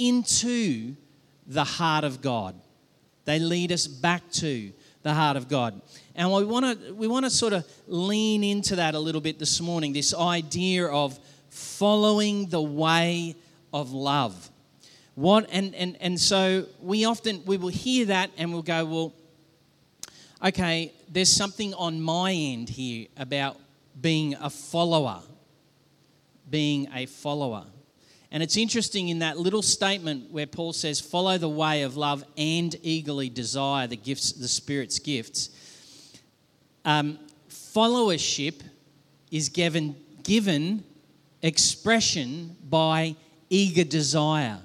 into 0.00 0.96
the 1.46 1.64
heart 1.64 2.04
of 2.04 2.22
God. 2.22 2.54
They 3.24 3.38
lead 3.38 3.70
us 3.70 3.86
back 3.86 4.28
to 4.32 4.72
the 5.02 5.14
heart 5.14 5.36
of 5.36 5.48
God. 5.48 5.80
And 6.14 6.32
we 6.32 6.44
want 6.44 6.80
to 6.80 6.94
we 6.94 7.06
want 7.06 7.24
to 7.24 7.30
sort 7.30 7.52
of 7.52 7.66
lean 7.86 8.42
into 8.42 8.76
that 8.76 8.94
a 8.94 8.98
little 8.98 9.20
bit 9.20 9.38
this 9.38 9.60
morning, 9.60 9.92
this 9.92 10.14
idea 10.14 10.86
of 10.86 11.18
following 11.48 12.46
the 12.46 12.62
way 12.62 13.36
of 13.72 13.92
love. 13.92 14.50
What 15.14 15.48
and 15.50 15.74
and 15.74 15.96
and 16.00 16.20
so 16.20 16.66
we 16.80 17.04
often 17.04 17.42
we 17.44 17.56
will 17.56 17.68
hear 17.68 18.06
that 18.06 18.30
and 18.36 18.52
we'll 18.52 18.62
go, 18.62 18.84
well, 18.84 19.14
okay, 20.44 20.92
there's 21.08 21.32
something 21.32 21.74
on 21.74 22.00
my 22.00 22.32
end 22.32 22.68
here 22.68 23.06
about 23.16 23.56
being 24.00 24.34
a 24.34 24.50
follower. 24.50 25.20
Being 26.48 26.88
a 26.94 27.06
follower. 27.06 27.64
And 28.32 28.42
it's 28.42 28.56
interesting 28.56 29.08
in 29.08 29.18
that 29.20 29.38
little 29.38 29.62
statement 29.62 30.30
where 30.30 30.46
Paul 30.46 30.72
says, 30.72 31.00
follow 31.00 31.36
the 31.36 31.48
way 31.48 31.82
of 31.82 31.96
love 31.96 32.24
and 32.36 32.76
eagerly 32.82 33.28
desire 33.28 33.86
the 33.86 33.96
gifts, 33.96 34.32
the 34.32 34.46
Spirit's 34.46 35.00
gifts. 35.00 35.50
Um, 36.84 37.18
followership 37.48 38.62
is 39.30 39.48
given, 39.48 39.96
given 40.22 40.84
expression 41.42 42.56
by 42.68 43.16
eager 43.48 43.84
desire. 43.84 44.58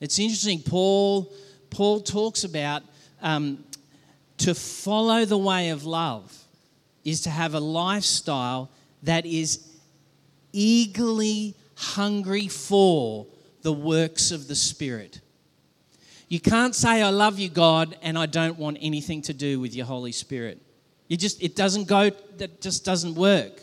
It's 0.00 0.18
interesting, 0.20 0.62
Paul, 0.62 1.32
Paul 1.70 2.00
talks 2.00 2.44
about 2.44 2.82
um, 3.20 3.64
to 4.38 4.54
follow 4.54 5.24
the 5.24 5.38
way 5.38 5.70
of 5.70 5.84
love 5.84 6.32
is 7.04 7.22
to 7.22 7.30
have 7.30 7.54
a 7.54 7.60
lifestyle 7.60 8.70
that 9.02 9.26
is 9.26 9.66
eagerly 10.52 11.54
hungry 11.78 12.48
for 12.48 13.26
the 13.62 13.72
works 13.72 14.32
of 14.32 14.48
the 14.48 14.54
Spirit. 14.56 15.20
You 16.28 16.40
can't 16.40 16.74
say, 16.74 17.02
I 17.02 17.10
love 17.10 17.38
you, 17.38 17.48
God, 17.48 17.96
and 18.02 18.18
I 18.18 18.26
don't 18.26 18.58
want 18.58 18.78
anything 18.80 19.22
to 19.22 19.32
do 19.32 19.60
with 19.60 19.74
your 19.76 19.86
Holy 19.86 20.10
Spirit. 20.10 20.60
You 21.06 21.16
just, 21.16 21.40
it 21.40 21.54
doesn't 21.54 21.86
go, 21.86 22.10
that 22.38 22.60
just 22.60 22.84
doesn't 22.84 23.14
work. 23.14 23.62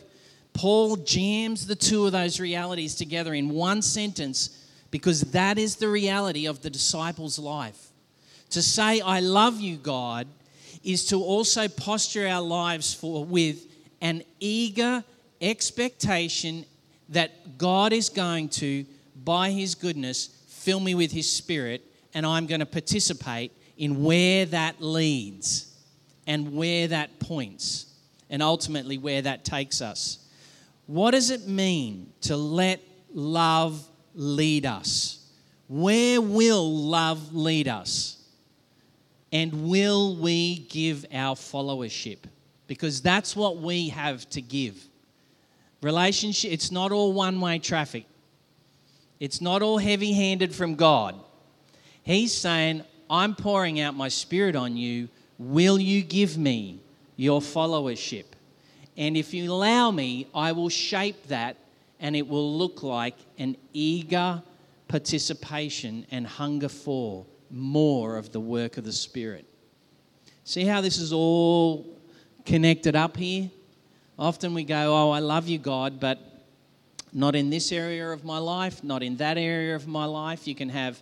Paul 0.54 0.96
jams 0.96 1.68
the 1.68 1.76
two 1.76 2.06
of 2.06 2.14
those 2.14 2.40
realities 2.40 2.96
together 2.96 3.34
in 3.34 3.50
one 3.50 3.82
sentence 3.82 4.66
because 4.92 5.20
that 5.32 5.58
is 5.58 5.76
the 5.76 5.90
reality 5.90 6.48
of 6.48 6.62
the 6.62 6.70
disciples' 6.70 7.38
life. 7.38 7.90
To 8.52 8.62
say, 8.62 9.02
I 9.02 9.20
love 9.20 9.60
you, 9.60 9.76
God, 9.76 10.28
is 10.86 11.06
to 11.08 11.22
also 11.22 11.68
posture 11.68 12.26
our 12.28 12.42
lives 12.42 12.94
for 12.94 13.26
with 13.26 13.68
an 14.00 14.24
eager 14.40 15.04
expectation 15.42 16.66
that 17.10 17.58
God 17.58 17.94
is 17.94 18.10
going 18.10 18.50
to, 18.50 18.86
by 19.24 19.52
His 19.52 19.76
goodness, 19.76 20.30
fill 20.48 20.80
me 20.80 20.96
with 20.96 21.12
His 21.12 21.32
Spirit, 21.32 21.84
and 22.14 22.26
I'm 22.26 22.48
going 22.48 22.60
to 22.60 22.66
participate 22.66 23.52
in 23.78 24.04
where 24.04 24.46
that 24.46 24.82
leads 24.82 25.72
and 26.28 26.54
where 26.54 26.88
that 26.88 27.20
points, 27.20 27.94
and 28.30 28.42
ultimately 28.42 28.98
where 28.98 29.22
that 29.22 29.46
takes 29.46 29.82
us. 29.82 30.20
What 30.88 31.12
does 31.12 31.30
it 31.30 31.48
mean 31.48 32.12
to 32.22 32.36
let 32.36 32.82
love 33.14 33.88
lead 34.14 34.66
us? 34.66 35.30
Where 35.68 36.22
will 36.22 36.72
love 36.72 37.36
lead 37.36 37.68
us? 37.68 38.24
And 39.32 39.68
will 39.68 40.16
we 40.16 40.60
give 40.70 41.06
our 41.12 41.36
followership? 41.36 42.20
Because 42.68 43.02
that's 43.02 43.36
what 43.36 43.58
we 43.58 43.90
have 43.90 44.28
to 44.32 44.42
give. 44.42 44.88
Relationship, 45.86 46.52
it's 46.52 46.72
not 46.72 46.92
all 46.92 47.14
one 47.14 47.40
way 47.40 47.60
traffic, 47.60 48.06
it's 49.20 49.40
not 49.40 49.62
all 49.62 49.78
heavy 49.78 50.14
handed 50.14 50.56
from 50.56 50.74
God. 50.74 51.14
He's 52.02 52.34
saying, 52.34 52.82
I'm 53.08 53.36
pouring 53.36 53.80
out 53.80 53.94
my 53.94 54.08
spirit 54.08 54.56
on 54.56 54.76
you. 54.76 55.10
Will 55.38 55.78
you 55.78 56.02
give 56.02 56.40
me 56.40 56.80
your 57.18 57.40
followership? 57.40 58.26
And 58.98 59.16
if 59.16 59.32
you 59.32 59.52
allow 59.52 59.92
me, 59.92 60.28
I 60.34 60.54
will 60.54 60.70
shape 60.70 61.28
that 61.28 61.56
and 62.00 62.16
it 62.16 62.28
will 62.28 62.58
look 62.58 62.82
like 62.82 63.18
an 63.38 63.56
eager 63.72 64.42
participation 64.88 66.08
and 66.10 66.26
hunger 66.26 66.70
for 66.70 67.28
more 67.52 68.18
of 68.18 68.32
the 68.32 68.40
work 68.40 68.80
of 68.80 68.86
the 68.86 68.92
Spirit. 68.92 69.46
See 70.46 70.66
how 70.66 70.82
this 70.82 70.98
is 70.98 71.14
all 71.14 71.86
connected 72.44 72.96
up 72.96 73.18
here? 73.18 73.52
Often 74.18 74.54
we 74.54 74.64
go, 74.64 74.94
Oh, 74.96 75.12
I 75.12 75.20
love 75.20 75.48
you, 75.48 75.58
God, 75.58 76.00
but 76.00 76.20
not 77.12 77.36
in 77.36 77.50
this 77.50 77.72
area 77.72 78.10
of 78.12 78.24
my 78.24 78.38
life, 78.38 78.84
not 78.84 79.04
in 79.04 79.18
that 79.18 79.38
area 79.38 79.76
of 79.76 79.88
my 79.88 80.06
life. 80.06 80.48
You 80.48 80.56
can 80.56 80.70
have. 80.70 81.02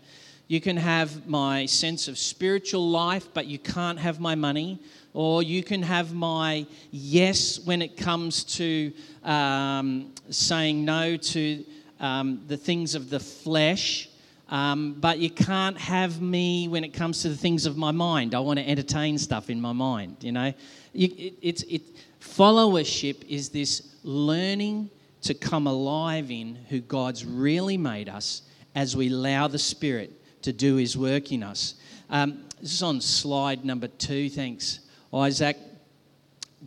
You 0.50 0.60
can 0.60 0.76
have 0.76 1.26
my 1.26 1.66
sense 1.66 2.10
of 2.10 2.18
spiritual 2.18 2.88
life, 2.90 3.30
but 3.34 3.48
you 3.48 3.58
can't 3.58 3.98
have 3.98 4.20
my 4.20 4.36
money. 4.36 4.78
Or 5.14 5.42
you 5.42 5.64
can 5.64 5.82
have 5.82 6.14
my 6.14 6.68
yes 6.92 7.60
when 7.60 7.82
it 7.82 7.96
comes 7.96 8.44
to 8.58 8.92
um, 9.24 10.12
saying 10.30 10.84
no 10.84 11.16
to 11.16 11.64
um, 12.00 12.42
the 12.48 12.58
things 12.58 12.94
of 12.94 13.10
the 13.10 13.20
flesh, 13.20 14.10
um, 14.50 14.94
but 15.00 15.20
you 15.20 15.30
can't 15.30 15.78
have 15.78 16.22
me 16.22 16.68
when 16.68 16.84
it 16.84 16.94
comes 16.94 17.22
to 17.22 17.30
the 17.30 17.38
things 17.38 17.66
of 17.66 17.78
my 17.78 17.92
mind. 17.92 18.36
I 18.36 18.40
want 18.40 18.60
to 18.60 18.68
entertain 18.68 19.18
stuff 19.18 19.50
in 19.50 19.62
my 19.62 19.72
mind, 19.72 20.18
you 20.22 20.32
know. 20.32 20.54
You, 20.94 21.08
it, 21.18 21.34
it's, 21.42 21.64
it, 21.64 21.82
Followership 22.24 23.26
is 23.28 23.50
this 23.50 23.96
learning 24.04 24.90
to 25.22 25.34
come 25.34 25.68
alive 25.68 26.32
in 26.32 26.56
who 26.70 26.80
God's 26.80 27.26
really 27.26 27.78
made 27.78 28.10
us 28.10 28.42
as 28.74 28.96
we 28.96 29.10
allow 29.10 29.48
the 29.48 29.60
Spirit 29.60 30.12
to 30.42 30.52
do 30.52 30.78
His 30.78 30.98
work 30.98 31.32
in 31.32 31.44
us. 31.44 31.76
Um, 32.10 32.44
this 32.60 32.74
is 32.74 32.82
on 32.82 33.02
slide 33.02 33.66
number 33.66 33.88
two. 33.88 34.30
Thanks, 34.30 34.80
Isaac. 35.14 35.58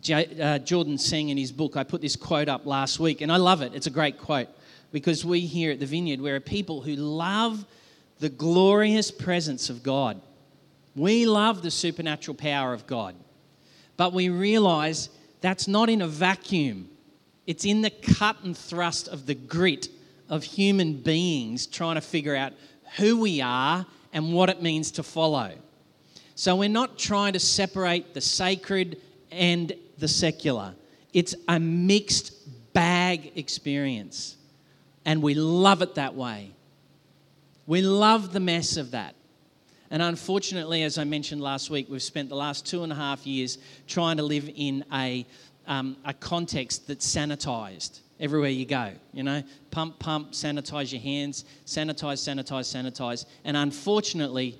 J- 0.01 0.41
uh, 0.41 0.59
Jordan 0.59 0.99
Seng, 0.99 1.31
in 1.31 1.39
his 1.39 1.51
book, 1.51 1.77
I 1.77 1.83
put 1.83 2.03
this 2.03 2.17
quote 2.17 2.49
up 2.49 2.67
last 2.67 3.01
week, 3.01 3.23
and 3.23 3.33
I 3.33 3.37
love 3.39 3.63
it. 3.63 3.75
It's 3.75 3.87
a 3.87 3.91
great 3.91 4.19
quote 4.19 4.49
because 4.93 5.25
we 5.25 5.41
here 5.41 5.73
at 5.73 5.81
the 5.81 5.87
Vineyard, 5.87 6.21
we're 6.21 6.37
a 6.37 6.41
people 6.41 6.83
who 6.83 6.95
love 6.95 7.65
the 8.19 8.29
glorious 8.29 9.11
presence 9.11 9.71
of 9.71 9.83
God. 9.83 10.21
We 10.95 11.27
love 11.27 11.63
the 11.63 11.71
supernatural 11.71 12.35
power 12.37 12.73
of 12.73 12.87
God, 12.87 13.15
but 13.97 14.13
we 14.13 14.29
realize 14.29 15.09
that's 15.47 15.69
not 15.69 15.89
in 15.89 16.03
a 16.03 16.09
vacuum. 16.09 16.89
It's 17.47 17.65
in 17.65 17.83
the 17.83 17.91
cut 17.91 18.37
and 18.43 18.59
thrust 18.59 19.07
of 19.07 19.27
the 19.27 19.35
grit 19.37 19.89
of 20.29 20.43
human 20.43 20.95
beings 20.95 21.69
trying 21.69 21.95
to 21.95 22.01
figure 22.01 22.35
out 22.35 22.53
who 22.97 23.21
we 23.21 23.41
are 23.41 23.87
and 24.13 24.33
what 24.33 24.51
it 24.51 24.61
means 24.61 24.91
to 24.93 25.05
follow. 25.05 25.53
So 26.35 26.57
we're 26.57 26.69
not 26.69 26.99
trying 26.99 27.35
to 27.35 27.39
separate 27.39 28.13
the 28.13 28.21
sacred 28.21 29.01
and 29.31 29.73
the 29.99 30.09
secular. 30.09 30.75
It's 31.13 31.35
a 31.49 31.61
mixed 31.61 32.33
bag 32.73 33.33
experience. 33.37 34.37
And 35.05 35.23
we 35.23 35.35
love 35.35 35.81
it 35.81 35.95
that 35.95 36.15
way. 36.15 36.51
We 37.67 37.83
love 37.83 38.33
the 38.33 38.41
mess 38.41 38.77
of 38.77 38.91
that. 38.91 39.15
And 39.91 40.03
unfortunately, 40.03 40.83
as 40.83 40.99
I 40.99 41.05
mentioned 41.05 41.41
last 41.41 41.71
week, 41.71 41.87
we've 41.89 42.03
spent 42.03 42.29
the 42.29 42.37
last 42.37 42.67
two 42.67 42.83
and 42.83 42.93
a 42.93 42.97
half 42.97 43.27
years 43.27 43.59
trying 43.87 44.17
to 44.17 44.23
live 44.23 44.51
in 44.55 44.85
a, 44.93 45.27
um, 45.67 45.97
a 46.05 46.13
context 46.13 46.87
that's 46.87 47.07
sanitized 47.07 48.01
everywhere 48.19 48.51
you 48.51 48.67
go. 48.67 48.93
You 49.13 49.23
know, 49.23 49.43
pump, 49.71 49.99
pump, 49.99 50.33
sanitize 50.33 50.93
your 50.93 51.01
hands, 51.01 51.45
sanitize, 51.67 52.19
sanitize, 52.19 52.67
sanitize. 52.75 53.27
And 53.45 53.57
unfortunately, 53.57 54.59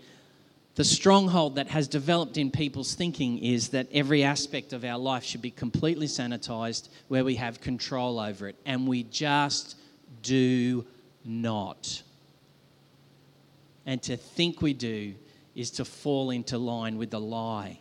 the 0.77 0.85
stronghold 0.85 1.57
that 1.57 1.69
has 1.69 1.89
developed 1.89 2.37
in 2.37 2.51
people's 2.51 2.95
thinking 2.95 3.39
is 3.39 3.71
that 3.71 3.89
every 3.93 4.23
aspect 4.23 4.75
of 4.75 4.85
our 4.85 4.99
life 4.99 5.25
should 5.25 5.41
be 5.41 5.51
completely 5.51 6.07
sanitized 6.07 6.91
where 7.09 7.25
we 7.25 7.35
have 7.37 7.61
control 7.63 8.21
over 8.21 8.49
it. 8.49 8.57
And 8.67 8.87
we 8.87 9.03
just 9.05 9.77
do 10.23 10.85
not. 11.25 12.03
And 13.87 14.03
to 14.03 14.17
think 14.17 14.61
we 14.61 14.75
do 14.75 15.15
is 15.55 15.71
to 15.73 15.85
fall 15.85 16.31
into 16.31 16.59
line 16.59 16.99
with 16.99 17.11
the 17.11 17.21
lie. 17.21 17.79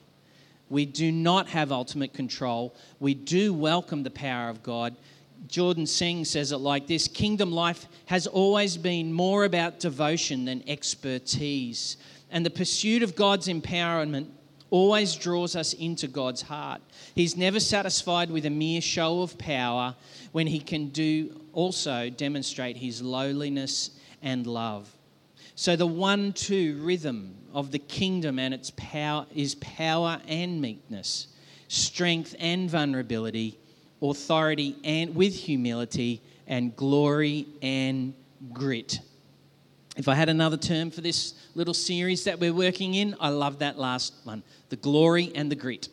We 0.69 0.85
do 0.85 1.11
not 1.11 1.47
have 1.49 1.71
ultimate 1.71 2.13
control. 2.13 2.75
We 2.99 3.13
do 3.13 3.53
welcome 3.53 4.03
the 4.03 4.11
power 4.11 4.49
of 4.49 4.63
God. 4.63 4.95
Jordan 5.47 5.85
Seng 5.85 6.25
says 6.25 6.51
it 6.51 6.57
like 6.57 6.87
this 6.87 7.07
Kingdom 7.07 7.51
life 7.51 7.87
has 8.05 8.25
always 8.25 8.77
been 8.77 9.13
more 9.13 9.45
about 9.45 9.79
devotion 9.79 10.45
than 10.45 10.63
expertise. 10.67 11.97
And 12.31 12.45
the 12.45 12.49
pursuit 12.49 13.03
of 13.03 13.15
God's 13.15 13.47
empowerment 13.47 14.27
always 14.71 15.15
draws 15.15 15.55
us 15.55 15.73
into 15.73 16.07
God's 16.07 16.41
heart. 16.41 16.81
He's 17.13 17.37
never 17.37 17.59
satisfied 17.59 18.31
with 18.31 18.45
a 18.45 18.49
mere 18.49 18.81
show 18.81 19.21
of 19.21 19.37
power 19.37 19.95
when 20.31 20.47
he 20.47 20.59
can 20.59 20.89
do 20.89 21.39
also 21.53 22.09
demonstrate 22.09 22.77
his 22.77 23.01
lowliness 23.01 23.91
and 24.21 24.47
love. 24.47 24.94
So 25.55 25.77
the 25.77 25.87
one 25.87 26.33
two 26.33 26.77
rhythm 26.83 27.35
of 27.53 27.71
the 27.71 27.79
kingdom 27.79 28.39
and 28.39 28.53
its 28.53 28.71
power 28.75 29.25
is 29.33 29.55
power 29.55 30.19
and 30.27 30.61
meekness, 30.61 31.27
strength 31.69 32.35
and 32.39 32.69
vulnerability, 32.69 33.57
authority 34.01 34.75
and 34.83 35.15
with 35.15 35.33
humility, 35.33 36.21
and 36.45 36.75
glory 36.75 37.47
and 37.61 38.13
grit. 38.51 38.99
If 39.95 40.09
I 40.09 40.15
had 40.15 40.27
another 40.27 40.57
term 40.57 40.91
for 40.91 40.99
this 40.99 41.33
little 41.55 41.73
series 41.73 42.25
that 42.25 42.37
we're 42.37 42.53
working 42.53 42.93
in, 42.95 43.15
I 43.21 43.29
love 43.29 43.59
that 43.59 43.79
last 43.79 44.13
one 44.25 44.43
the 44.69 44.75
glory 44.75 45.31
and 45.35 45.49
the 45.49 45.55
grit. 45.55 45.87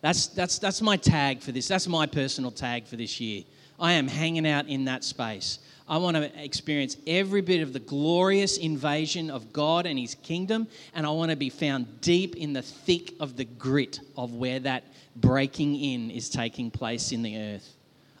That's, 0.00 0.28
that's, 0.28 0.58
that's 0.58 0.80
my 0.80 0.96
tag 0.96 1.40
for 1.40 1.52
this. 1.52 1.68
That's 1.68 1.86
my 1.86 2.06
personal 2.06 2.50
tag 2.50 2.86
for 2.86 2.96
this 2.96 3.20
year. 3.20 3.44
I 3.78 3.92
am 3.92 4.08
hanging 4.08 4.46
out 4.46 4.66
in 4.68 4.84
that 4.86 5.04
space. 5.04 5.58
I 5.88 5.96
want 5.96 6.16
to 6.16 6.30
experience 6.42 6.96
every 7.06 7.40
bit 7.40 7.62
of 7.62 7.72
the 7.72 7.80
glorious 7.80 8.58
invasion 8.58 9.28
of 9.28 9.52
God 9.52 9.86
and 9.86 9.98
His 9.98 10.14
kingdom, 10.14 10.68
and 10.94 11.04
I 11.04 11.10
want 11.10 11.30
to 11.30 11.36
be 11.36 11.50
found 11.50 12.00
deep 12.00 12.36
in 12.36 12.52
the 12.52 12.62
thick 12.62 13.14
of 13.18 13.36
the 13.36 13.44
grit 13.44 13.98
of 14.16 14.34
where 14.34 14.60
that 14.60 14.84
breaking 15.16 15.74
in 15.74 16.10
is 16.10 16.28
taking 16.28 16.70
place 16.70 17.10
in 17.10 17.22
the 17.22 17.36
earth. 17.36 17.74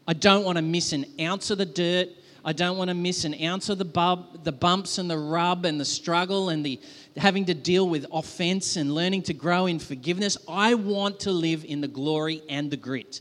I 0.08 0.14
don't 0.14 0.44
want 0.44 0.56
to 0.56 0.62
miss 0.62 0.92
an 0.92 1.06
ounce 1.20 1.50
of 1.50 1.58
the 1.58 1.66
dirt. 1.66 2.08
I 2.44 2.52
don't 2.52 2.78
want 2.78 2.88
to 2.88 2.94
miss 2.94 3.24
an 3.24 3.34
ounce 3.42 3.68
of 3.68 3.78
the, 3.78 3.84
bub, 3.84 4.44
the 4.44 4.52
bumps 4.52 4.98
and 4.98 5.10
the 5.10 5.18
rub 5.18 5.64
and 5.64 5.78
the 5.78 5.84
struggle 5.84 6.48
and 6.48 6.64
the 6.64 6.80
having 7.16 7.44
to 7.46 7.54
deal 7.54 7.88
with 7.88 8.06
offense 8.12 8.76
and 8.76 8.94
learning 8.94 9.22
to 9.24 9.34
grow 9.34 9.66
in 9.66 9.78
forgiveness. 9.78 10.38
I 10.48 10.74
want 10.74 11.20
to 11.20 11.32
live 11.32 11.64
in 11.64 11.80
the 11.80 11.88
glory 11.88 12.42
and 12.48 12.70
the 12.70 12.76
grit. 12.76 13.20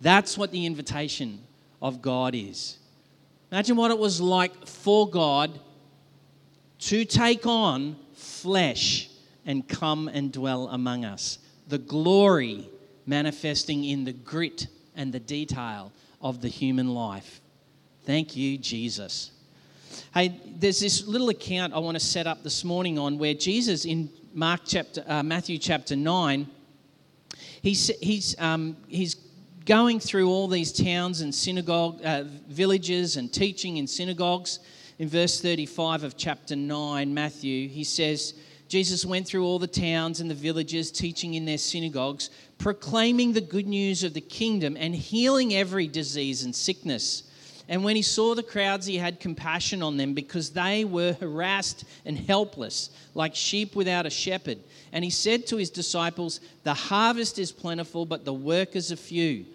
That's 0.00 0.36
what 0.36 0.50
the 0.50 0.66
invitation 0.66 1.40
of 1.80 2.02
God 2.02 2.34
is. 2.34 2.78
Imagine 3.52 3.76
what 3.76 3.90
it 3.90 3.98
was 3.98 4.20
like 4.20 4.66
for 4.66 5.08
God 5.08 5.60
to 6.80 7.04
take 7.04 7.46
on 7.46 7.96
flesh 8.14 9.10
and 9.44 9.68
come 9.68 10.08
and 10.08 10.32
dwell 10.32 10.68
among 10.68 11.04
us. 11.04 11.38
The 11.68 11.78
glory 11.78 12.68
manifesting 13.06 13.84
in 13.84 14.04
the 14.04 14.12
grit 14.12 14.66
and 14.96 15.12
the 15.12 15.20
detail 15.20 15.92
of 16.20 16.40
the 16.40 16.48
human 16.48 16.94
life. 16.94 17.41
Thank 18.04 18.34
you, 18.34 18.58
Jesus. 18.58 19.30
Hey, 20.12 20.40
there's 20.56 20.80
this 20.80 21.06
little 21.06 21.28
account 21.28 21.72
I 21.72 21.78
want 21.78 21.94
to 21.94 22.04
set 22.04 22.26
up 22.26 22.42
this 22.42 22.64
morning 22.64 22.98
on 22.98 23.16
where 23.16 23.32
Jesus 23.32 23.84
in 23.84 24.10
Mark 24.34 24.62
chapter, 24.66 25.04
uh, 25.06 25.22
Matthew 25.22 25.56
chapter 25.56 25.94
9, 25.94 26.48
he's, 27.62 27.92
he's, 28.00 28.34
um, 28.40 28.76
he's 28.88 29.14
going 29.66 30.00
through 30.00 30.28
all 30.28 30.48
these 30.48 30.72
towns 30.72 31.20
and 31.20 31.32
synagogue 31.32 32.04
uh, 32.04 32.24
villages 32.48 33.16
and 33.16 33.32
teaching 33.32 33.76
in 33.76 33.86
synagogues. 33.86 34.58
In 34.98 35.08
verse 35.08 35.40
35 35.40 36.02
of 36.02 36.16
chapter 36.16 36.56
9, 36.56 37.14
Matthew, 37.14 37.68
he 37.68 37.84
says, 37.84 38.34
Jesus 38.66 39.06
went 39.06 39.28
through 39.28 39.44
all 39.44 39.60
the 39.60 39.68
towns 39.68 40.18
and 40.20 40.28
the 40.28 40.34
villages, 40.34 40.90
teaching 40.90 41.34
in 41.34 41.44
their 41.44 41.58
synagogues, 41.58 42.30
proclaiming 42.58 43.32
the 43.32 43.40
good 43.40 43.68
news 43.68 44.02
of 44.02 44.12
the 44.12 44.20
kingdom 44.20 44.76
and 44.76 44.92
healing 44.92 45.54
every 45.54 45.86
disease 45.86 46.42
and 46.42 46.52
sickness. 46.52 47.24
And 47.72 47.82
when 47.82 47.96
he 47.96 48.02
saw 48.02 48.34
the 48.34 48.42
crowds, 48.42 48.84
he 48.84 48.98
had 48.98 49.18
compassion 49.18 49.82
on 49.82 49.96
them 49.96 50.12
because 50.12 50.50
they 50.50 50.84
were 50.84 51.14
harassed 51.14 51.84
and 52.04 52.18
helpless, 52.18 52.90
like 53.14 53.34
sheep 53.34 53.74
without 53.74 54.04
a 54.04 54.10
shepherd. 54.10 54.58
And 54.92 55.02
he 55.02 55.08
said 55.08 55.46
to 55.46 55.56
his 55.56 55.70
disciples, 55.70 56.40
The 56.64 56.74
harvest 56.74 57.38
is 57.38 57.50
plentiful, 57.50 58.04
but 58.04 58.26
the 58.26 58.34
workers 58.34 58.92
are 58.92 58.96
few. 58.96 59.46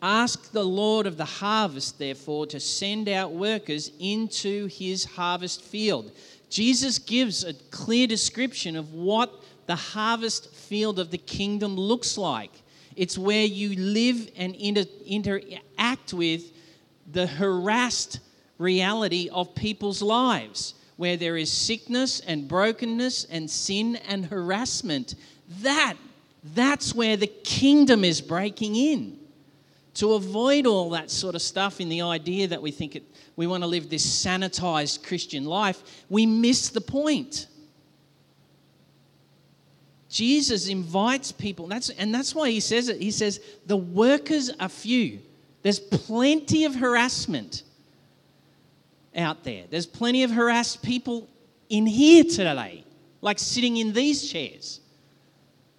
Ask 0.00 0.52
the 0.52 0.62
Lord 0.62 1.08
of 1.08 1.16
the 1.16 1.24
harvest, 1.24 1.98
therefore, 1.98 2.46
to 2.46 2.60
send 2.60 3.08
out 3.08 3.32
workers 3.32 3.90
into 3.98 4.66
his 4.68 5.04
harvest 5.04 5.60
field. 5.60 6.12
Jesus 6.48 7.00
gives 7.00 7.42
a 7.42 7.54
clear 7.72 8.06
description 8.06 8.76
of 8.76 8.94
what 8.94 9.42
the 9.66 9.74
harvest 9.74 10.54
field 10.54 11.00
of 11.00 11.10
the 11.10 11.18
kingdom 11.18 11.74
looks 11.74 12.16
like. 12.16 12.52
It's 12.94 13.18
where 13.18 13.44
you 13.44 13.74
live 13.74 14.30
and 14.36 14.54
inter- 14.54 14.84
interact 15.04 16.12
with 16.12 16.52
the 17.10 17.26
harassed 17.26 18.20
reality 18.58 19.28
of 19.32 19.54
people's 19.54 20.02
lives, 20.02 20.74
where 20.96 21.16
there 21.16 21.36
is 21.36 21.50
sickness 21.50 22.20
and 22.20 22.48
brokenness 22.48 23.24
and 23.24 23.50
sin 23.50 23.96
and 24.08 24.26
harassment. 24.26 25.14
That, 25.60 25.94
that's 26.54 26.94
where 26.94 27.16
the 27.16 27.26
kingdom 27.26 28.04
is 28.04 28.20
breaking 28.20 28.76
in 28.76 29.18
to 29.94 30.14
avoid 30.14 30.66
all 30.66 30.90
that 30.90 31.10
sort 31.10 31.34
of 31.34 31.42
stuff 31.42 31.80
in 31.80 31.88
the 31.88 32.02
idea 32.02 32.48
that 32.48 32.60
we 32.60 32.70
think 32.70 32.96
it, 32.96 33.04
we 33.36 33.46
want 33.46 33.62
to 33.62 33.66
live 33.66 33.88
this 33.88 34.04
sanitized 34.04 35.04
Christian 35.04 35.44
life, 35.44 36.04
we 36.08 36.26
miss 36.26 36.68
the 36.70 36.80
point. 36.80 37.46
Jesus 40.08 40.68
invites 40.68 41.32
people, 41.32 41.64
and 41.64 41.72
that's, 41.72 41.90
and 41.90 42.14
that's 42.14 42.34
why 42.34 42.50
he 42.50 42.60
says 42.60 42.88
it. 42.88 43.00
He 43.00 43.10
says, 43.10 43.40
The 43.66 43.76
workers 43.76 44.50
are 44.60 44.68
few. 44.68 45.20
There's 45.64 45.80
plenty 45.80 46.66
of 46.66 46.74
harassment 46.74 47.62
out 49.16 49.44
there. 49.44 49.64
There's 49.70 49.86
plenty 49.86 50.22
of 50.22 50.30
harassed 50.30 50.82
people 50.82 51.26
in 51.70 51.86
here 51.86 52.22
today, 52.22 52.84
like 53.22 53.38
sitting 53.38 53.78
in 53.78 53.94
these 53.94 54.30
chairs. 54.30 54.80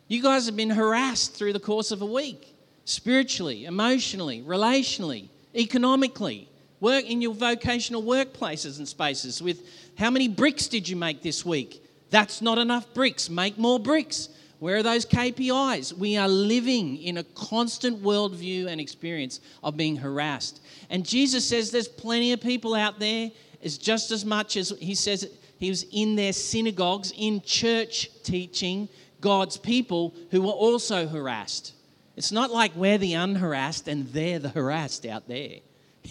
You 0.08 0.24
guys 0.24 0.48
have 0.48 0.56
been 0.56 0.72
harassed 0.72 1.36
through 1.36 1.54
the 1.54 1.60
course 1.60 1.92
of 1.92 2.02
a 2.02 2.06
week 2.06 2.56
spiritually, 2.86 3.66
emotionally, 3.66 4.42
relationally, 4.42 5.28
economically, 5.56 6.50
work 6.80 7.06
in 7.06 7.22
your 7.22 7.36
vocational 7.36 8.02
workplaces 8.02 8.80
and 8.80 8.88
spaces 8.88 9.40
with 9.40 9.68
how 10.00 10.10
many 10.10 10.28
bricks 10.28 10.68
did 10.68 10.90
you 10.90 10.96
make 10.96 11.22
this 11.22 11.46
week? 11.46 11.84
That's 12.10 12.42
not 12.42 12.58
enough 12.58 12.92
bricks. 12.96 13.30
Make 13.30 13.60
more 13.60 13.80
bricks. 13.80 14.30
Where 14.60 14.78
are 14.78 14.84
those 14.84 15.06
KPIs? 15.06 15.94
We 15.94 16.18
are 16.18 16.28
living 16.28 16.98
in 16.98 17.18
a 17.18 17.24
constant 17.24 18.02
worldview 18.02 18.68
and 18.68 18.80
experience 18.80 19.42
of 19.64 19.76
being 19.76 19.98
harassed. 19.98 20.62
And 20.90 21.06
Jesus 21.06 21.48
says 21.48 21.72
there's 21.72 21.88
plenty 21.88 22.32
of 22.32 22.42
people 22.42 22.74
out 22.74 23.00
there, 23.00 23.32
it's 23.62 23.78
just 23.78 24.12
as 24.12 24.24
much 24.24 24.58
as 24.58 24.74
he 24.80 24.96
says 24.96 25.28
he 25.60 25.70
was 25.70 25.86
in 25.92 26.16
their 26.16 26.34
synagogues, 26.34 27.14
in 27.18 27.42
church 27.42 28.10
teaching 28.24 28.90
God's 29.22 29.58
people 29.58 30.14
who 30.32 30.42
were 30.42 30.52
also 30.52 31.08
harassed. 31.08 31.74
It's 32.16 32.32
not 32.32 32.52
like 32.52 32.76
we're 32.76 32.98
the 32.98 33.14
unharassed 33.14 33.88
and 33.88 34.08
they're 34.08 34.40
the 34.40 34.50
harassed 34.50 35.06
out 35.06 35.28
there. 35.28 35.60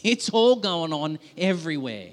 It's 0.02 0.28
all 0.30 0.56
going 0.56 0.92
on 0.92 1.18
everywhere. 1.38 2.10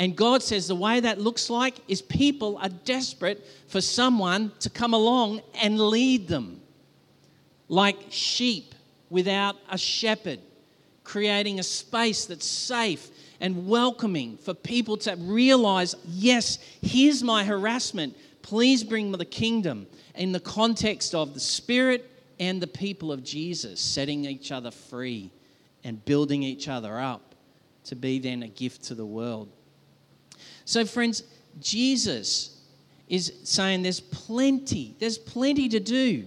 And 0.00 0.16
God 0.16 0.42
says 0.42 0.66
the 0.66 0.74
way 0.74 0.98
that 1.00 1.20
looks 1.20 1.50
like 1.50 1.74
is 1.86 2.00
people 2.00 2.56
are 2.56 2.70
desperate 2.70 3.46
for 3.68 3.82
someone 3.82 4.50
to 4.60 4.70
come 4.70 4.94
along 4.94 5.42
and 5.60 5.78
lead 5.78 6.26
them, 6.26 6.62
like 7.68 7.98
sheep 8.08 8.74
without 9.10 9.56
a 9.68 9.76
shepherd, 9.76 10.38
creating 11.04 11.58
a 11.58 11.62
space 11.62 12.24
that's 12.24 12.46
safe 12.46 13.10
and 13.42 13.68
welcoming 13.68 14.38
for 14.38 14.54
people 14.54 14.96
to 14.96 15.14
realize 15.18 15.94
yes, 16.06 16.58
here's 16.80 17.22
my 17.22 17.44
harassment. 17.44 18.16
Please 18.40 18.82
bring 18.82 19.12
the 19.12 19.26
kingdom 19.26 19.86
in 20.14 20.32
the 20.32 20.40
context 20.40 21.14
of 21.14 21.34
the 21.34 21.40
Spirit 21.40 22.10
and 22.38 22.58
the 22.58 22.66
people 22.66 23.12
of 23.12 23.22
Jesus, 23.22 23.78
setting 23.78 24.24
each 24.24 24.50
other 24.50 24.70
free 24.70 25.30
and 25.84 26.02
building 26.06 26.42
each 26.42 26.68
other 26.68 26.98
up 26.98 27.34
to 27.84 27.94
be 27.94 28.18
then 28.18 28.42
a 28.42 28.48
gift 28.48 28.84
to 28.84 28.94
the 28.94 29.04
world. 29.04 29.50
So, 30.70 30.84
friends, 30.84 31.24
Jesus 31.58 32.56
is 33.08 33.32
saying 33.42 33.82
there's 33.82 33.98
plenty, 33.98 34.94
there's 35.00 35.18
plenty 35.18 35.68
to 35.68 35.80
do, 35.80 36.26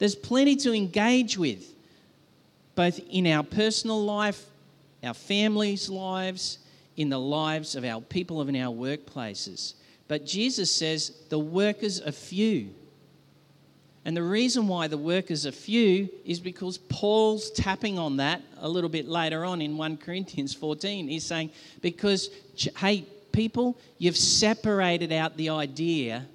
there's 0.00 0.16
plenty 0.16 0.56
to 0.56 0.72
engage 0.72 1.38
with, 1.38 1.72
both 2.74 2.98
in 3.08 3.28
our 3.28 3.44
personal 3.44 4.04
life, 4.04 4.44
our 5.04 5.14
families' 5.14 5.88
lives, 5.88 6.58
in 6.96 7.10
the 7.10 7.20
lives 7.20 7.76
of 7.76 7.84
our 7.84 8.00
people 8.00 8.42
in 8.48 8.56
our 8.56 8.74
workplaces. 8.74 9.74
But 10.08 10.26
Jesus 10.26 10.74
says 10.74 11.12
the 11.28 11.38
workers 11.38 12.00
are 12.00 12.10
few. 12.10 12.70
And 14.04 14.16
the 14.16 14.22
reason 14.24 14.66
why 14.66 14.88
the 14.88 14.98
workers 14.98 15.46
are 15.46 15.52
few 15.52 16.08
is 16.24 16.40
because 16.40 16.76
Paul's 16.76 17.52
tapping 17.52 18.00
on 18.00 18.16
that 18.16 18.42
a 18.58 18.68
little 18.68 18.90
bit 18.90 19.06
later 19.06 19.44
on 19.44 19.62
in 19.62 19.76
1 19.76 19.98
Corinthians 19.98 20.54
14. 20.54 21.06
He's 21.06 21.24
saying, 21.24 21.50
because, 21.82 22.30
hey, 22.78 23.06
people, 23.36 23.78
you've 23.98 24.16
separated 24.16 25.12
out 25.12 25.36
the 25.36 25.50
idea 25.50 26.26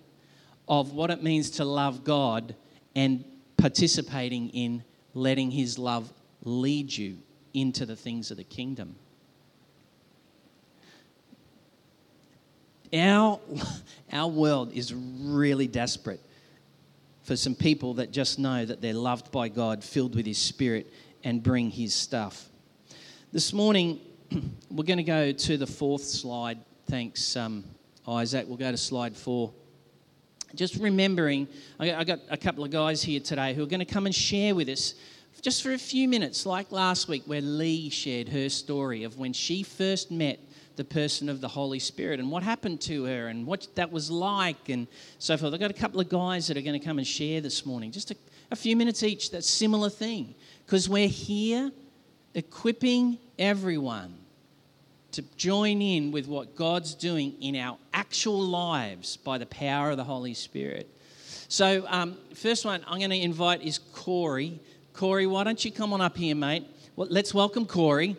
of 0.67 0.93
what 0.93 1.09
it 1.09 1.23
means 1.23 1.49
to 1.49 1.65
love 1.65 2.03
God 2.03 2.55
and 2.95 3.25
participating 3.57 4.49
in 4.49 4.83
letting 5.15 5.49
His 5.49 5.79
love 5.79 6.13
lead 6.43 6.95
you 6.95 7.17
into 7.55 7.87
the 7.87 7.95
things 7.95 8.29
of 8.29 8.37
the 8.37 8.43
kingdom. 8.43 8.95
Our, 12.93 13.39
our 14.13 14.27
world 14.27 14.71
is 14.71 14.93
really 14.93 15.67
desperate 15.67 16.21
for 17.23 17.35
some 17.35 17.55
people 17.55 17.95
that 17.95 18.11
just 18.11 18.37
know 18.37 18.63
that 18.63 18.79
they're 18.79 18.93
loved 18.93 19.31
by 19.31 19.49
God, 19.49 19.83
filled 19.83 20.15
with 20.15 20.27
His 20.27 20.37
Spirit, 20.37 20.93
and 21.23 21.41
bring 21.41 21.71
His 21.71 21.95
stuff. 21.95 22.47
This 23.31 23.53
morning, 23.53 23.99
we're 24.69 24.83
going 24.83 24.97
to 24.97 25.03
go 25.03 25.31
to 25.31 25.57
the 25.57 25.67
fourth 25.67 26.03
slide. 26.03 26.59
Thanks, 26.87 27.37
um, 27.37 27.63
Isaac. 28.07 28.45
We'll 28.47 28.57
go 28.57 28.71
to 28.71 28.77
slide 28.77 29.15
four. 29.15 29.53
Just 30.53 30.75
remembering, 30.75 31.47
I 31.79 32.03
got 32.03 32.19
a 32.29 32.35
couple 32.35 32.63
of 32.63 32.71
guys 32.71 33.01
here 33.01 33.21
today 33.21 33.53
who 33.53 33.63
are 33.63 33.67
going 33.67 33.79
to 33.79 33.85
come 33.85 34.05
and 34.05 34.13
share 34.13 34.53
with 34.53 34.67
us 34.67 34.95
just 35.41 35.63
for 35.63 35.71
a 35.71 35.77
few 35.77 36.09
minutes, 36.09 36.45
like 36.45 36.71
last 36.71 37.07
week, 37.07 37.23
where 37.25 37.39
Lee 37.39 37.89
shared 37.89 38.27
her 38.29 38.49
story 38.49 39.03
of 39.03 39.17
when 39.17 39.31
she 39.31 39.63
first 39.63 40.11
met 40.11 40.39
the 40.75 40.83
person 40.83 41.29
of 41.29 41.39
the 41.39 41.47
Holy 41.47 41.79
Spirit 41.79 42.19
and 42.19 42.29
what 42.29 42.43
happened 42.43 42.81
to 42.81 43.05
her 43.05 43.27
and 43.27 43.45
what 43.47 43.67
that 43.75 43.91
was 43.91 44.11
like 44.11 44.67
and 44.67 44.87
so 45.19 45.37
forth. 45.37 45.53
I've 45.53 45.59
got 45.59 45.71
a 45.71 45.75
couple 45.75 46.01
of 46.01 46.09
guys 46.09 46.47
that 46.47 46.57
are 46.57 46.61
going 46.61 46.79
to 46.79 46.85
come 46.85 46.97
and 46.97 47.07
share 47.07 47.39
this 47.39 47.65
morning, 47.65 47.91
just 47.91 48.11
a, 48.11 48.15
a 48.51 48.55
few 48.55 48.75
minutes 48.75 49.03
each, 49.03 49.31
that 49.31 49.45
similar 49.45 49.89
thing. 49.89 50.35
Because 50.65 50.89
we're 50.89 51.07
here 51.07 51.71
equipping 52.33 53.17
everyone 53.39 54.20
to 55.13 55.21
join 55.37 55.81
in 55.81 56.11
with 56.11 56.27
what 56.27 56.55
God's 56.55 56.95
doing 56.95 57.33
in 57.41 57.55
our 57.55 57.77
actual 57.93 58.39
lives 58.39 59.17
by 59.17 59.37
the 59.37 59.45
power 59.45 59.91
of 59.91 59.97
the 59.97 60.03
Holy 60.03 60.33
Spirit. 60.33 60.89
So, 61.47 61.85
um, 61.87 62.17
first 62.33 62.65
one 62.65 62.83
I'm 62.87 62.99
going 62.99 63.09
to 63.09 63.19
invite 63.19 63.61
is 63.61 63.77
Corey. 63.77 64.59
Corey, 64.93 65.27
why 65.27 65.43
don't 65.43 65.63
you 65.63 65.71
come 65.71 65.93
on 65.93 66.01
up 66.01 66.15
here, 66.15 66.35
mate? 66.35 66.65
Well, 66.95 67.07
let's 67.09 67.33
welcome 67.33 67.65
Corey. 67.65 68.15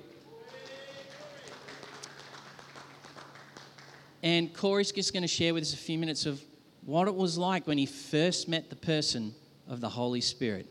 And 4.23 4.55
Corey's 4.55 4.93
just 4.93 5.13
going 5.13 5.23
to 5.23 5.29
share 5.29 5.53
with 5.53 5.63
us 5.63 5.75
a 5.75 5.77
few 5.77 5.99
minutes 5.99 6.27
of 6.27 6.41
what 6.85 7.09
it 7.09 7.15
was 7.15 7.37
like 7.37 7.67
when 7.67 7.79
he 7.79 7.87
first 7.87 8.49
met 8.49 8.71
the 8.71 8.77
person 8.77 9.35
of 9.69 9.81
the 9.81 9.89
Holy 9.89 10.21
Spirit. 10.21 10.67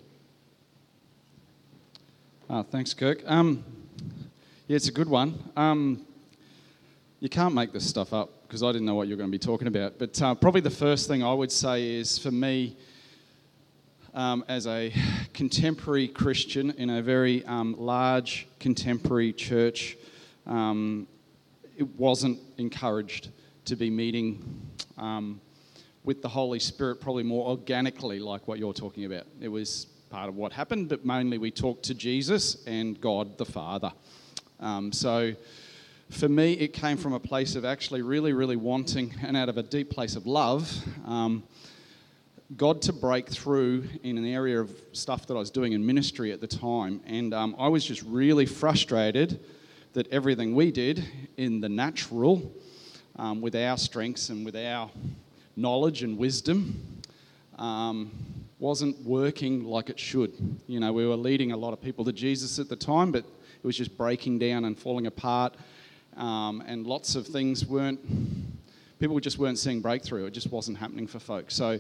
Oh, 2.50 2.64
thanks, 2.64 2.94
Kirk. 2.94 3.24
Um, 3.26 3.64
yeah, 4.68 4.76
it's 4.76 4.88
a 4.88 4.92
good 4.92 5.10
one. 5.10 5.38
Um, 5.56 6.06
you 7.22 7.30
can't 7.30 7.54
make 7.54 7.72
this 7.72 7.88
stuff 7.88 8.14
up 8.14 8.42
because 8.42 8.64
I 8.64 8.72
didn't 8.72 8.88
know 8.88 8.96
what 8.96 9.08
you 9.08 9.14
were 9.14 9.20
going 9.20 9.32
to 9.32 9.32
be 9.32 9.40
talking 9.40 9.68
about. 9.68 10.00
But 10.00 10.20
uh, 10.20 10.34
probably 10.34 10.62
the 10.62 10.72
first 10.72 11.08
thing 11.08 11.24
I 11.24 11.32
would 11.32 11.52
say 11.52 11.94
is 11.94 12.18
for 12.18 12.32
me, 12.32 12.76
um, 14.16 14.44
as 14.48 14.66
a 14.66 14.92
contemporary 15.32 16.08
Christian 16.08 16.72
in 16.72 16.90
a 16.90 17.02
very 17.02 17.46
um, 17.46 17.76
large 17.78 18.48
contemporary 18.60 19.34
church, 19.34 19.98
um, 20.48 21.08
it 21.78 21.88
wasn't 21.96 22.40
encouraged 22.58 23.30
to 23.66 23.76
be 23.76 23.92
meeting 23.92 24.44
um, 24.98 25.40
with 26.04 26.24
the 26.24 26.30
Holy 26.30 26.60
Spirit 26.60 27.00
probably 27.00 27.24
more 27.24 27.48
organically, 27.48 28.20
like 28.20 28.48
what 28.48 28.58
you're 28.58 28.74
talking 28.74 29.06
about. 29.06 29.28
It 29.40 29.48
was 29.48 29.86
part 30.10 30.28
of 30.28 30.38
what 30.38 30.52
happened, 30.52 30.90
but 30.90 31.06
mainly 31.06 31.38
we 31.38 31.52
talked 31.52 31.84
to 31.84 31.94
Jesus 31.94 32.66
and 32.66 33.00
God 33.00 33.38
the 33.38 33.46
Father. 33.46 33.94
Um, 34.60 34.92
so 34.92 35.36
for 36.12 36.28
me, 36.28 36.54
it 36.54 36.74
came 36.74 36.98
from 36.98 37.14
a 37.14 37.20
place 37.20 37.56
of 37.56 37.64
actually 37.64 38.02
really, 38.02 38.34
really 38.34 38.58
wanting, 38.58 39.16
and 39.24 39.38
out 39.38 39.50
of 39.50 39.58
a 39.58 39.64
deep 39.64 39.90
place 39.90 40.16
of 40.16 40.28
love, 40.28 40.72
um, 41.06 41.44
God 42.58 42.82
to 42.84 42.94
break 42.94 43.30
through 43.30 43.86
in 44.04 44.18
an 44.18 44.26
area 44.26 44.60
of 44.60 44.70
stuff 44.92 45.26
that 45.28 45.36
I 45.36 45.38
was 45.38 45.50
doing 45.50 45.72
in 45.72 45.86
ministry 45.86 46.34
at 46.34 46.42
the 46.42 46.48
time. 46.48 47.02
And 47.06 47.34
um, 47.34 47.56
I 47.58 47.70
was 47.70 47.86
just 47.86 48.04
really 48.04 48.46
frustrated 48.46 49.40
that 49.94 50.12
everything 50.12 50.54
we 50.54 50.70
did 50.70 51.06
in 51.38 51.62
the 51.62 51.70
natural, 51.70 52.54
um, 53.16 53.40
with 53.40 53.56
our 53.56 53.78
strengths 53.78 54.30
and 54.30 54.44
with 54.46 54.58
our 54.58 54.92
knowledge 55.56 56.04
and 56.04 56.18
wisdom, 56.18 57.02
um, 57.58 58.12
wasn't 58.60 59.02
working 59.06 59.64
like 59.64 59.90
it 59.90 59.98
should. 59.98 60.34
You 60.68 60.82
know, 60.82 60.92
we 60.92 61.08
were 61.08 61.16
leading 61.16 61.54
a 61.54 61.58
lot 61.58 61.72
of 61.72 61.82
people 61.82 62.04
to 62.06 62.12
Jesus 62.12 62.60
at 62.60 62.68
the 62.68 62.76
time, 62.76 63.14
but 63.14 63.24
it 63.24 63.66
was 63.66 63.78
just 63.78 63.98
breaking 63.98 64.40
down 64.40 64.66
and 64.66 64.78
falling 64.78 65.08
apart 65.08 65.56
um, 66.18 66.64
and 66.66 66.86
lots 66.86 67.16
of 67.16 67.28
things 67.28 67.66
weren't, 67.66 68.00
people 69.00 69.20
just 69.20 69.38
weren't 69.38 69.60
seeing 69.60 69.82
breakthrough. 69.82 70.26
It 70.26 70.32
just 70.32 70.52
wasn't 70.52 70.78
happening 70.78 71.08
for 71.08 71.20
folks. 71.20 71.56
So, 71.56 71.80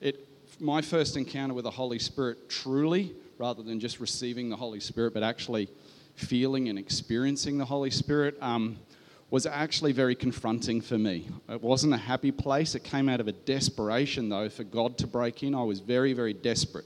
it, 0.00 0.26
my 0.60 0.82
first 0.82 1.16
encounter 1.16 1.54
with 1.54 1.64
the 1.64 1.70
Holy 1.70 1.98
Spirit 1.98 2.48
truly, 2.48 3.12
rather 3.38 3.62
than 3.62 3.80
just 3.80 4.00
receiving 4.00 4.50
the 4.50 4.56
Holy 4.56 4.80
Spirit, 4.80 5.14
but 5.14 5.22
actually 5.22 5.68
feeling 6.14 6.68
and 6.68 6.78
experiencing 6.78 7.56
the 7.56 7.64
Holy 7.64 7.90
Spirit, 7.90 8.36
um, 8.42 8.76
was 9.30 9.46
actually 9.46 9.92
very 9.92 10.14
confronting 10.14 10.80
for 10.80 10.98
me. 10.98 11.28
It 11.48 11.62
wasn't 11.62 11.94
a 11.94 11.98
happy 11.98 12.32
place. 12.32 12.74
It 12.74 12.82
came 12.82 13.08
out 13.08 13.20
of 13.20 13.28
a 13.28 13.32
desperation, 13.32 14.28
though, 14.28 14.48
for 14.48 14.64
God 14.64 14.98
to 14.98 15.06
break 15.06 15.42
in. 15.42 15.54
I 15.54 15.62
was 15.62 15.80
very, 15.80 16.12
very 16.12 16.34
desperate 16.34 16.84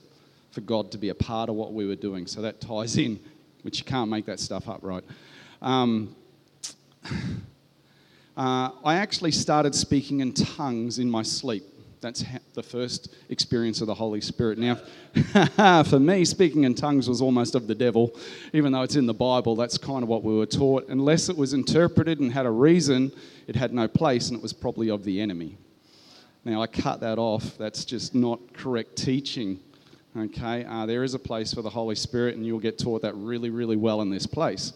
for 0.51 0.61
God 0.61 0.93
to 0.93 0.99
be 0.99 1.09
a 1.09 1.15
part 1.15 1.49
of 1.49 1.57
what 1.57 1.73
we 1.73 1.87
were 1.87 1.97
doing. 1.97 2.27
So 2.27 2.43
that 2.43 2.61
ties 2.61 2.97
in, 2.97 3.19
which 3.63 3.79
you 3.79 3.85
can't 3.85 4.11
make 4.11 4.27
that 4.27 4.39
stuff 4.41 4.69
up, 4.69 4.81
right? 4.83 5.05
Um, 5.63 6.15
uh, 8.37 8.71
I 8.85 8.97
actually 8.97 9.33
started 9.33 9.75
speaking 9.75 10.21
in 10.21 10.33
tongues 10.33 10.99
in 10.99 11.11
my 11.11 11.23
sleep. 11.23 11.65
That's 12.01 12.23
the 12.53 12.63
first 12.63 13.15
experience 13.31 13.81
of 13.81 13.87
the 13.87 13.95
Holy 13.95 14.21
Spirit. 14.21 14.59
Now, 14.59 14.75
for 15.85 15.99
me, 15.99 16.27
speaking 16.27 16.65
in 16.65 16.75
tongues 16.75 17.09
was 17.09 17.23
almost 17.23 17.55
of 17.55 17.67
the 17.67 17.75
devil, 17.75 18.15
even 18.53 18.73
though 18.73 18.83
it's 18.83 18.97
in 18.97 19.07
the 19.07 19.15
Bible. 19.15 19.57
That's 19.57 19.79
kind 19.79 20.03
of 20.03 20.09
what 20.11 20.23
we 20.23 20.35
were 20.37 20.45
taught. 20.45 20.87
Unless 20.89 21.31
it 21.31 21.37
was 21.37 21.55
interpreted 21.55 22.21
and 22.21 22.31
had 22.31 22.45
a 22.45 22.51
reason, 22.51 23.11
it 23.47 23.57
had 23.57 23.73
no 23.73 23.89
place, 23.89 24.29
and 24.29 24.37
it 24.37 24.43
was 24.43 24.53
probably 24.53 24.91
of 24.91 25.03
the 25.03 25.19
enemy. 25.19 25.57
Now, 26.45 26.61
I 26.61 26.67
cut 26.67 27.01
that 27.01 27.19
off. 27.19 27.57
That's 27.57 27.87
just 27.87 28.15
not 28.15 28.39
correct 28.53 28.97
teaching. 28.97 29.61
Okay, 30.15 30.65
uh, 30.67 30.85
there 30.85 31.05
is 31.05 31.15
a 31.15 31.19
place 31.19 31.55
for 31.55 31.63
the 31.63 31.71
Holy 31.71 31.95
Spirit, 31.95 32.37
and 32.37 32.45
you'll 32.45 32.61
get 32.61 32.79
taught 32.79 33.01
that 33.01 33.15
really, 33.15 33.49
really 33.49 33.77
well 33.77 34.03
in 34.03 34.11
this 34.11 34.27
place. 34.27 34.75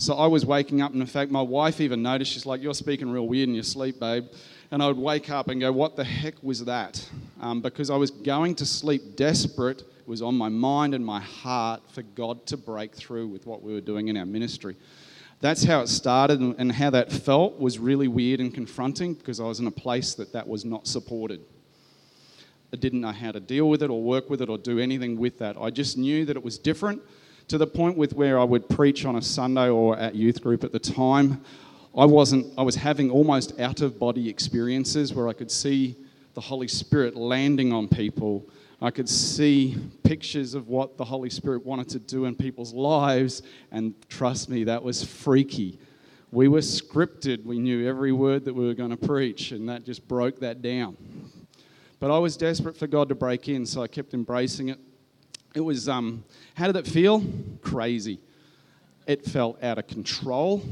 So 0.00 0.14
I 0.14 0.28
was 0.28 0.46
waking 0.46 0.80
up, 0.80 0.92
and 0.92 1.02
in 1.02 1.06
fact, 1.06 1.30
my 1.30 1.42
wife 1.42 1.78
even 1.78 2.02
noticed, 2.02 2.32
she's 2.32 2.46
like, 2.46 2.62
You're 2.62 2.72
speaking 2.72 3.10
real 3.10 3.28
weird 3.28 3.50
in 3.50 3.54
your 3.54 3.62
sleep, 3.62 4.00
babe. 4.00 4.24
And 4.70 4.82
I 4.82 4.86
would 4.86 4.96
wake 4.96 5.28
up 5.28 5.48
and 5.48 5.60
go, 5.60 5.70
What 5.72 5.94
the 5.94 6.04
heck 6.04 6.42
was 6.42 6.64
that? 6.64 7.06
Um, 7.38 7.60
because 7.60 7.90
I 7.90 7.96
was 7.96 8.10
going 8.10 8.54
to 8.54 8.64
sleep 8.64 9.14
desperate. 9.14 9.82
It 9.82 10.08
was 10.08 10.22
on 10.22 10.38
my 10.38 10.48
mind 10.48 10.94
and 10.94 11.04
my 11.04 11.20
heart 11.20 11.82
for 11.90 12.00
God 12.00 12.46
to 12.46 12.56
break 12.56 12.94
through 12.94 13.28
with 13.28 13.44
what 13.44 13.62
we 13.62 13.74
were 13.74 13.82
doing 13.82 14.08
in 14.08 14.16
our 14.16 14.24
ministry. 14.24 14.74
That's 15.40 15.64
how 15.64 15.82
it 15.82 15.88
started, 15.88 16.40
and 16.40 16.72
how 16.72 16.88
that 16.88 17.12
felt 17.12 17.60
was 17.60 17.78
really 17.78 18.08
weird 18.08 18.40
and 18.40 18.54
confronting 18.54 19.12
because 19.12 19.38
I 19.38 19.44
was 19.44 19.60
in 19.60 19.66
a 19.66 19.70
place 19.70 20.14
that 20.14 20.32
that 20.32 20.48
was 20.48 20.64
not 20.64 20.86
supported. 20.86 21.42
I 22.72 22.78
didn't 22.78 23.02
know 23.02 23.12
how 23.12 23.32
to 23.32 23.40
deal 23.40 23.68
with 23.68 23.82
it 23.82 23.90
or 23.90 24.02
work 24.02 24.30
with 24.30 24.40
it 24.40 24.48
or 24.48 24.56
do 24.56 24.78
anything 24.78 25.18
with 25.18 25.38
that. 25.40 25.58
I 25.58 25.68
just 25.68 25.98
knew 25.98 26.24
that 26.24 26.38
it 26.38 26.42
was 26.42 26.56
different 26.56 27.02
to 27.50 27.58
the 27.58 27.66
point 27.66 27.96
with 27.96 28.12
where 28.12 28.38
I 28.38 28.44
would 28.44 28.68
preach 28.68 29.04
on 29.04 29.16
a 29.16 29.22
Sunday 29.22 29.68
or 29.68 29.98
at 29.98 30.14
youth 30.14 30.40
group 30.40 30.62
at 30.62 30.70
the 30.70 30.78
time. 30.78 31.42
I 31.98 32.04
wasn't, 32.04 32.46
I 32.56 32.62
was 32.62 32.76
having 32.76 33.10
almost 33.10 33.58
out 33.58 33.80
of 33.80 33.98
body 33.98 34.28
experiences 34.28 35.12
where 35.12 35.26
I 35.26 35.32
could 35.32 35.50
see 35.50 35.96
the 36.34 36.40
Holy 36.40 36.68
Spirit 36.68 37.16
landing 37.16 37.72
on 37.72 37.88
people. 37.88 38.48
I 38.80 38.92
could 38.92 39.08
see 39.08 39.76
pictures 40.04 40.54
of 40.54 40.68
what 40.68 40.96
the 40.96 41.04
Holy 41.04 41.28
Spirit 41.28 41.66
wanted 41.66 41.88
to 41.88 41.98
do 41.98 42.26
in 42.26 42.36
people's 42.36 42.72
lives, 42.72 43.42
and 43.72 43.94
trust 44.08 44.48
me, 44.48 44.62
that 44.62 44.84
was 44.84 45.02
freaky. 45.02 45.80
We 46.30 46.46
were 46.46 46.60
scripted, 46.60 47.44
we 47.44 47.58
knew 47.58 47.88
every 47.88 48.12
word 48.12 48.44
that 48.44 48.54
we 48.54 48.64
were 48.64 48.74
going 48.74 48.90
to 48.90 48.96
preach, 48.96 49.50
and 49.50 49.68
that 49.68 49.84
just 49.84 50.06
broke 50.06 50.38
that 50.38 50.62
down. 50.62 50.96
But 51.98 52.12
I 52.12 52.18
was 52.18 52.36
desperate 52.36 52.76
for 52.76 52.86
God 52.86 53.08
to 53.08 53.16
break 53.16 53.48
in, 53.48 53.66
so 53.66 53.82
I 53.82 53.88
kept 53.88 54.14
embracing 54.14 54.68
it. 54.68 54.78
It 55.52 55.60
was, 55.60 55.88
um, 55.88 56.22
how 56.54 56.66
did 56.66 56.76
it 56.76 56.86
feel? 56.86 57.24
Crazy. 57.60 58.20
It 59.06 59.24
felt 59.24 59.62
out 59.64 59.78
of 59.78 59.88
control. 59.88 60.62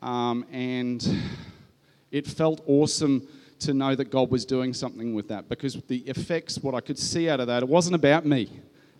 Um, 0.00 0.46
and 0.52 1.04
it 2.12 2.26
felt 2.26 2.62
awesome 2.68 3.26
to 3.60 3.74
know 3.74 3.96
that 3.96 4.10
God 4.10 4.30
was 4.30 4.44
doing 4.44 4.72
something 4.72 5.12
with 5.12 5.26
that 5.28 5.48
because 5.48 5.74
the 5.88 5.98
effects, 6.06 6.58
what 6.58 6.74
I 6.74 6.80
could 6.80 6.98
see 6.98 7.28
out 7.28 7.40
of 7.40 7.48
that, 7.48 7.64
it 7.64 7.68
wasn't 7.68 7.96
about 7.96 8.24
me. 8.24 8.42
It 8.42 8.50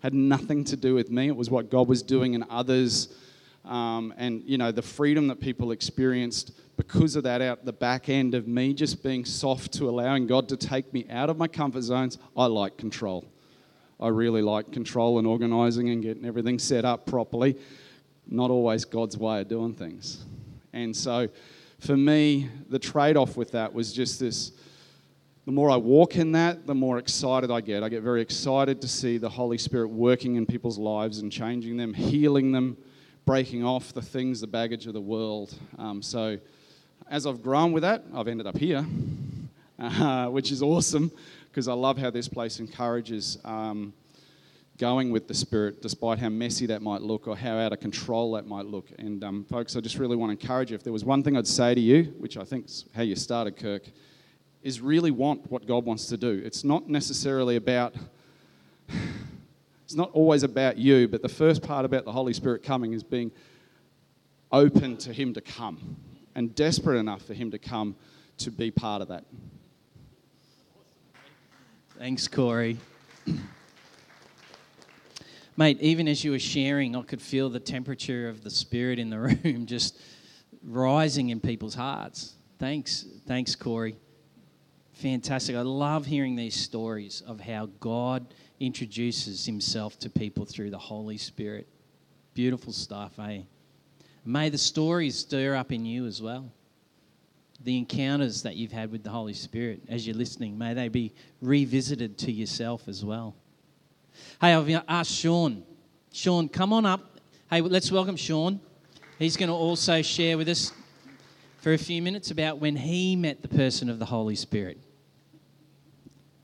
had 0.03 0.13
nothing 0.13 0.65
to 0.65 0.75
do 0.75 0.93
with 0.93 1.09
me. 1.09 1.27
It 1.27 1.35
was 1.35 1.49
what 1.49 1.69
God 1.69 1.87
was 1.87 2.03
doing 2.03 2.33
in 2.33 2.43
others. 2.49 3.15
Um, 3.63 4.13
and, 4.17 4.43
you 4.43 4.57
know, 4.57 4.73
the 4.73 4.81
freedom 4.81 5.27
that 5.29 5.39
people 5.39 5.71
experienced 5.71 6.51
because 6.75 7.15
of 7.15 7.23
that 7.23 7.41
out 7.41 7.63
the 7.63 7.73
back 7.73 8.09
end 8.09 8.35
of 8.35 8.47
me 8.47 8.73
just 8.73 9.03
being 9.03 9.23
soft 9.23 9.71
to 9.73 9.87
allowing 9.87 10.27
God 10.27 10.49
to 10.49 10.57
take 10.57 10.91
me 10.93 11.05
out 11.09 11.29
of 11.29 11.37
my 11.37 11.47
comfort 11.47 11.83
zones. 11.83 12.17
I 12.35 12.47
like 12.47 12.75
control. 12.75 13.25
I 14.01 14.07
really 14.07 14.41
like 14.41 14.71
control 14.71 15.19
and 15.19 15.27
organising 15.27 15.89
and 15.89 16.01
getting 16.01 16.25
everything 16.25 16.57
set 16.57 16.85
up 16.85 17.05
properly. 17.05 17.55
Not 18.27 18.49
always 18.49 18.83
God's 18.83 19.17
way 19.17 19.41
of 19.41 19.47
doing 19.47 19.73
things. 19.73 20.25
And 20.73 20.95
so 20.95 21.29
for 21.79 21.95
me, 21.95 22.49
the 22.69 22.79
trade 22.79 23.17
off 23.17 23.37
with 23.37 23.51
that 23.51 23.73
was 23.73 23.93
just 23.93 24.19
this 24.19 24.53
the 25.45 25.51
more 25.51 25.71
I 25.71 25.75
walk 25.75 26.17
in 26.17 26.33
that, 26.33 26.67
the 26.67 26.75
more 26.75 26.99
excited 26.99 27.49
I 27.49 27.61
get. 27.61 27.81
I 27.81 27.89
get 27.89 28.03
very 28.03 28.21
excited 28.21 28.79
to 28.81 28.87
see 28.87 29.17
the 29.17 29.27
Holy 29.27 29.57
Spirit 29.57 29.87
working 29.87 30.35
in 30.35 30.45
people's 30.45 30.77
lives 30.77 31.17
and 31.17 31.31
changing 31.31 31.77
them, 31.77 31.95
healing 31.95 32.51
them, 32.51 32.77
breaking 33.25 33.65
off 33.65 33.91
the 33.91 34.03
things, 34.03 34.39
the 34.39 34.45
baggage 34.45 34.85
of 34.85 34.93
the 34.93 35.01
world. 35.01 35.51
Um, 35.79 36.03
so 36.03 36.37
as 37.09 37.25
I've 37.25 37.41
grown 37.41 37.71
with 37.71 37.81
that, 37.81 38.03
I've 38.13 38.27
ended 38.27 38.45
up 38.45 38.55
here, 38.55 38.85
uh, 39.79 40.27
which 40.27 40.51
is 40.51 40.61
awesome 40.61 41.11
because 41.51 41.67
I 41.67 41.73
love 41.73 41.97
how 41.97 42.09
this 42.09 42.29
place 42.29 42.61
encourages 42.61 43.37
um, 43.43 43.93
going 44.77 45.11
with 45.11 45.27
the 45.27 45.33
Spirit, 45.33 45.81
despite 45.81 46.17
how 46.17 46.29
messy 46.29 46.65
that 46.67 46.81
might 46.81 47.01
look 47.01 47.27
or 47.27 47.35
how 47.35 47.57
out 47.57 47.73
of 47.73 47.81
control 47.81 48.31
that 48.33 48.47
might 48.47 48.65
look. 48.65 48.87
And 48.97 49.21
um, 49.21 49.45
folks, 49.49 49.75
I 49.75 49.81
just 49.81 49.97
really 49.97 50.15
want 50.15 50.29
to 50.29 50.41
encourage 50.41 50.71
you. 50.71 50.75
If 50.75 50.83
there 50.83 50.93
was 50.93 51.03
one 51.03 51.23
thing 51.23 51.35
I'd 51.35 51.45
say 51.45 51.75
to 51.75 51.81
you, 51.81 52.15
which 52.19 52.37
I 52.37 52.45
think 52.45 52.67
is 52.67 52.85
how 52.95 53.01
you 53.01 53.17
started, 53.17 53.57
Kirk, 53.57 53.83
is 54.63 54.79
really 54.79 55.11
want 55.11 55.51
what 55.51 55.67
God 55.67 55.83
wants 55.83 56.07
to 56.07 56.17
do. 56.17 56.41
It's 56.45 56.63
not 56.63 56.87
necessarily 56.87 57.57
about. 57.57 57.95
It's 59.83 59.97
not 59.97 60.11
always 60.13 60.43
about 60.43 60.77
you, 60.77 61.09
but 61.09 61.21
the 61.21 61.27
first 61.27 61.61
part 61.61 61.83
about 61.83 62.05
the 62.05 62.13
Holy 62.13 62.31
Spirit 62.31 62.63
coming 62.63 62.93
is 62.93 63.03
being 63.03 63.29
open 64.49 64.95
to 64.99 65.11
Him 65.11 65.33
to 65.33 65.41
come 65.41 65.97
and 66.33 66.55
desperate 66.55 66.97
enough 66.97 67.23
for 67.23 67.33
Him 67.33 67.51
to 67.51 67.59
come 67.59 67.97
to 68.37 68.51
be 68.51 68.71
part 68.71 69.01
of 69.01 69.09
that. 69.09 69.25
Thanks, 72.01 72.27
Corey. 72.27 72.77
Mate, 75.55 75.77
even 75.81 76.07
as 76.07 76.23
you 76.23 76.31
were 76.31 76.39
sharing, 76.39 76.95
I 76.95 77.03
could 77.03 77.21
feel 77.21 77.47
the 77.47 77.59
temperature 77.59 78.27
of 78.27 78.43
the 78.43 78.49
spirit 78.49 78.97
in 78.97 79.11
the 79.11 79.19
room 79.43 79.67
just 79.67 79.99
rising 80.63 81.29
in 81.29 81.39
people's 81.39 81.75
hearts. 81.75 82.33
Thanks, 82.57 83.05
thanks, 83.27 83.53
Corey. 83.53 83.97
Fantastic. 84.93 85.55
I 85.55 85.61
love 85.61 86.07
hearing 86.07 86.35
these 86.35 86.55
stories 86.55 87.21
of 87.27 87.39
how 87.39 87.67
God 87.79 88.33
introduces 88.59 89.45
himself 89.45 89.99
to 89.99 90.09
people 90.09 90.45
through 90.45 90.71
the 90.71 90.79
Holy 90.79 91.19
Spirit. 91.19 91.67
Beautiful 92.33 92.73
stuff, 92.73 93.19
eh? 93.19 93.41
May 94.25 94.49
the 94.49 94.57
stories 94.57 95.19
stir 95.19 95.53
up 95.53 95.71
in 95.71 95.85
you 95.85 96.07
as 96.07 96.19
well. 96.19 96.51
The 97.63 97.77
encounters 97.77 98.43
that 98.43 98.55
you've 98.55 98.71
had 98.71 98.91
with 98.91 99.03
the 99.03 99.11
Holy 99.11 99.33
Spirit 99.33 99.83
as 99.87 100.07
you're 100.07 100.15
listening, 100.15 100.57
may 100.57 100.73
they 100.73 100.87
be 100.87 101.13
revisited 101.41 102.17
to 102.19 102.31
yourself 102.31 102.87
as 102.87 103.05
well. 103.05 103.35
Hey, 104.39 104.53
I've 104.53 104.83
asked 104.87 105.11
Sean. 105.11 105.63
Sean, 106.11 106.49
come 106.49 106.73
on 106.73 106.85
up. 106.85 107.19
Hey, 107.49 107.61
let's 107.61 107.91
welcome 107.91 108.15
Sean. 108.15 108.59
He's 109.19 109.37
going 109.37 109.49
to 109.49 109.55
also 109.55 110.01
share 110.01 110.37
with 110.37 110.49
us 110.49 110.71
for 111.59 111.73
a 111.73 111.77
few 111.77 112.01
minutes 112.01 112.31
about 112.31 112.57
when 112.57 112.75
he 112.75 113.15
met 113.15 113.43
the 113.43 113.47
person 113.47 113.89
of 113.89 113.99
the 113.99 114.05
Holy 114.05 114.35
Spirit. 114.35 114.79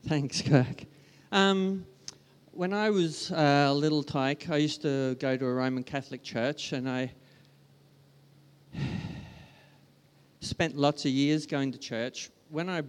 Thanks, 0.06 0.40
Kirk. 0.40 0.84
Um, 1.32 1.84
when 2.52 2.72
I 2.72 2.90
was 2.90 3.32
uh, 3.32 3.66
a 3.68 3.74
little 3.74 4.02
tyke, 4.02 4.48
I 4.48 4.56
used 4.58 4.82
to 4.82 5.16
go 5.16 5.36
to 5.36 5.44
a 5.44 5.52
Roman 5.52 5.82
Catholic 5.82 6.22
church 6.22 6.72
and 6.72 6.88
I 6.88 7.12
spent 10.40 10.76
lots 10.76 11.04
of 11.04 11.10
years 11.10 11.46
going 11.46 11.72
to 11.72 11.78
church. 11.78 12.30
When 12.48 12.68
I 12.68 12.82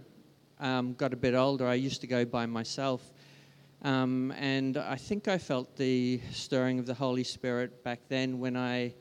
um, 0.58 0.94
got 0.94 1.12
a 1.12 1.16
bit 1.16 1.34
older, 1.34 1.66
I 1.66 1.74
used 1.74 2.00
to 2.02 2.06
go 2.06 2.24
by 2.24 2.46
myself. 2.46 3.12
Um, 3.82 4.32
and 4.32 4.76
I 4.76 4.96
think 4.96 5.26
I 5.26 5.38
felt 5.38 5.76
the 5.76 6.20
stirring 6.32 6.78
of 6.78 6.86
the 6.86 6.94
Holy 6.94 7.24
Spirit 7.24 7.82
back 7.82 8.00
then 8.08 8.38
when 8.38 8.56
I, 8.56 8.94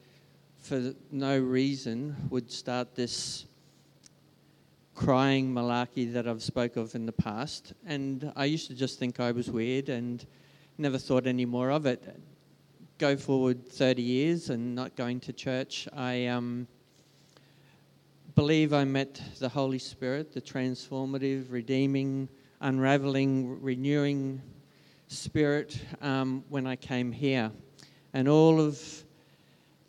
for 0.58 0.94
no 1.12 1.38
reason, 1.38 2.16
would 2.30 2.50
start 2.52 2.96
this 2.96 3.46
crying 4.96 5.54
malarkey 5.54 6.12
that 6.14 6.28
I've 6.28 6.44
spoke 6.44 6.76
of 6.76 6.96
in 6.96 7.06
the 7.06 7.12
past. 7.12 7.74
And 7.86 8.32
I 8.36 8.46
used 8.46 8.68
to 8.68 8.76
just 8.76 9.00
think 9.00 9.20
I 9.20 9.32
was 9.32 9.50
weird 9.50 9.90
and 9.90 10.26
never 10.78 10.98
thought 10.98 11.28
any 11.28 11.46
more 11.46 11.72
of 11.72 11.86
it. 11.86 12.04
Go 12.98 13.16
forward 13.16 13.68
30 13.68 14.02
years 14.02 14.50
and 14.50 14.76
not 14.76 14.96
going 14.96 15.20
to 15.22 15.34
church, 15.34 15.88
I 15.94 16.28
um, 16.28 16.68
believe 18.40 18.72
I 18.72 18.86
met 18.86 19.22
the 19.40 19.50
Holy 19.50 19.80
Spirit, 19.80 20.32
the 20.32 20.40
transformative, 20.40 21.52
redeeming, 21.52 22.30
unraveling, 22.62 23.62
renewing 23.62 24.42
Spirit 25.08 25.78
um, 26.02 26.46
when 26.48 26.66
I 26.66 26.78
came 26.78 27.12
here. 27.12 27.52
And 28.14 28.30
all 28.30 28.62
of 28.62 28.82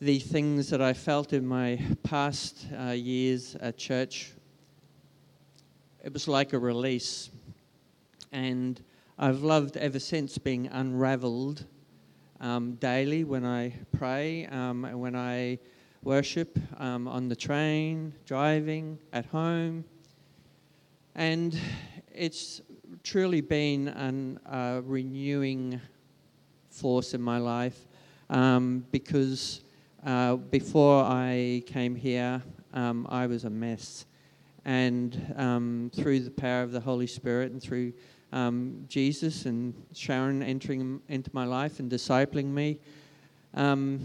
the 0.00 0.18
things 0.18 0.68
that 0.70 0.82
I 0.82 0.94
felt 0.94 1.32
in 1.32 1.46
my 1.46 1.78
past 2.02 2.66
uh, 2.76 2.90
years 2.90 3.54
at 3.60 3.78
church, 3.78 4.32
it 6.02 6.12
was 6.12 6.26
like 6.26 6.52
a 6.52 6.58
release. 6.58 7.30
And 8.32 8.82
I've 9.16 9.44
loved 9.44 9.76
ever 9.76 10.00
since 10.00 10.38
being 10.38 10.66
unraveled 10.66 11.66
um, 12.40 12.72
daily 12.80 13.22
when 13.22 13.46
I 13.46 13.74
pray 13.96 14.46
um, 14.46 14.84
and 14.86 15.00
when 15.00 15.14
I 15.14 15.60
worship 16.02 16.58
um, 16.78 17.06
on 17.06 17.28
the 17.28 17.36
train, 17.36 18.12
driving, 18.24 18.98
at 19.12 19.26
home. 19.26 19.84
And 21.14 21.58
it's 22.14 22.62
truly 23.02 23.40
been 23.40 23.88
a 24.46 24.54
uh, 24.54 24.80
renewing 24.84 25.80
force 26.70 27.12
in 27.12 27.20
my 27.20 27.38
life 27.38 27.86
um, 28.30 28.86
because 28.90 29.60
uh, 30.06 30.36
before 30.36 31.04
I 31.04 31.62
came 31.66 31.94
here, 31.94 32.42
um, 32.72 33.06
I 33.10 33.26
was 33.26 33.44
a 33.44 33.50
mess. 33.50 34.06
And 34.64 35.34
um, 35.36 35.90
through 35.94 36.20
the 36.20 36.30
power 36.30 36.62
of 36.62 36.72
the 36.72 36.80
Holy 36.80 37.06
Spirit 37.06 37.52
and 37.52 37.62
through 37.62 37.92
um, 38.32 38.84
Jesus 38.88 39.46
and 39.46 39.74
Sharon 39.92 40.42
entering 40.42 41.00
into 41.08 41.30
my 41.32 41.44
life 41.44 41.80
and 41.80 41.90
discipling 41.90 42.46
me, 42.46 42.78
um, 43.54 44.00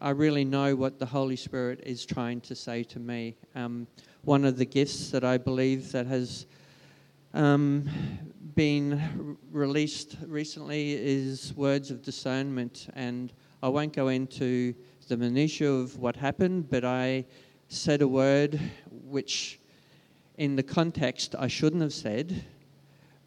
I 0.00 0.10
really 0.10 0.44
know 0.44 0.76
what 0.76 1.00
the 1.00 1.06
Holy 1.06 1.34
Spirit 1.34 1.80
is 1.84 2.06
trying 2.06 2.40
to 2.42 2.54
say 2.54 2.84
to 2.84 3.00
me. 3.00 3.34
Um, 3.56 3.88
one 4.22 4.44
of 4.44 4.56
the 4.56 4.64
gifts 4.64 5.10
that 5.10 5.24
I 5.24 5.38
believe 5.38 5.90
that 5.90 6.06
has 6.06 6.46
um, 7.34 7.90
been 8.54 9.36
released 9.50 10.16
recently 10.24 10.92
is 10.92 11.52
words 11.56 11.90
of 11.90 12.02
discernment, 12.02 12.86
and 12.94 13.32
I 13.60 13.70
won't 13.70 13.92
go 13.92 14.06
into 14.06 14.72
the 15.08 15.16
minutiae 15.16 15.68
of 15.68 15.98
what 15.98 16.14
happened, 16.14 16.70
but 16.70 16.84
I 16.84 17.24
said 17.66 18.00
a 18.00 18.06
word 18.06 18.60
which, 19.02 19.58
in 20.36 20.54
the 20.54 20.62
context, 20.62 21.34
I 21.36 21.48
shouldn't 21.48 21.82
have 21.82 21.92
said, 21.92 22.44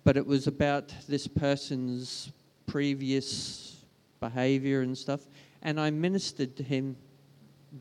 but 0.06 0.16
it 0.16 0.26
was 0.26 0.48
about 0.48 0.94
this 1.10 1.28
person's 1.28 2.32
previous 2.66 3.76
behavior 4.22 4.84
and 4.84 4.98
stuff, 4.98 5.28
and 5.62 5.80
I 5.80 5.90
ministered 5.90 6.56
to 6.58 6.64
him 6.64 6.96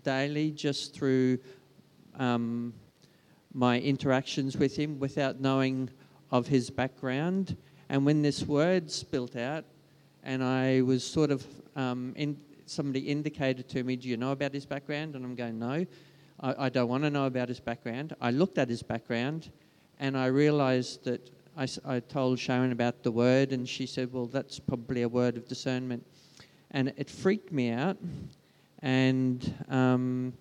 daily 0.03 0.51
just 0.51 0.95
through 0.95 1.39
um, 2.19 2.73
my 3.53 3.81
interactions 3.81 4.57
with 4.57 4.77
him 4.77 4.99
without 4.99 5.41
knowing 5.41 5.91
of 6.31 6.47
his 6.47 6.71
background. 6.71 7.57
And 7.89 8.07
when 8.07 8.23
this 8.23 8.45
word 8.45 8.91
spilt 8.91 9.37
out, 9.37 9.65
and 10.23 10.45
I 10.45 10.83
was 10.83 11.03
sort 11.03 11.31
of, 11.31 11.45
um, 11.75 12.13
in, 12.17 12.37
somebody 12.67 13.01
indicated 13.01 13.69
to 13.71 13.83
me, 13.83 13.97
Do 13.97 14.09
you 14.09 14.17
know 14.17 14.33
about 14.33 14.55
his 14.55 14.67
background? 14.67 15.17
And 15.17 15.25
I'm 15.25 15.35
going, 15.35 15.59
No, 15.59 15.87
I, 16.41 16.67
I 16.67 16.69
don't 16.69 16.89
want 16.89 17.03
to 17.05 17.11
know 17.11 17.27
about 17.27 17.49
his 17.49 17.61
background. 17.61 18.15
I 18.21 18.31
looked 18.31 18.59
at 18.59 18.69
his 18.69 18.83
background 18.83 19.51
and 19.99 20.17
I 20.17 20.27
realized 20.27 21.05
that 21.05 21.31
I, 21.57 21.67
I 21.85 22.01
told 22.01 22.39
Sharon 22.39 22.73
about 22.73 23.03
the 23.03 23.11
word, 23.11 23.53
and 23.53 23.69
she 23.69 23.87
said, 23.87 24.13
Well, 24.13 24.27
that's 24.27 24.59
probably 24.59 25.03
a 25.03 25.09
word 25.09 25.37
of 25.37 25.49
discernment. 25.49 26.07
And 26.71 26.93
it 26.97 27.11
freaked 27.11 27.53
me 27.53 27.71
out. 27.71 27.99
And 28.83 29.55
um, 29.69 30.33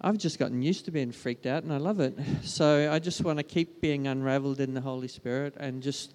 I've 0.00 0.18
just 0.18 0.38
gotten 0.38 0.62
used 0.62 0.84
to 0.84 0.92
being 0.92 1.10
freaked 1.10 1.46
out 1.46 1.64
and 1.64 1.72
I 1.72 1.78
love 1.78 1.98
it. 1.98 2.16
So 2.44 2.90
I 2.92 3.00
just 3.00 3.22
want 3.22 3.38
to 3.38 3.42
keep 3.42 3.80
being 3.80 4.06
unraveled 4.06 4.60
in 4.60 4.72
the 4.72 4.80
Holy 4.80 5.08
Spirit 5.08 5.54
and 5.58 5.82
just 5.82 6.14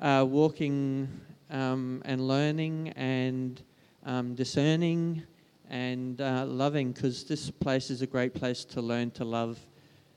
uh, 0.00 0.26
walking 0.28 1.08
um, 1.50 2.02
and 2.04 2.28
learning 2.28 2.90
and 2.90 3.62
um, 4.04 4.34
discerning 4.34 5.22
and 5.70 6.20
uh, 6.20 6.44
loving 6.46 6.92
because 6.92 7.24
this 7.24 7.50
place 7.50 7.90
is 7.90 8.02
a 8.02 8.06
great 8.06 8.34
place 8.34 8.64
to 8.66 8.82
learn 8.82 9.10
to 9.12 9.24
love, 9.24 9.58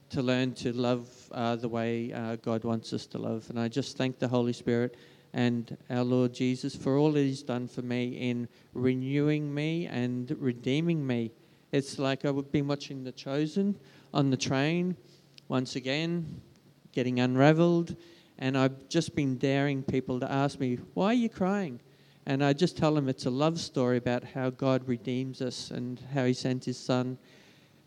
to 0.10 0.22
learn 0.22 0.54
to 0.56 0.74
love 0.74 1.08
uh, 1.32 1.56
the 1.56 1.70
way 1.70 2.12
uh, 2.12 2.36
God 2.38 2.66
wants 2.66 2.92
us 2.92 3.06
to 3.08 3.18
love. 3.18 3.50
And 3.50 3.58
I 3.58 3.70
just 3.70 3.98
thank 3.98 4.20
the 4.20 4.28
Holy 4.28 4.54
Spirit 4.54 4.98
and 5.36 5.78
our 5.92 6.04
Lord 6.04 6.34
Jesus 6.34 6.76
for 6.76 6.98
all 6.98 7.12
that 7.12 7.22
He's 7.22 7.44
done 7.44 7.68
for 7.68 7.84
me 7.84 8.08
in 8.30 8.48
renewing 8.74 9.54
me 9.54 9.86
and 9.86 10.36
redeeming 10.40 11.06
me 11.06 11.32
it's 11.76 12.00
like 12.00 12.24
I've 12.24 12.54
been 12.54 12.70
watching 12.70 13.04
The 13.04 13.12
Chosen 13.12 13.78
on 14.14 14.30
the 14.30 14.38
train, 14.38 14.96
once 15.50 15.76
again, 15.76 16.42
getting 16.94 17.20
unraveled. 17.20 17.98
And 18.40 18.58
I've 18.58 18.88
just 18.88 19.14
been 19.14 19.38
daring 19.38 19.84
people 19.84 20.22
to 20.22 20.32
ask 20.32 20.58
me, 20.58 20.78
Why 20.94 21.08
are 21.08 21.14
you 21.14 21.28
crying? 21.28 21.82
And 22.26 22.42
I 22.42 22.54
just 22.54 22.78
tell 22.78 22.94
them 22.94 23.10
it's 23.10 23.26
a 23.26 23.30
love 23.30 23.60
story 23.60 23.98
about 23.98 24.24
how 24.24 24.52
God 24.52 24.88
redeems 24.88 25.42
us 25.42 25.70
and 25.70 26.00
how 26.14 26.24
He 26.24 26.34
sent 26.34 26.64
His 26.64 26.78
Son, 26.78 27.18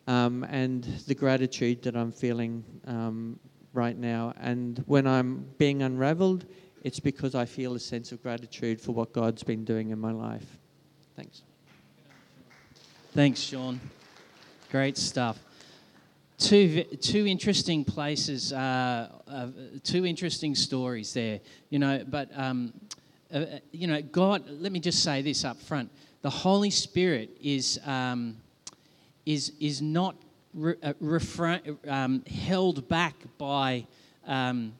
um, 0.06 0.44
and 0.50 0.84
the 1.06 1.14
gratitude 1.14 1.80
that 1.84 1.96
I'm 1.96 2.12
feeling 2.12 2.64
um, 2.86 3.40
right 3.72 3.96
now. 3.96 4.34
And 4.38 4.84
when 4.86 5.06
I'm 5.06 5.46
being 5.56 5.80
unraveled, 5.80 6.44
it's 6.88 7.00
because 7.00 7.34
I 7.34 7.44
feel 7.44 7.74
a 7.74 7.78
sense 7.78 8.12
of 8.12 8.22
gratitude 8.22 8.80
for 8.80 8.92
what 8.92 9.12
God's 9.12 9.42
been 9.42 9.62
doing 9.62 9.90
in 9.90 9.98
my 9.98 10.10
life. 10.10 10.56
Thanks. 11.16 11.42
Thanks, 13.12 13.40
Sean. 13.40 13.78
Great 14.70 14.96
stuff. 14.96 15.38
Two, 16.38 16.84
two 16.84 17.26
interesting 17.26 17.84
places, 17.84 18.54
uh, 18.54 19.10
uh, 19.28 19.48
two 19.84 20.06
interesting 20.06 20.54
stories 20.54 21.12
there, 21.12 21.40
you 21.68 21.78
know. 21.78 22.02
But, 22.08 22.30
um, 22.34 22.72
uh, 23.34 23.44
you 23.70 23.86
know, 23.86 24.00
God, 24.00 24.48
let 24.48 24.72
me 24.72 24.80
just 24.80 25.02
say 25.02 25.20
this 25.20 25.44
up 25.44 25.60
front 25.60 25.90
the 26.22 26.30
Holy 26.30 26.70
Spirit 26.70 27.36
is, 27.42 27.78
um, 27.84 28.38
is, 29.26 29.52
is 29.60 29.82
not 29.82 30.16
re- 30.54 30.76
uh, 30.82 30.94
refra- 31.02 31.76
um, 31.86 32.24
held 32.24 32.88
back 32.88 33.14
by 33.36 33.86
um, 34.26 34.72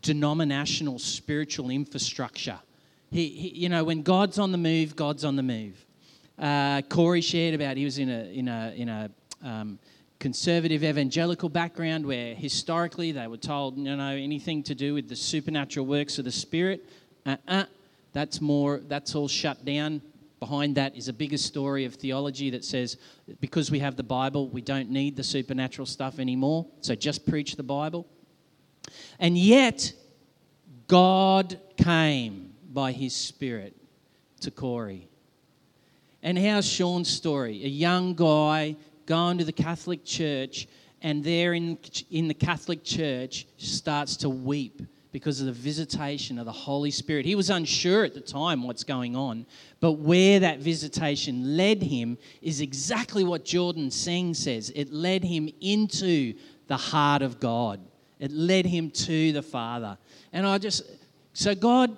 denominational 0.00 0.98
spiritual 0.98 1.70
infrastructure. 1.70 2.58
He, 3.10 3.28
he, 3.28 3.48
you 3.48 3.68
know, 3.68 3.84
when 3.84 4.02
God's 4.02 4.38
on 4.38 4.52
the 4.52 4.58
move, 4.58 4.96
God's 4.96 5.24
on 5.24 5.36
the 5.36 5.42
move. 5.42 5.84
uh, 6.38 6.82
Corey 6.82 7.20
shared 7.20 7.54
about 7.54 7.76
he 7.76 7.84
was 7.84 7.98
in 7.98 8.10
a 8.10 8.24
in 8.32 8.48
a 8.48 8.72
in 8.76 8.88
a 8.88 9.10
um, 9.42 9.78
conservative 10.18 10.84
evangelical 10.84 11.48
background 11.48 12.06
where 12.06 12.34
historically 12.34 13.12
they 13.12 13.26
were 13.26 13.36
told 13.36 13.76
you 13.76 13.96
know 13.96 14.10
anything 14.10 14.62
to 14.64 14.74
do 14.74 14.94
with 14.94 15.08
the 15.08 15.16
supernatural 15.16 15.86
works 15.86 16.18
of 16.18 16.24
the 16.24 16.32
Spirit, 16.32 16.88
uh-uh, 17.26 17.64
that's 18.12 18.40
more 18.40 18.80
that's 18.88 19.14
all 19.14 19.28
shut 19.28 19.64
down. 19.64 20.02
Behind 20.40 20.74
that 20.74 20.96
is 20.96 21.06
a 21.06 21.12
bigger 21.12 21.38
story 21.38 21.84
of 21.84 21.94
theology 21.94 22.50
that 22.50 22.64
says 22.64 22.96
because 23.40 23.70
we 23.70 23.78
have 23.78 23.94
the 23.94 24.02
Bible, 24.02 24.48
we 24.48 24.60
don't 24.60 24.90
need 24.90 25.16
the 25.16 25.22
supernatural 25.22 25.86
stuff 25.86 26.18
anymore. 26.18 26.66
So 26.80 26.96
just 26.96 27.24
preach 27.24 27.54
the 27.54 27.62
Bible. 27.62 28.08
And 29.18 29.36
yet, 29.36 29.92
God 30.88 31.58
came 31.76 32.54
by 32.72 32.92
His 32.92 33.14
Spirit 33.14 33.76
to 34.40 34.50
Corey. 34.50 35.08
And 36.22 36.38
how's 36.38 36.66
Sean's 36.66 37.08
story? 37.08 37.64
A 37.64 37.68
young 37.68 38.14
guy 38.14 38.76
going 39.06 39.38
to 39.38 39.44
the 39.44 39.52
Catholic 39.52 40.04
Church, 40.04 40.68
and 41.02 41.24
there 41.24 41.54
in, 41.54 41.78
in 42.10 42.28
the 42.28 42.34
Catholic 42.34 42.84
Church 42.84 43.46
starts 43.56 44.16
to 44.18 44.28
weep 44.30 44.82
because 45.10 45.40
of 45.40 45.46
the 45.46 45.52
visitation 45.52 46.38
of 46.38 46.46
the 46.46 46.52
Holy 46.52 46.90
Spirit. 46.90 47.26
He 47.26 47.34
was 47.34 47.50
unsure 47.50 48.04
at 48.04 48.14
the 48.14 48.20
time 48.20 48.62
what's 48.62 48.84
going 48.84 49.14
on, 49.14 49.46
but 49.78 49.92
where 49.92 50.40
that 50.40 50.60
visitation 50.60 51.56
led 51.56 51.82
him 51.82 52.16
is 52.40 52.60
exactly 52.60 53.22
what 53.22 53.44
Jordan 53.44 53.90
Seng 53.90 54.32
says. 54.32 54.72
It 54.74 54.92
led 54.92 55.22
him 55.22 55.50
into 55.60 56.34
the 56.66 56.78
heart 56.78 57.20
of 57.20 57.40
God, 57.40 57.80
it 58.22 58.30
led 58.30 58.64
him 58.64 58.88
to 58.88 59.32
the 59.32 59.42
Father. 59.42 59.98
And 60.32 60.46
I 60.46 60.56
just, 60.56 60.84
so 61.32 61.56
God 61.56 61.96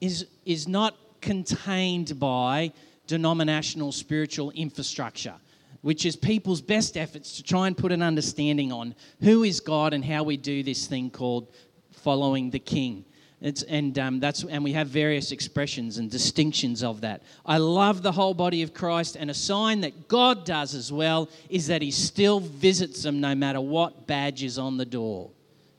is, 0.00 0.26
is 0.44 0.68
not 0.68 0.96
contained 1.20 2.20
by 2.20 2.72
denominational 3.08 3.90
spiritual 3.90 4.52
infrastructure, 4.52 5.34
which 5.82 6.06
is 6.06 6.14
people's 6.14 6.60
best 6.60 6.96
efforts 6.96 7.36
to 7.38 7.42
try 7.42 7.66
and 7.66 7.76
put 7.76 7.90
an 7.90 8.00
understanding 8.00 8.70
on 8.70 8.94
who 9.20 9.42
is 9.42 9.58
God 9.58 9.92
and 9.92 10.04
how 10.04 10.22
we 10.22 10.36
do 10.36 10.62
this 10.62 10.86
thing 10.86 11.10
called 11.10 11.48
following 11.90 12.48
the 12.50 12.60
King. 12.60 13.04
It's, 13.40 13.64
and 13.64 13.98
um, 13.98 14.20
that's 14.20 14.44
and 14.44 14.62
we 14.62 14.72
have 14.72 14.86
various 14.86 15.32
expressions 15.32 15.98
and 15.98 16.08
distinctions 16.08 16.84
of 16.84 17.00
that. 17.00 17.22
I 17.44 17.58
love 17.58 18.02
the 18.02 18.12
whole 18.12 18.34
body 18.34 18.62
of 18.62 18.72
Christ, 18.72 19.16
and 19.16 19.30
a 19.30 19.34
sign 19.34 19.80
that 19.80 20.06
God 20.06 20.46
does 20.46 20.74
as 20.76 20.92
well 20.92 21.28
is 21.50 21.66
that 21.66 21.82
He 21.82 21.90
still 21.90 22.38
visits 22.38 23.02
them 23.02 23.20
no 23.20 23.34
matter 23.34 23.60
what 23.60 24.06
badge 24.06 24.44
is 24.44 24.58
on 24.58 24.76
the 24.76 24.86
door. 24.86 25.30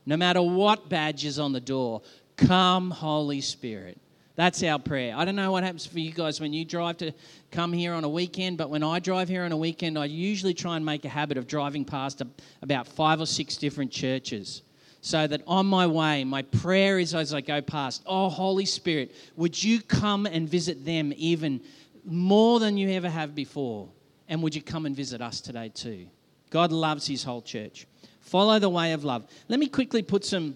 No 0.08 0.16
matter 0.16 0.40
what 0.40 0.88
badge 0.88 1.26
is 1.26 1.38
on 1.38 1.52
the 1.52 1.60
door, 1.60 2.00
come 2.34 2.90
Holy 2.90 3.42
Spirit. 3.42 4.00
That's 4.36 4.62
our 4.62 4.78
prayer. 4.78 5.14
I 5.14 5.26
don't 5.26 5.36
know 5.36 5.52
what 5.52 5.64
happens 5.64 5.84
for 5.84 5.98
you 5.98 6.12
guys 6.12 6.40
when 6.40 6.54
you 6.54 6.64
drive 6.64 6.96
to 6.98 7.12
come 7.50 7.74
here 7.74 7.92
on 7.92 8.04
a 8.04 8.08
weekend, 8.08 8.56
but 8.56 8.70
when 8.70 8.82
I 8.82 9.00
drive 9.00 9.28
here 9.28 9.44
on 9.44 9.52
a 9.52 9.56
weekend, 9.58 9.98
I 9.98 10.06
usually 10.06 10.54
try 10.54 10.76
and 10.76 10.86
make 10.86 11.04
a 11.04 11.10
habit 11.10 11.36
of 11.36 11.46
driving 11.46 11.84
past 11.84 12.22
about 12.62 12.88
five 12.88 13.20
or 13.20 13.26
six 13.26 13.58
different 13.58 13.92
churches. 13.92 14.62
So 15.02 15.26
that 15.26 15.42
on 15.46 15.66
my 15.66 15.86
way, 15.86 16.24
my 16.24 16.40
prayer 16.40 16.98
is 16.98 17.14
as 17.14 17.34
I 17.34 17.42
go 17.42 17.60
past, 17.60 18.02
oh, 18.06 18.30
Holy 18.30 18.64
Spirit, 18.64 19.14
would 19.36 19.62
you 19.62 19.82
come 19.82 20.24
and 20.24 20.48
visit 20.48 20.86
them 20.86 21.12
even 21.18 21.60
more 22.06 22.60
than 22.60 22.78
you 22.78 22.88
ever 22.92 23.10
have 23.10 23.34
before? 23.34 23.90
And 24.26 24.42
would 24.42 24.54
you 24.54 24.62
come 24.62 24.86
and 24.86 24.96
visit 24.96 25.20
us 25.20 25.42
today 25.42 25.68
too? 25.68 26.06
God 26.48 26.72
loves 26.72 27.06
his 27.06 27.24
whole 27.24 27.42
church. 27.42 27.86
Follow 28.28 28.58
the 28.58 28.68
way 28.68 28.92
of 28.92 29.04
love. 29.04 29.26
Let 29.48 29.58
me 29.58 29.68
quickly 29.68 30.02
put 30.02 30.22
some 30.22 30.54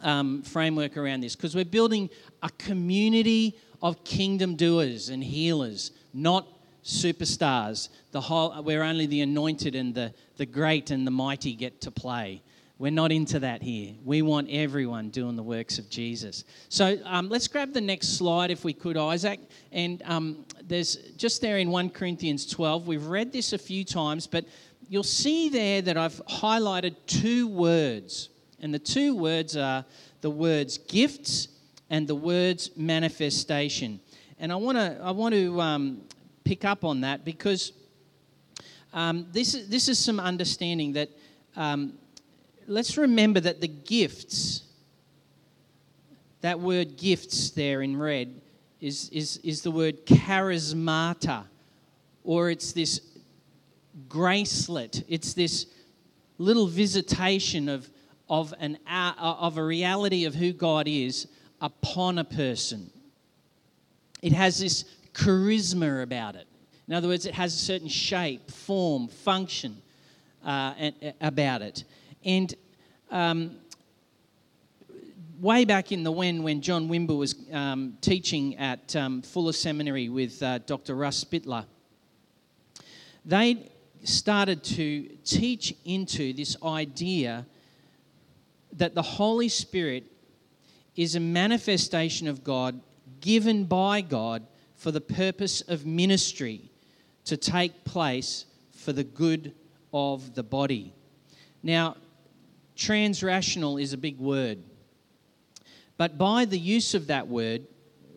um, 0.00 0.42
framework 0.42 0.96
around 0.96 1.20
this 1.20 1.36
because 1.36 1.54
we're 1.54 1.64
building 1.64 2.10
a 2.42 2.50
community 2.58 3.56
of 3.80 4.02
kingdom 4.02 4.56
doers 4.56 5.08
and 5.08 5.22
healers, 5.22 5.92
not 6.12 6.44
superstars. 6.84 7.88
The 8.10 8.20
whole, 8.20 8.50
where 8.64 8.82
only 8.82 9.06
the 9.06 9.20
anointed 9.20 9.76
and 9.76 9.94
the, 9.94 10.12
the 10.38 10.46
great 10.46 10.90
and 10.90 11.06
the 11.06 11.12
mighty 11.12 11.54
get 11.54 11.80
to 11.82 11.92
play. 11.92 12.42
We're 12.78 12.90
not 12.90 13.12
into 13.12 13.40
that 13.40 13.62
here. 13.62 13.94
We 14.04 14.22
want 14.22 14.48
everyone 14.50 15.10
doing 15.10 15.36
the 15.36 15.42
works 15.42 15.78
of 15.78 15.90
Jesus. 15.90 16.44
So 16.68 16.98
um, 17.04 17.28
let's 17.28 17.46
grab 17.48 17.72
the 17.72 17.80
next 17.80 18.16
slide 18.16 18.52
if 18.52 18.64
we 18.64 18.72
could, 18.72 18.96
Isaac. 18.96 19.40
And 19.72 20.00
um, 20.04 20.44
there's 20.62 20.96
just 21.16 21.40
there 21.40 21.58
in 21.58 21.70
1 21.70 21.90
Corinthians 21.90 22.46
12, 22.46 22.86
we've 22.86 23.06
read 23.06 23.32
this 23.32 23.52
a 23.52 23.58
few 23.58 23.84
times, 23.84 24.28
but 24.28 24.44
you'll 24.88 25.02
see 25.02 25.48
there 25.48 25.82
that 25.82 25.96
I've 25.96 26.20
highlighted 26.26 26.96
two 27.06 27.46
words 27.46 28.30
and 28.60 28.72
the 28.72 28.78
two 28.78 29.14
words 29.14 29.56
are 29.56 29.84
the 30.20 30.30
words 30.30 30.78
gifts 30.78 31.48
and 31.90 32.08
the 32.08 32.14
words 32.14 32.70
manifestation. 32.76 34.00
And 34.38 34.52
I 34.52 34.56
want 34.56 34.78
to 34.78 34.98
I 35.02 35.10
want 35.10 35.34
to 35.34 35.60
um, 35.60 36.00
pick 36.44 36.64
up 36.64 36.84
on 36.84 37.02
that 37.02 37.24
because 37.24 37.72
um, 38.92 39.26
this 39.32 39.54
is 39.54 39.68
this 39.68 39.88
is 39.88 39.98
some 39.98 40.18
understanding 40.18 40.92
that 40.94 41.10
um, 41.56 41.94
let's 42.66 42.96
remember 42.96 43.40
that 43.40 43.60
the 43.60 43.68
gifts 43.68 44.62
that 46.40 46.58
word 46.58 46.96
gifts 46.96 47.50
there 47.50 47.82
in 47.82 47.96
red 47.96 48.40
is 48.80 49.08
is 49.10 49.38
is 49.38 49.62
the 49.62 49.70
word 49.70 50.06
charismata 50.06 51.44
or 52.22 52.50
it's 52.50 52.72
this 52.72 53.00
gracelet 54.08 55.04
it's 55.08 55.34
this 55.34 55.66
little 56.38 56.66
visitation 56.66 57.68
of 57.68 57.88
of, 58.28 58.52
an, 58.60 58.78
uh, 58.86 59.12
of 59.16 59.56
a 59.58 59.64
reality 59.64 60.24
of 60.24 60.34
who 60.34 60.52
God 60.52 60.86
is 60.86 61.28
upon 61.60 62.18
a 62.18 62.24
person. 62.24 62.90
It 64.22 64.32
has 64.32 64.58
this 64.58 64.84
charisma 65.12 66.02
about 66.02 66.36
it. 66.36 66.46
In 66.86 66.94
other 66.94 67.08
words, 67.08 67.26
it 67.26 67.34
has 67.34 67.54
a 67.54 67.58
certain 67.58 67.88
shape, 67.88 68.50
form, 68.50 69.08
function 69.08 69.80
uh, 70.44 70.90
about 71.20 71.62
it. 71.62 71.84
And 72.24 72.54
um, 73.10 73.56
way 75.40 75.64
back 75.64 75.92
in 75.92 76.02
the 76.02 76.12
when, 76.12 76.42
when 76.42 76.60
John 76.60 76.88
Wimber 76.88 77.16
was 77.16 77.34
um, 77.52 77.96
teaching 78.00 78.56
at 78.56 78.94
um, 78.96 79.22
Fuller 79.22 79.52
Seminary 79.52 80.08
with 80.08 80.42
uh, 80.42 80.58
Dr. 80.58 80.94
Russ 80.94 81.24
Spittler, 81.24 81.64
they 83.24 83.70
started 84.04 84.62
to 84.64 85.08
teach 85.24 85.74
into 85.84 86.32
this 86.32 86.56
idea 86.62 87.46
that 88.72 88.94
the 88.94 89.02
Holy 89.02 89.48
Spirit 89.48 90.04
is 90.96 91.14
a 91.14 91.20
manifestation 91.20 92.28
of 92.28 92.42
God 92.44 92.80
given 93.20 93.64
by 93.64 94.00
God 94.00 94.46
for 94.76 94.90
the 94.90 95.00
purpose 95.00 95.60
of 95.62 95.86
ministry 95.86 96.70
to 97.24 97.36
take 97.36 97.84
place 97.84 98.46
for 98.72 98.92
the 98.92 99.04
good 99.04 99.54
of 99.92 100.34
the 100.34 100.42
body. 100.42 100.94
Now, 101.62 101.96
transrational 102.76 103.80
is 103.80 103.92
a 103.92 103.98
big 103.98 104.18
word, 104.18 104.58
but 105.96 106.16
by 106.16 106.44
the 106.44 106.58
use 106.58 106.94
of 106.94 107.08
that 107.08 107.26
word, 107.26 107.66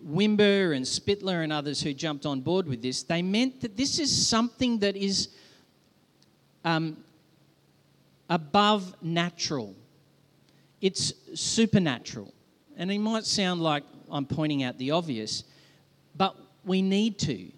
Wimber 0.05 0.75
and 0.75 0.85
Spittler 0.85 1.43
and 1.43 1.53
others 1.53 1.81
who 1.81 1.93
jumped 1.93 2.25
on 2.25 2.41
board 2.41 2.67
with 2.67 2.81
this, 2.81 3.03
they 3.03 3.21
meant 3.21 3.61
that 3.61 3.77
this 3.77 3.99
is 3.99 4.27
something 4.27 4.79
that 4.79 4.95
is 4.95 5.29
um, 6.63 6.97
above 8.29 8.95
natural 9.01 9.75
it's 10.81 11.13
supernatural. 11.35 12.33
And 12.75 12.91
it 12.91 12.99
might 12.99 13.25
sound 13.25 13.61
like 13.61 13.83
I'm 14.09 14.25
pointing 14.25 14.63
out 14.63 14.77
the 14.77 14.91
obvious, 14.91 15.43
but 16.17 16.35
we 16.65 16.81
need 16.81 17.19
to 17.19 17.51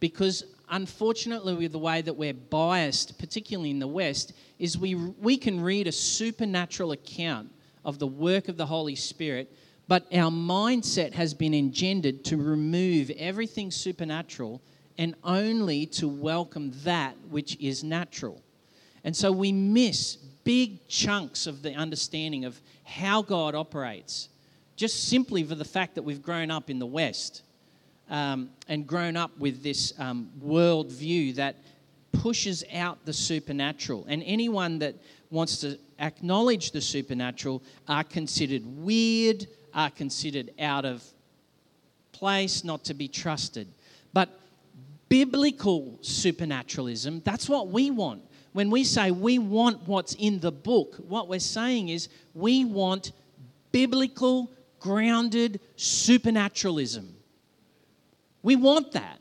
because 0.00 0.44
unfortunately 0.70 1.54
with 1.54 1.72
the 1.72 1.78
way 1.78 2.00
that 2.02 2.14
we're 2.14 2.34
biased 2.34 3.18
particularly 3.18 3.70
in 3.70 3.78
the 3.78 3.88
west 3.88 4.32
is 4.58 4.76
we 4.76 4.94
we 4.94 5.36
can 5.36 5.60
read 5.60 5.86
a 5.86 5.92
supernatural 5.92 6.92
account 6.92 7.50
of 7.84 7.98
the 7.98 8.06
work 8.06 8.48
of 8.48 8.56
the 8.56 8.66
holy 8.66 8.94
spirit 8.94 9.50
but 9.86 10.06
our 10.12 10.30
mindset 10.30 11.12
has 11.12 11.32
been 11.32 11.54
engendered 11.54 12.22
to 12.22 12.36
remove 12.36 13.10
everything 13.12 13.70
supernatural 13.70 14.60
and 14.98 15.14
only 15.24 15.86
to 15.86 16.06
welcome 16.06 16.70
that 16.84 17.16
which 17.30 17.56
is 17.60 17.82
natural 17.82 18.42
and 19.04 19.16
so 19.16 19.32
we 19.32 19.52
miss 19.52 20.16
big 20.44 20.86
chunks 20.88 21.46
of 21.46 21.62
the 21.62 21.74
understanding 21.74 22.44
of 22.44 22.60
how 22.84 23.22
God 23.22 23.54
operates, 23.54 24.28
just 24.76 25.08
simply 25.08 25.42
for 25.44 25.54
the 25.54 25.64
fact 25.64 25.94
that 25.94 26.02
we've 26.02 26.22
grown 26.22 26.50
up 26.50 26.70
in 26.70 26.78
the 26.78 26.86
West 26.86 27.42
um, 28.08 28.50
and 28.68 28.86
grown 28.86 29.16
up 29.16 29.36
with 29.38 29.62
this 29.62 29.92
um, 29.98 30.30
world 30.40 30.90
view 30.90 31.34
that 31.34 31.56
pushes 32.12 32.64
out 32.72 33.04
the 33.04 33.12
supernatural. 33.12 34.06
And 34.08 34.22
anyone 34.24 34.78
that 34.78 34.94
wants 35.30 35.58
to 35.58 35.78
acknowledge 36.00 36.70
the 36.70 36.80
supernatural 36.80 37.62
are 37.86 38.04
considered 38.04 38.62
weird, 38.64 39.46
are 39.74 39.90
considered 39.90 40.50
out 40.58 40.84
of 40.84 41.04
place, 42.12 42.64
not 42.64 42.84
to 42.84 42.94
be 42.94 43.06
trusted. 43.06 43.68
But 44.12 44.30
biblical 45.08 45.98
supernaturalism, 46.00 47.20
that's 47.24 47.48
what 47.48 47.68
we 47.68 47.90
want 47.90 48.22
when 48.58 48.70
we 48.70 48.82
say 48.82 49.12
we 49.12 49.38
want 49.38 49.86
what's 49.86 50.14
in 50.14 50.40
the 50.40 50.50
book, 50.50 50.96
what 51.06 51.28
we're 51.28 51.38
saying 51.38 51.90
is 51.90 52.08
we 52.34 52.64
want 52.64 53.12
biblical, 53.70 54.50
grounded 54.80 55.60
supernaturalism. 55.76 57.14
We 58.42 58.56
want 58.56 58.90
that. 58.94 59.20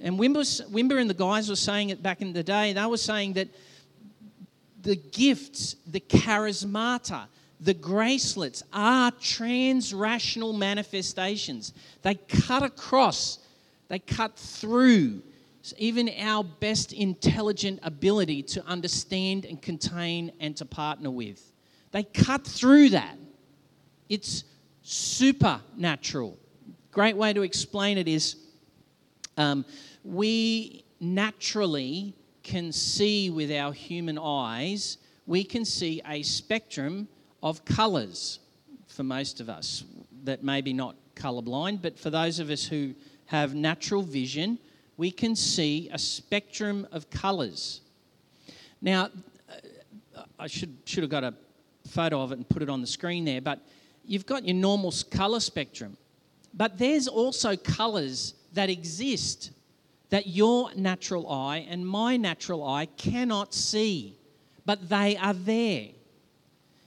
And 0.00 0.16
Wimber, 0.16 0.44
Wimber 0.70 1.00
and 1.00 1.10
the 1.10 1.14
guys 1.14 1.48
were 1.48 1.56
saying 1.56 1.90
it 1.90 2.04
back 2.04 2.22
in 2.22 2.32
the 2.32 2.44
day. 2.44 2.72
They 2.72 2.86
were 2.86 2.98
saying 2.98 3.32
that 3.32 3.48
the 4.80 4.94
gifts, 4.94 5.74
the 5.84 5.98
charismata, 5.98 7.26
the 7.58 7.74
gracelets 7.74 8.62
are 8.72 9.10
transrational 9.10 10.56
manifestations. 10.56 11.72
They 12.02 12.14
cut 12.14 12.62
across, 12.62 13.40
they 13.88 13.98
cut 13.98 14.36
through 14.36 15.20
even 15.78 16.10
our 16.20 16.44
best 16.44 16.92
intelligent 16.92 17.80
ability 17.82 18.42
to 18.42 18.64
understand 18.66 19.46
and 19.46 19.62
contain 19.62 20.32
and 20.40 20.54
to 20.58 20.64
partner 20.66 21.10
with. 21.10 21.52
They 21.92 22.02
cut 22.02 22.46
through 22.46 22.90
that. 22.90 23.16
It's 24.08 24.44
supernatural. 24.82 26.38
Great 26.90 27.16
way 27.16 27.32
to 27.32 27.42
explain 27.42 27.96
it 27.96 28.08
is 28.08 28.36
um, 29.36 29.64
we 30.04 30.84
naturally 31.00 32.14
can 32.42 32.70
see 32.70 33.30
with 33.30 33.50
our 33.50 33.72
human 33.72 34.18
eyes, 34.18 34.98
we 35.26 35.44
can 35.44 35.64
see 35.64 36.02
a 36.06 36.22
spectrum 36.22 37.08
of 37.42 37.64
colours 37.64 38.40
for 38.86 39.02
most 39.02 39.40
of 39.40 39.48
us 39.48 39.84
that 40.24 40.44
maybe 40.44 40.72
not 40.72 40.96
colorblind, 41.14 41.80
but 41.80 41.98
for 41.98 42.10
those 42.10 42.38
of 42.38 42.50
us 42.50 42.64
who 42.64 42.94
have 43.26 43.54
natural 43.54 44.02
vision, 44.02 44.58
we 44.96 45.10
can 45.10 45.34
see 45.34 45.88
a 45.92 45.98
spectrum 45.98 46.86
of 46.92 47.10
colours. 47.10 47.80
Now, 48.80 49.10
uh, 50.16 50.22
I 50.38 50.46
should, 50.46 50.76
should 50.84 51.02
have 51.02 51.10
got 51.10 51.24
a 51.24 51.34
photo 51.88 52.22
of 52.22 52.32
it 52.32 52.38
and 52.38 52.48
put 52.48 52.62
it 52.62 52.68
on 52.68 52.80
the 52.80 52.86
screen 52.86 53.24
there, 53.24 53.40
but 53.40 53.60
you've 54.04 54.26
got 54.26 54.44
your 54.44 54.54
normal 54.54 54.92
colour 55.10 55.40
spectrum. 55.40 55.96
But 56.52 56.78
there's 56.78 57.08
also 57.08 57.56
colours 57.56 58.34
that 58.52 58.70
exist 58.70 59.50
that 60.10 60.28
your 60.28 60.72
natural 60.74 61.28
eye 61.28 61.66
and 61.68 61.86
my 61.86 62.16
natural 62.16 62.64
eye 62.64 62.86
cannot 62.96 63.52
see, 63.52 64.16
but 64.64 64.88
they 64.88 65.16
are 65.16 65.34
there. 65.34 65.88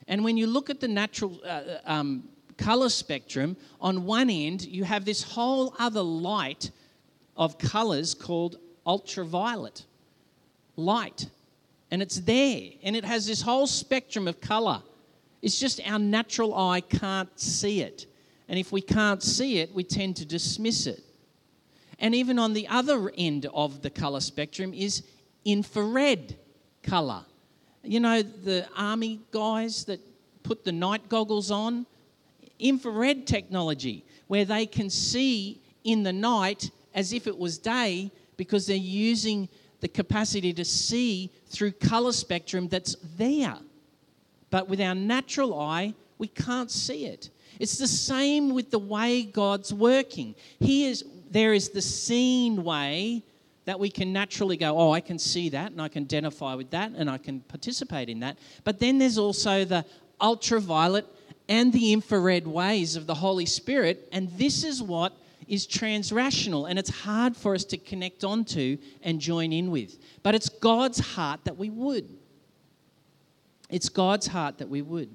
And 0.07 0.23
when 0.23 0.37
you 0.37 0.47
look 0.47 0.69
at 0.69 0.79
the 0.79 0.87
natural 0.87 1.41
uh, 1.43 1.47
uh 1.47 1.79
um, 1.85 2.23
color 2.57 2.89
spectrum, 2.89 3.57
on 3.81 4.05
one 4.05 4.29
end 4.29 4.65
you 4.65 4.83
have 4.85 5.03
this 5.03 5.21
whole 5.21 5.75
other 5.77 6.01
light 6.01 6.71
of 7.37 7.57
colors 7.57 8.13
called 8.13 8.57
ultraviolet 8.85 9.85
light. 10.75 11.27
And 11.91 12.01
it's 12.01 12.19
there, 12.19 12.71
and 12.83 12.95
it 12.95 13.05
has 13.05 13.25
this 13.25 13.41
whole 13.41 13.67
spectrum 13.67 14.27
of 14.27 14.41
color. 14.41 14.81
It's 15.41 15.59
just 15.59 15.79
our 15.87 15.99
natural 15.99 16.53
eye 16.53 16.81
can't 16.81 17.29
see 17.39 17.81
it. 17.81 18.07
And 18.49 18.59
if 18.59 18.71
we 18.71 18.81
can't 18.81 19.23
see 19.23 19.59
it, 19.59 19.73
we 19.73 19.83
tend 19.83 20.17
to 20.17 20.25
dismiss 20.25 20.87
it. 20.87 21.01
And 21.99 22.13
even 22.13 22.39
on 22.39 22.53
the 22.53 22.67
other 22.67 23.11
end 23.17 23.47
of 23.53 23.81
the 23.81 23.89
color 23.89 24.19
spectrum 24.19 24.73
is 24.73 25.03
infrared 25.45 26.35
color. 26.83 27.23
You 27.83 27.99
know, 27.99 28.21
the 28.21 28.67
army 28.75 29.21
guys 29.31 29.85
that 29.85 29.99
put 30.43 30.65
the 30.65 30.71
night 30.71 31.07
goggles 31.09 31.51
on, 31.51 31.85
infrared 32.59 33.27
technology, 33.27 34.03
where 34.27 34.45
they 34.45 34.65
can 34.65 34.89
see 34.89 35.61
in 35.83 36.03
the 36.03 36.13
night 36.13 36.69
as 36.97 37.13
if 37.13 37.27
it 37.27 37.37
was 37.37 37.59
day 37.59 38.11
because 38.37 38.65
they're 38.65 38.75
using 38.75 39.47
the 39.81 39.87
capacity 39.87 40.51
to 40.51 40.65
see 40.65 41.31
through 41.45 41.71
color 41.71 42.11
spectrum 42.11 42.67
that's 42.67 42.97
there. 43.17 43.57
But 44.49 44.67
with 44.67 44.81
our 44.81 44.95
natural 44.95 45.59
eye, 45.59 45.93
we 46.17 46.27
can't 46.27 46.71
see 46.71 47.05
it. 47.05 47.29
It's 47.59 47.77
the 47.77 47.87
same 47.87 48.53
with 48.53 48.71
the 48.71 48.79
way 48.79 49.23
God's 49.23 49.71
working. 49.71 50.33
He 50.59 50.87
is 50.87 51.05
there 51.29 51.53
is 51.53 51.69
the 51.69 51.81
seen 51.81 52.63
way 52.63 53.23
that 53.65 53.79
we 53.79 53.89
can 53.89 54.11
naturally 54.11 54.57
go, 54.57 54.79
oh, 54.79 54.91
I 54.91 55.01
can 55.01 55.19
see 55.19 55.49
that 55.49 55.71
and 55.71 55.81
I 55.81 55.89
can 55.89 56.03
identify 56.03 56.55
with 56.55 56.71
that 56.71 56.93
and 56.95 57.09
I 57.09 57.17
can 57.17 57.41
participate 57.41 58.09
in 58.09 58.21
that. 58.21 58.39
But 58.63 58.79
then 58.79 58.97
there's 58.97 59.17
also 59.17 59.65
the 59.65 59.85
ultraviolet 60.19 61.05
and 61.49 61.71
the 61.71 61.93
infrared 61.93 62.47
ways 62.47 62.95
of 62.95 63.05
the 63.05 63.15
Holy 63.15 63.45
Spirit, 63.45 64.07
and 64.11 64.29
this 64.31 64.63
is 64.63 64.81
what 64.81 65.13
is 65.47 65.67
transrational 65.67 66.69
and 66.69 66.77
it's 66.77 66.89
hard 66.89 67.35
for 67.35 67.55
us 67.55 67.63
to 67.65 67.77
connect 67.77 68.23
onto 68.23 68.77
and 69.01 69.19
join 69.19 69.53
in 69.53 69.71
with. 69.71 69.97
But 70.23 70.35
it's 70.35 70.49
God's 70.49 70.99
heart 70.99 71.41
that 71.45 71.57
we 71.57 71.69
would. 71.69 72.07
It's 73.69 73.89
God's 73.89 74.27
heart 74.27 74.57
that 74.59 74.69
we 74.69 74.81
would. 74.81 75.09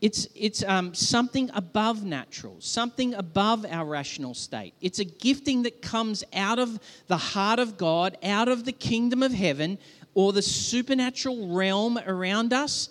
It's, 0.00 0.28
it's 0.34 0.62
um, 0.64 0.92
something 0.92 1.50
above 1.54 2.04
natural, 2.04 2.56
something 2.58 3.14
above 3.14 3.64
our 3.64 3.86
rational 3.86 4.34
state. 4.34 4.74
It's 4.82 4.98
a 4.98 5.04
gifting 5.04 5.62
that 5.62 5.80
comes 5.80 6.22
out 6.34 6.58
of 6.58 6.78
the 7.06 7.16
heart 7.16 7.58
of 7.58 7.78
God, 7.78 8.18
out 8.22 8.48
of 8.48 8.66
the 8.66 8.72
kingdom 8.72 9.22
of 9.22 9.32
heaven, 9.32 9.78
or 10.12 10.32
the 10.32 10.42
supernatural 10.42 11.48
realm 11.54 11.98
around 12.06 12.52
us 12.52 12.90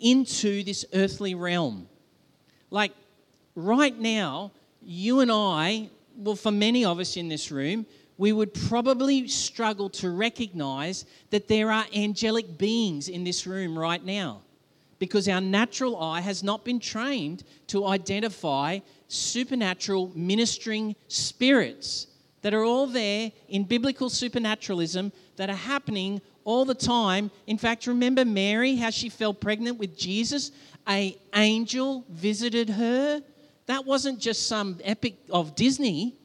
into 0.00 0.64
this 0.64 0.84
earthly 0.92 1.36
realm. 1.36 1.88
Like 2.70 2.92
right 3.54 3.96
now, 3.96 4.50
you 4.84 5.20
and 5.20 5.30
I, 5.30 5.88
well, 6.16 6.36
for 6.36 6.50
many 6.50 6.84
of 6.84 7.00
us 7.00 7.16
in 7.16 7.28
this 7.28 7.50
room, 7.50 7.86
we 8.18 8.32
would 8.32 8.54
probably 8.54 9.26
struggle 9.28 9.88
to 9.90 10.10
recognize 10.10 11.06
that 11.30 11.48
there 11.48 11.72
are 11.72 11.84
angelic 11.94 12.58
beings 12.58 13.08
in 13.08 13.24
this 13.24 13.46
room 13.46 13.78
right 13.78 14.04
now 14.04 14.42
because 14.98 15.28
our 15.28 15.40
natural 15.40 16.00
eye 16.00 16.20
has 16.20 16.44
not 16.44 16.64
been 16.64 16.78
trained 16.78 17.42
to 17.66 17.86
identify 17.86 18.78
supernatural 19.08 20.12
ministering 20.14 20.94
spirits 21.08 22.06
that 22.42 22.54
are 22.54 22.62
all 22.62 22.86
there 22.86 23.32
in 23.48 23.64
biblical 23.64 24.08
supernaturalism 24.08 25.10
that 25.36 25.50
are 25.50 25.56
happening 25.56 26.20
all 26.44 26.64
the 26.64 26.74
time. 26.74 27.30
In 27.46 27.58
fact, 27.58 27.86
remember 27.86 28.24
Mary, 28.24 28.76
how 28.76 28.90
she 28.90 29.08
fell 29.08 29.34
pregnant 29.34 29.78
with 29.78 29.96
Jesus? 29.96 30.52
A 30.88 31.16
angel 31.34 32.04
visited 32.08 32.70
her. 32.70 33.22
That 33.66 33.86
wasn't 33.86 34.18
just 34.18 34.46
some 34.46 34.78
epic 34.82 35.16
of 35.30 35.54
Disney. 35.54 36.16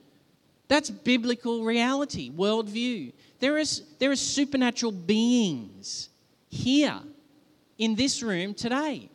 That's 0.67 0.89
biblical 0.89 1.63
reality, 1.63 2.31
worldview. 2.31 3.13
There 3.39 3.57
is, 3.57 3.83
there 3.99 4.11
are 4.11 4.15
supernatural 4.15 4.91
beings 4.91 6.09
here 6.49 6.99
in 7.77 7.95
this 7.95 8.23
room 8.23 8.53
today. 8.53 9.09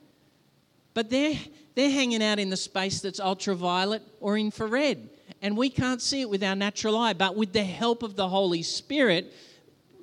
But 0.94 1.10
they're, 1.10 1.38
they're 1.74 1.90
hanging 1.90 2.22
out 2.22 2.38
in 2.38 2.50
the 2.50 2.56
space 2.56 3.00
that's 3.00 3.20
ultraviolet 3.20 4.02
or 4.20 4.38
infrared. 4.38 5.08
And 5.40 5.56
we 5.56 5.68
can't 5.68 6.00
see 6.00 6.20
it 6.20 6.30
with 6.30 6.42
our 6.44 6.54
natural 6.54 6.96
eye. 6.96 7.14
But 7.14 7.36
with 7.36 7.52
the 7.52 7.64
help 7.64 8.02
of 8.02 8.14
the 8.14 8.28
Holy 8.28 8.62
Spirit, 8.62 9.32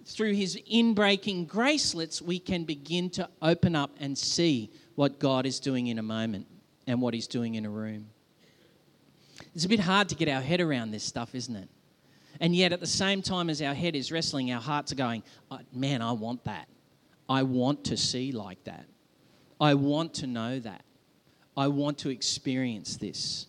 through 0.05 0.33
his 0.33 0.59
inbreaking 0.71 1.47
gracelets, 1.47 2.21
we 2.21 2.39
can 2.39 2.63
begin 2.63 3.09
to 3.11 3.29
open 3.41 3.75
up 3.75 3.91
and 3.99 4.17
see 4.17 4.71
what 4.95 5.19
God 5.19 5.45
is 5.45 5.59
doing 5.59 5.87
in 5.87 5.99
a 5.99 6.03
moment 6.03 6.47
and 6.89 6.99
what 7.01 7.13
he's 7.13 7.27
doing 7.27 7.55
in 7.55 7.65
a 7.65 7.69
room. 7.69 8.07
It's 9.53 9.63
a 9.63 9.69
bit 9.69 9.79
hard 9.79 10.09
to 10.09 10.15
get 10.15 10.27
our 10.27 10.41
head 10.41 10.59
around 10.59 10.91
this 10.91 11.03
stuff, 11.03 11.35
isn't 11.35 11.55
it? 11.55 11.69
And 12.39 12.55
yet, 12.55 12.73
at 12.73 12.79
the 12.79 12.87
same 12.87 13.21
time 13.21 13.49
as 13.49 13.61
our 13.61 13.73
head 13.73 13.95
is 13.95 14.11
wrestling, 14.11 14.51
our 14.51 14.61
hearts 14.61 14.91
are 14.91 14.95
going, 14.95 15.23
oh, 15.51 15.59
Man, 15.71 16.01
I 16.01 16.13
want 16.13 16.43
that. 16.45 16.67
I 17.27 17.43
want 17.43 17.83
to 17.85 17.97
see 17.97 18.31
like 18.31 18.63
that. 18.63 18.85
I 19.61 19.75
want 19.75 20.15
to 20.15 20.27
know 20.27 20.59
that. 20.59 20.83
I 21.55 21.67
want 21.67 21.99
to 21.99 22.09
experience 22.09 22.97
this. 22.97 23.45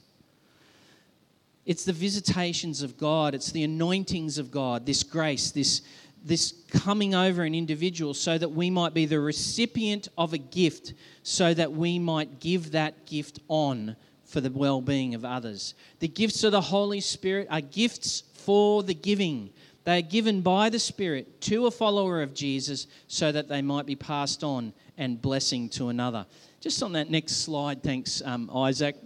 It's 1.65 1.85
the 1.85 1.93
visitations 1.93 2.83
of 2.83 2.99
God, 2.99 3.35
it's 3.35 3.53
the 3.53 3.65
anointings 3.65 4.39
of 4.39 4.51
God, 4.51 4.85
this 4.85 5.03
grace, 5.03 5.51
this, 5.51 5.83
this 6.25 6.53
coming 6.71 7.15
over 7.15 7.43
an 7.43 7.55
individual 7.55 8.15
so 8.15 8.37
that 8.37 8.51
we 8.51 8.71
might 8.71 8.95
be 8.95 9.07
the 9.07 9.21
recipient 9.21 10.09
of 10.19 10.33
a 10.33 10.39
gift, 10.39 10.95
so 11.23 11.55
that 11.55 11.73
we 11.73 11.99
might 11.99 12.41
give 12.41 12.73
that 12.73 13.07
gift 13.07 13.41
on 13.49 13.97
for 14.25 14.41
the 14.41 14.51
well 14.51 14.81
being 14.81 15.15
of 15.15 15.25
others. 15.25 15.75
The 15.99 16.09
gifts 16.09 16.45
of 16.45 16.53
the 16.53 16.61
Holy 16.61 17.01
Spirit 17.01 17.49
are 17.51 17.61
gifts 17.61 18.25
for 18.35 18.83
the 18.83 18.95
giving. 18.95 19.51
They 19.85 19.99
are 19.99 20.03
given 20.03 20.43
by 20.43 20.69
the 20.69 20.79
Spirit 20.79 21.41
to 21.43 21.67
a 21.67 21.71
follower 21.71 22.23
of 22.23 22.35
Jesus 22.35 22.87
so 23.09 23.33
that 23.33 23.49
they 23.49 23.63
might 23.63 23.87
be 23.87 23.97
passed 23.97 24.45
on 24.45 24.73
and 24.99 25.21
blessing 25.21 25.69
to 25.71 25.89
another. 25.89 26.27
Just 26.61 26.83
on 26.83 26.93
that 26.93 27.11
next 27.11 27.37
slide, 27.39 27.83
thanks, 27.83 28.23
um, 28.25 28.51
Isaac, 28.55 28.97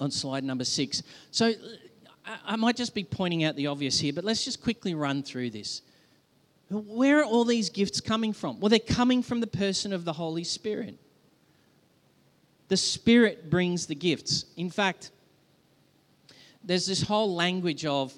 on 0.00 0.10
slide 0.10 0.42
number 0.42 0.64
six. 0.64 1.02
So 1.30 1.52
I 2.44 2.56
might 2.56 2.76
just 2.76 2.94
be 2.94 3.04
pointing 3.04 3.44
out 3.44 3.54
the 3.54 3.66
obvious 3.66 4.00
here, 4.00 4.14
but 4.14 4.24
let's 4.24 4.44
just 4.44 4.62
quickly 4.62 4.94
run 4.94 5.22
through 5.22 5.50
this. 5.50 5.82
Where 6.70 7.20
are 7.20 7.24
all 7.24 7.44
these 7.44 7.70
gifts 7.70 8.00
coming 8.00 8.32
from? 8.32 8.58
Well, 8.60 8.70
they're 8.70 8.78
coming 8.78 9.22
from 9.22 9.40
the 9.40 9.46
person 9.46 9.92
of 9.92 10.04
the 10.04 10.12
Holy 10.12 10.44
Spirit. 10.44 10.98
The 12.68 12.76
Spirit 12.76 13.50
brings 13.50 13.86
the 13.86 13.94
gifts. 13.94 14.46
In 14.56 14.70
fact, 14.70 15.10
there's 16.64 16.86
this 16.86 17.02
whole 17.02 17.34
language 17.34 17.84
of 17.84 18.12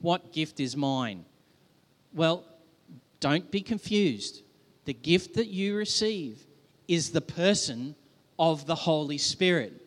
what 0.00 0.32
gift 0.32 0.60
is 0.60 0.76
mine? 0.76 1.24
Well, 2.12 2.44
don't 3.20 3.50
be 3.50 3.62
confused. 3.62 4.42
The 4.84 4.92
gift 4.92 5.34
that 5.34 5.46
you 5.46 5.76
receive 5.76 6.44
is 6.88 7.10
the 7.10 7.20
person 7.20 7.94
of 8.38 8.66
the 8.66 8.74
Holy 8.74 9.16
Spirit. 9.16 9.80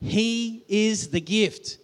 He 0.00 0.64
is 0.68 1.08
the 1.08 1.20
gift, 1.20 1.78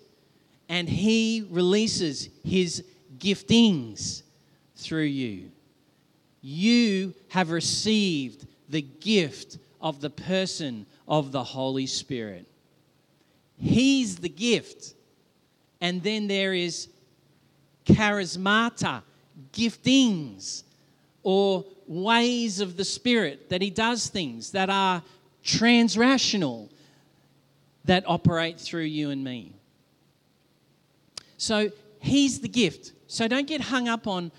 and 0.68 0.88
He 0.88 1.46
releases 1.50 2.28
His 2.44 2.84
giftings 3.18 4.22
through 4.76 5.04
you. 5.04 5.50
You 6.42 7.14
have 7.28 7.50
received 7.50 8.46
the 8.68 8.82
gift 8.82 9.58
of 9.80 10.00
the 10.00 10.10
person 10.10 10.86
of 11.06 11.32
the 11.32 11.44
Holy 11.44 11.86
Spirit. 11.86 12.46
He's 13.56 14.16
the 14.16 14.28
gift. 14.28 14.94
And 15.80 16.02
then 16.02 16.26
there 16.26 16.52
is 16.52 16.88
charismata, 17.86 19.02
giftings, 19.52 20.64
or 21.22 21.64
ways 21.86 22.60
of 22.60 22.76
the 22.76 22.84
Spirit 22.84 23.48
that 23.50 23.62
He 23.62 23.70
does 23.70 24.08
things 24.08 24.50
that 24.52 24.68
are 24.68 25.02
transrational 25.44 26.70
that 27.84 28.04
operate 28.06 28.58
through 28.60 28.84
you 28.84 29.10
and 29.10 29.22
me. 29.22 29.52
So 31.36 31.70
He's 32.00 32.40
the 32.40 32.48
gift. 32.48 32.92
So 33.06 33.28
don't 33.28 33.46
get 33.46 33.60
hung 33.60 33.88
up 33.88 34.06
on, 34.06 34.32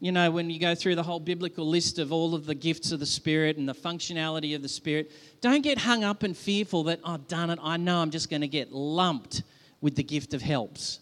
you 0.00 0.12
know, 0.12 0.30
when 0.30 0.48
you 0.48 0.60
go 0.60 0.74
through 0.74 0.94
the 0.94 1.02
whole 1.02 1.18
biblical 1.18 1.66
list 1.66 1.98
of 1.98 2.12
all 2.12 2.34
of 2.34 2.46
the 2.46 2.54
gifts 2.54 2.92
of 2.92 3.00
the 3.00 3.06
Spirit 3.06 3.56
and 3.56 3.68
the 3.68 3.74
functionality 3.74 4.54
of 4.54 4.62
the 4.62 4.68
Spirit, 4.68 5.10
don't 5.40 5.62
get 5.62 5.78
hung 5.78 6.04
up 6.04 6.22
and 6.22 6.36
fearful 6.36 6.84
that, 6.84 7.00
oh, 7.04 7.16
done 7.16 7.50
it, 7.50 7.58
I 7.62 7.76
know 7.76 7.98
I'm 8.00 8.10
just 8.10 8.30
going 8.30 8.42
to 8.42 8.48
get 8.48 8.70
lumped 8.72 9.42
with 9.80 9.96
the 9.96 10.04
gift 10.04 10.34
of 10.34 10.42
helps. 10.42 11.00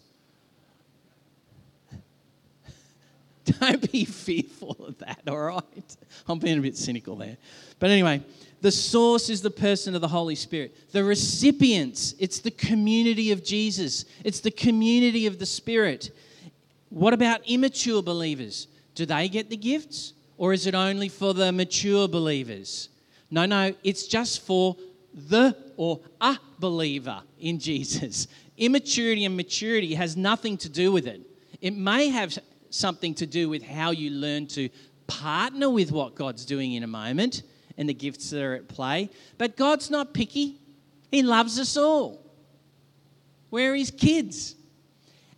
Don't 3.59 3.91
be 3.91 4.03
fearful 4.05 4.75
of 4.79 4.97
that, 4.99 5.21
all 5.27 5.39
right? 5.39 5.97
I'm 6.27 6.37
being 6.39 6.59
a 6.59 6.61
bit 6.61 6.75
cynical 6.75 7.15
there. 7.15 7.37
But 7.79 7.91
anyway, 7.91 8.21
the 8.61 8.71
source 8.71 9.29
is 9.29 9.41
the 9.41 9.51
person 9.51 9.95
of 9.95 10.01
the 10.01 10.07
Holy 10.07 10.35
Spirit. 10.35 10.91
The 10.91 11.03
recipients, 11.03 12.13
it's 12.19 12.39
the 12.39 12.51
community 12.51 13.31
of 13.31 13.43
Jesus, 13.43 14.05
it's 14.23 14.39
the 14.39 14.51
community 14.51 15.27
of 15.27 15.39
the 15.39 15.45
Spirit. 15.45 16.11
What 16.89 17.13
about 17.13 17.41
immature 17.47 18.01
believers? 18.03 18.67
Do 18.97 19.05
they 19.05 19.29
get 19.29 19.51
the 19.51 19.57
gifts? 19.57 20.13
Or 20.37 20.53
is 20.53 20.65
it 20.65 20.73
only 20.73 21.07
for 21.07 21.35
the 21.35 21.51
mature 21.51 22.07
believers? 22.07 22.89
No, 23.29 23.45
no, 23.45 23.75
it's 23.83 24.07
just 24.07 24.41
for 24.41 24.75
the 25.13 25.55
or 25.77 25.99
a 26.19 26.39
believer 26.57 27.21
in 27.39 27.59
Jesus. 27.69 28.27
Immaturity 28.57 29.25
and 29.25 29.37
maturity 29.37 29.93
has 29.93 30.17
nothing 30.17 30.57
to 30.57 30.69
do 30.69 30.91
with 30.91 31.05
it. 31.05 31.21
It 31.61 31.75
may 31.75 32.09
have 32.09 32.35
something 32.71 33.13
to 33.15 33.27
do 33.27 33.49
with 33.49 33.61
how 33.61 33.91
you 33.91 34.09
learn 34.09 34.47
to 34.47 34.67
partner 35.05 35.69
with 35.69 35.91
what 35.91 36.15
God's 36.15 36.43
doing 36.43 36.73
in 36.73 36.81
a 36.81 36.87
moment 36.87 37.43
and 37.77 37.87
the 37.87 37.93
gifts 37.93 38.31
that 38.31 38.41
are 38.41 38.55
at 38.55 38.67
play. 38.67 39.11
But 39.37 39.57
God's 39.57 39.91
not 39.91 40.11
picky, 40.11 40.57
He 41.11 41.21
loves 41.21 41.59
us 41.59 41.77
all. 41.77 42.25
We're 43.51 43.75
His 43.75 43.91
kids. 43.91 44.55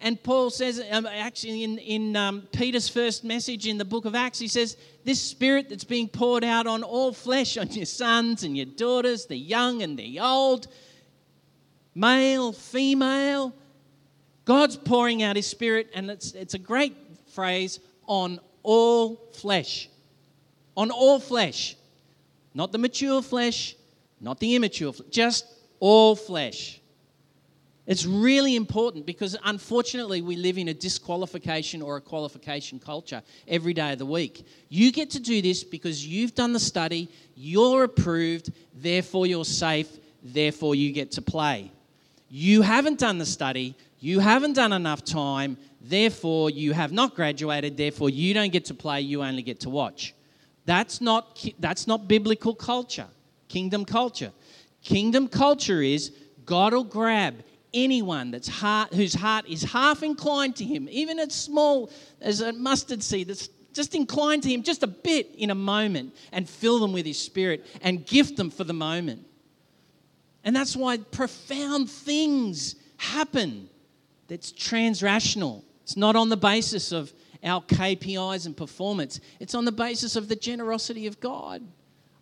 And 0.01 0.21
Paul 0.21 0.49
says, 0.49 0.81
um, 0.91 1.05
actually, 1.05 1.63
in, 1.63 1.77
in 1.77 2.15
um, 2.15 2.43
Peter's 2.53 2.87
first 2.87 3.23
message 3.23 3.67
in 3.67 3.77
the 3.77 3.85
book 3.85 4.05
of 4.05 4.15
Acts, 4.15 4.39
he 4.39 4.47
says, 4.47 4.77
This 5.03 5.21
spirit 5.21 5.67
that's 5.67 5.83
being 5.83 6.07
poured 6.07 6.43
out 6.43 6.67
on 6.67 6.83
all 6.83 7.11
flesh, 7.11 7.57
on 7.57 7.69
your 7.71 7.85
sons 7.85 8.43
and 8.43 8.55
your 8.55 8.65
daughters, 8.65 9.25
the 9.25 9.35
young 9.35 9.81
and 9.81 9.99
the 9.99 10.21
old, 10.21 10.67
male, 11.93 12.53
female, 12.53 13.53
God's 14.45 14.77
pouring 14.77 15.21
out 15.21 15.35
his 15.35 15.47
spirit, 15.47 15.89
and 15.93 16.09
it's, 16.09 16.31
it's 16.31 16.53
a 16.53 16.59
great 16.59 16.95
phrase 17.33 17.79
on 18.07 18.39
all 18.63 19.15
flesh. 19.33 19.89
On 20.77 20.91
all 20.91 21.19
flesh. 21.19 21.75
Not 22.53 22.71
the 22.71 22.77
mature 22.77 23.21
flesh, 23.21 23.75
not 24.19 24.39
the 24.39 24.55
immature 24.55 24.93
flesh, 24.93 25.09
just 25.11 25.45
all 25.79 26.15
flesh. 26.15 26.78
It's 27.89 28.05
really 28.05 28.55
important 28.55 29.07
because 29.07 29.35
unfortunately 29.45 30.21
we 30.21 30.35
live 30.35 30.59
in 30.59 30.67
a 30.67 30.75
disqualification 30.75 31.81
or 31.81 31.97
a 31.97 32.01
qualification 32.01 32.77
culture 32.77 33.23
every 33.47 33.73
day 33.73 33.93
of 33.93 33.97
the 33.97 34.05
week. 34.05 34.45
You 34.69 34.91
get 34.91 35.09
to 35.09 35.19
do 35.19 35.41
this 35.41 35.63
because 35.63 36.05
you've 36.05 36.35
done 36.35 36.53
the 36.53 36.59
study, 36.59 37.09
you're 37.35 37.85
approved, 37.85 38.53
therefore 38.75 39.25
you're 39.25 39.43
safe, 39.43 39.89
therefore 40.21 40.75
you 40.75 40.91
get 40.91 41.09
to 41.13 41.23
play. 41.23 41.71
You 42.29 42.61
haven't 42.61 42.99
done 42.99 43.17
the 43.17 43.25
study, 43.25 43.73
you 43.99 44.19
haven't 44.19 44.53
done 44.53 44.71
enough 44.71 45.03
time, 45.03 45.57
therefore 45.81 46.51
you 46.51 46.73
have 46.73 46.91
not 46.91 47.15
graduated, 47.15 47.75
therefore 47.75 48.11
you 48.11 48.35
don't 48.35 48.51
get 48.51 48.65
to 48.65 48.75
play, 48.75 49.01
you 49.01 49.23
only 49.23 49.41
get 49.41 49.61
to 49.61 49.71
watch. 49.71 50.13
That's 50.67 51.01
not, 51.01 51.43
that's 51.57 51.87
not 51.87 52.07
biblical 52.07 52.53
culture, 52.53 53.07
kingdom 53.47 53.83
culture. 53.83 54.31
Kingdom 54.83 55.27
culture 55.27 55.81
is 55.81 56.11
God 56.45 56.73
will 56.73 56.83
grab 56.83 57.33
anyone 57.73 58.31
that's 58.31 58.47
heart, 58.47 58.93
whose 58.93 59.13
heart 59.13 59.47
is 59.47 59.63
half 59.63 60.03
inclined 60.03 60.55
to 60.57 60.65
Him, 60.65 60.87
even 60.91 61.19
as 61.19 61.33
small 61.33 61.91
as 62.21 62.41
a 62.41 62.53
mustard 62.53 63.03
seed 63.03 63.27
that's 63.27 63.49
just 63.73 63.95
inclined 63.95 64.43
to 64.43 64.49
Him 64.49 64.63
just 64.63 64.83
a 64.83 64.87
bit 64.87 65.33
in 65.35 65.49
a 65.49 65.55
moment, 65.55 66.15
and 66.31 66.49
fill 66.49 66.79
them 66.79 66.93
with 66.93 67.05
His 67.05 67.19
Spirit 67.19 67.65
and 67.81 68.05
gift 68.05 68.37
them 68.37 68.49
for 68.49 68.63
the 68.63 68.73
moment. 68.73 69.25
And 70.43 70.55
that's 70.55 70.75
why 70.75 70.97
profound 70.97 71.89
things 71.89 72.75
happen 72.97 73.69
that's 74.27 74.51
transrational. 74.51 75.63
It's 75.83 75.97
not 75.97 76.15
on 76.15 76.29
the 76.29 76.37
basis 76.37 76.91
of 76.91 77.13
our 77.43 77.61
KPIs 77.61 78.45
and 78.45 78.55
performance, 78.55 79.19
it's 79.39 79.55
on 79.55 79.65
the 79.65 79.71
basis 79.71 80.15
of 80.15 80.27
the 80.27 80.35
generosity 80.35 81.07
of 81.07 81.19
God. 81.19 81.63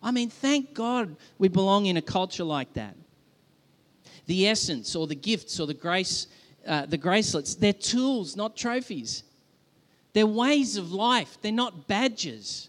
I 0.00 0.12
mean, 0.12 0.30
thank 0.30 0.74
God 0.74 1.16
we 1.38 1.48
belong 1.48 1.86
in 1.86 1.96
a 1.96 2.02
culture 2.02 2.44
like 2.44 2.72
that. 2.74 2.94
The 4.28 4.46
essence 4.46 4.94
or 4.94 5.06
the 5.06 5.14
gifts 5.14 5.58
or 5.58 5.66
the 5.66 5.72
grace, 5.72 6.26
uh, 6.66 6.84
the 6.84 6.98
gracelets, 6.98 7.54
they're 7.54 7.72
tools, 7.72 8.36
not 8.36 8.56
trophies. 8.56 9.22
They're 10.12 10.26
ways 10.26 10.76
of 10.76 10.92
life, 10.92 11.38
they're 11.40 11.50
not 11.50 11.88
badges. 11.88 12.68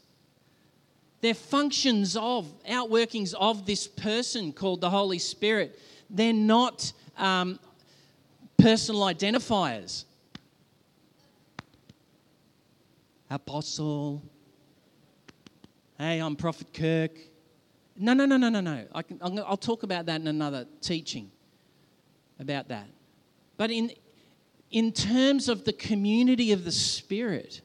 They're 1.19 1.33
functions 1.33 2.15
of, 2.15 2.47
outworkings 2.63 3.33
of 3.37 3.65
this 3.65 3.89
person 3.89 4.53
called 4.53 4.79
the 4.79 4.89
Holy 4.89 5.19
Spirit. 5.19 5.77
They're 6.09 6.31
not 6.31 6.93
um, 7.17 7.59
personal 8.57 9.01
identifiers. 9.01 10.05
Apostle. 13.29 14.23
Hey, 15.97 16.19
I'm 16.19 16.37
Prophet 16.37 16.73
Kirk. 16.73 17.11
No, 17.97 18.13
no, 18.13 18.25
no, 18.25 18.37
no, 18.37 18.47
no, 18.47 18.61
no. 18.61 18.85
I 18.95 19.01
can, 19.01 19.19
I'll 19.21 19.57
talk 19.57 19.83
about 19.83 20.05
that 20.05 20.21
in 20.21 20.27
another 20.27 20.65
teaching 20.79 21.29
about 22.39 22.69
that. 22.69 22.87
But 23.57 23.71
in, 23.71 23.91
in 24.71 24.91
terms 24.91 25.49
of 25.49 25.65
the 25.65 25.73
community 25.73 26.51
of 26.51 26.63
the 26.63 26.71
Spirit, 26.71 27.61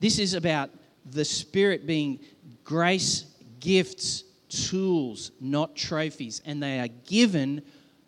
this 0.00 0.18
is 0.18 0.34
about 0.34 0.70
the 1.04 1.24
Spirit 1.24 1.86
being 1.86 2.20
grace, 2.64 3.24
gifts, 3.60 4.24
tools, 4.48 5.32
not 5.40 5.74
trophies. 5.74 6.40
And 6.44 6.62
they 6.62 6.80
are 6.80 6.88
given 6.88 7.62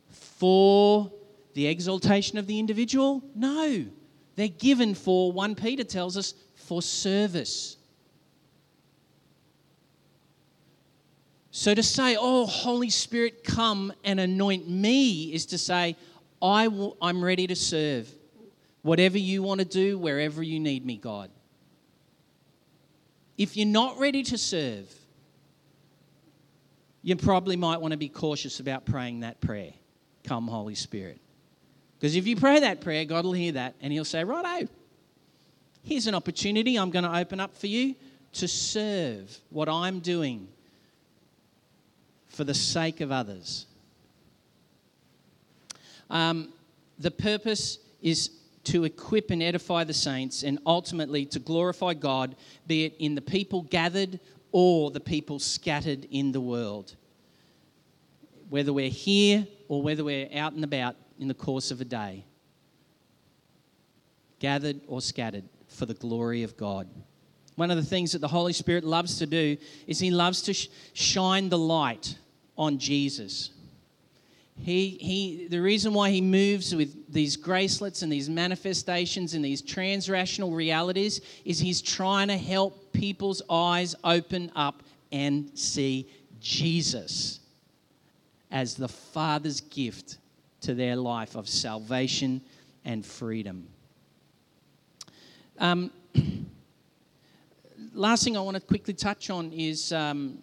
for 0.08 1.10
the 1.54 1.66
exaltation 1.66 2.38
of 2.38 2.46
the 2.46 2.60
individual? 2.60 3.20
No. 3.34 3.84
They're 4.36 4.46
given 4.46 4.94
for, 4.94 5.32
1 5.32 5.56
Peter 5.56 5.82
tells 5.82 6.16
us, 6.16 6.34
for 6.54 6.80
service. 6.80 7.77
So 11.58 11.74
to 11.74 11.82
say, 11.82 12.16
oh, 12.16 12.46
Holy 12.46 12.88
Spirit, 12.88 13.42
come 13.42 13.92
and 14.04 14.20
anoint 14.20 14.68
me, 14.68 15.34
is 15.34 15.44
to 15.46 15.58
say, 15.58 15.96
I 16.40 16.68
I'm 17.02 17.24
ready 17.24 17.48
to 17.48 17.56
serve. 17.56 18.08
Whatever 18.82 19.18
you 19.18 19.42
want 19.42 19.58
to 19.58 19.64
do, 19.64 19.98
wherever 19.98 20.40
you 20.40 20.60
need 20.60 20.86
me, 20.86 20.98
God. 20.98 21.30
If 23.36 23.56
you're 23.56 23.66
not 23.66 23.98
ready 23.98 24.22
to 24.22 24.38
serve, 24.38 24.88
you 27.02 27.16
probably 27.16 27.56
might 27.56 27.80
want 27.80 27.90
to 27.90 27.98
be 27.98 28.08
cautious 28.08 28.60
about 28.60 28.84
praying 28.86 29.20
that 29.20 29.40
prayer. 29.40 29.72
Come, 30.22 30.46
Holy 30.46 30.76
Spirit. 30.76 31.18
Because 31.98 32.14
if 32.14 32.28
you 32.28 32.36
pray 32.36 32.60
that 32.60 32.82
prayer, 32.82 33.04
God 33.04 33.24
will 33.24 33.32
hear 33.32 33.50
that 33.50 33.74
and 33.80 33.92
He'll 33.92 34.04
say, 34.04 34.22
Righto, 34.22 34.68
here's 35.82 36.06
an 36.06 36.14
opportunity 36.14 36.76
I'm 36.76 36.92
going 36.92 37.04
to 37.04 37.16
open 37.18 37.40
up 37.40 37.56
for 37.56 37.66
you 37.66 37.96
to 38.34 38.46
serve 38.46 39.36
what 39.50 39.68
I'm 39.68 39.98
doing 39.98 40.46
for 42.38 42.44
the 42.44 42.54
sake 42.54 43.00
of 43.00 43.10
others. 43.10 43.66
Um, 46.08 46.52
the 46.96 47.10
purpose 47.10 47.80
is 48.00 48.30
to 48.62 48.84
equip 48.84 49.32
and 49.32 49.42
edify 49.42 49.82
the 49.82 49.92
saints 49.92 50.44
and 50.44 50.60
ultimately 50.64 51.26
to 51.26 51.40
glorify 51.40 51.94
God, 51.94 52.36
be 52.68 52.84
it 52.84 52.94
in 53.00 53.16
the 53.16 53.20
people 53.20 53.62
gathered 53.62 54.20
or 54.52 54.92
the 54.92 55.00
people 55.00 55.40
scattered 55.40 56.06
in 56.12 56.30
the 56.30 56.40
world. 56.40 56.94
Whether 58.50 58.72
we're 58.72 58.88
here 58.88 59.44
or 59.66 59.82
whether 59.82 60.04
we're 60.04 60.28
out 60.32 60.52
and 60.52 60.62
about 60.62 60.94
in 61.18 61.26
the 61.26 61.34
course 61.34 61.72
of 61.72 61.80
a 61.80 61.84
day, 61.84 62.24
gathered 64.38 64.80
or 64.86 65.00
scattered 65.00 65.48
for 65.66 65.86
the 65.86 65.94
glory 65.94 66.44
of 66.44 66.56
God. 66.56 66.88
One 67.56 67.72
of 67.72 67.76
the 67.76 67.82
things 67.82 68.12
that 68.12 68.20
the 68.20 68.28
Holy 68.28 68.52
Spirit 68.52 68.84
loves 68.84 69.18
to 69.18 69.26
do 69.26 69.56
is 69.88 69.98
He 69.98 70.12
loves 70.12 70.42
to 70.42 70.54
sh- 70.54 70.68
shine 70.92 71.48
the 71.48 71.58
light 71.58 72.16
on 72.58 72.78
Jesus. 72.78 73.50
He, 74.60 74.98
he, 75.00 75.46
the 75.48 75.60
reason 75.60 75.94
why 75.94 76.10
he 76.10 76.20
moves 76.20 76.74
with 76.74 77.12
these 77.12 77.36
gracelets 77.36 78.02
and 78.02 78.10
these 78.10 78.28
manifestations 78.28 79.34
and 79.34 79.44
these 79.44 79.62
transrational 79.62 80.54
realities 80.54 81.20
is 81.44 81.60
he's 81.60 81.80
trying 81.80 82.26
to 82.28 82.36
help 82.36 82.92
people's 82.92 83.40
eyes 83.48 83.94
open 84.02 84.50
up 84.56 84.82
and 85.12 85.56
see 85.56 86.10
Jesus 86.40 87.38
as 88.50 88.74
the 88.74 88.88
Father's 88.88 89.60
gift 89.60 90.18
to 90.62 90.74
their 90.74 90.96
life 90.96 91.36
of 91.36 91.48
salvation 91.48 92.40
and 92.84 93.06
freedom. 93.06 93.68
Um, 95.58 95.92
last 97.92 98.24
thing 98.24 98.36
I 98.36 98.40
want 98.40 98.56
to 98.56 98.60
quickly 98.60 98.94
touch 98.94 99.30
on 99.30 99.52
is 99.52 99.92
um, 99.92 100.38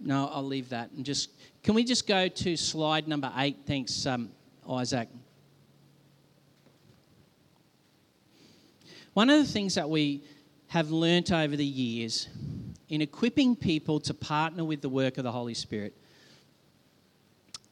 no, 0.00 0.30
I'll 0.32 0.44
leave 0.44 0.70
that 0.70 0.90
and 0.92 1.04
just 1.04 1.30
can 1.62 1.74
we 1.74 1.84
just 1.84 2.06
go 2.06 2.26
to 2.26 2.56
slide 2.56 3.06
number 3.06 3.30
eight? 3.36 3.58
Thanks, 3.66 4.06
um, 4.06 4.30
Isaac. 4.68 5.08
One 9.12 9.28
of 9.28 9.38
the 9.38 9.52
things 9.52 9.74
that 9.74 9.90
we 9.90 10.22
have 10.68 10.90
learnt 10.90 11.32
over 11.32 11.56
the 11.56 11.64
years 11.64 12.28
in 12.88 13.02
equipping 13.02 13.56
people 13.56 14.00
to 14.00 14.14
partner 14.14 14.64
with 14.64 14.80
the 14.80 14.88
work 14.88 15.18
of 15.18 15.24
the 15.24 15.32
Holy 15.32 15.52
Spirit 15.52 15.94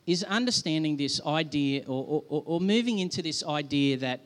is 0.06 0.24
understanding 0.24 0.96
this 0.96 1.20
idea 1.24 1.84
or, 1.86 2.24
or, 2.28 2.42
or, 2.46 2.60
moving 2.60 2.98
into 2.98 3.20
this 3.20 3.44
idea 3.44 3.96
that 3.96 4.20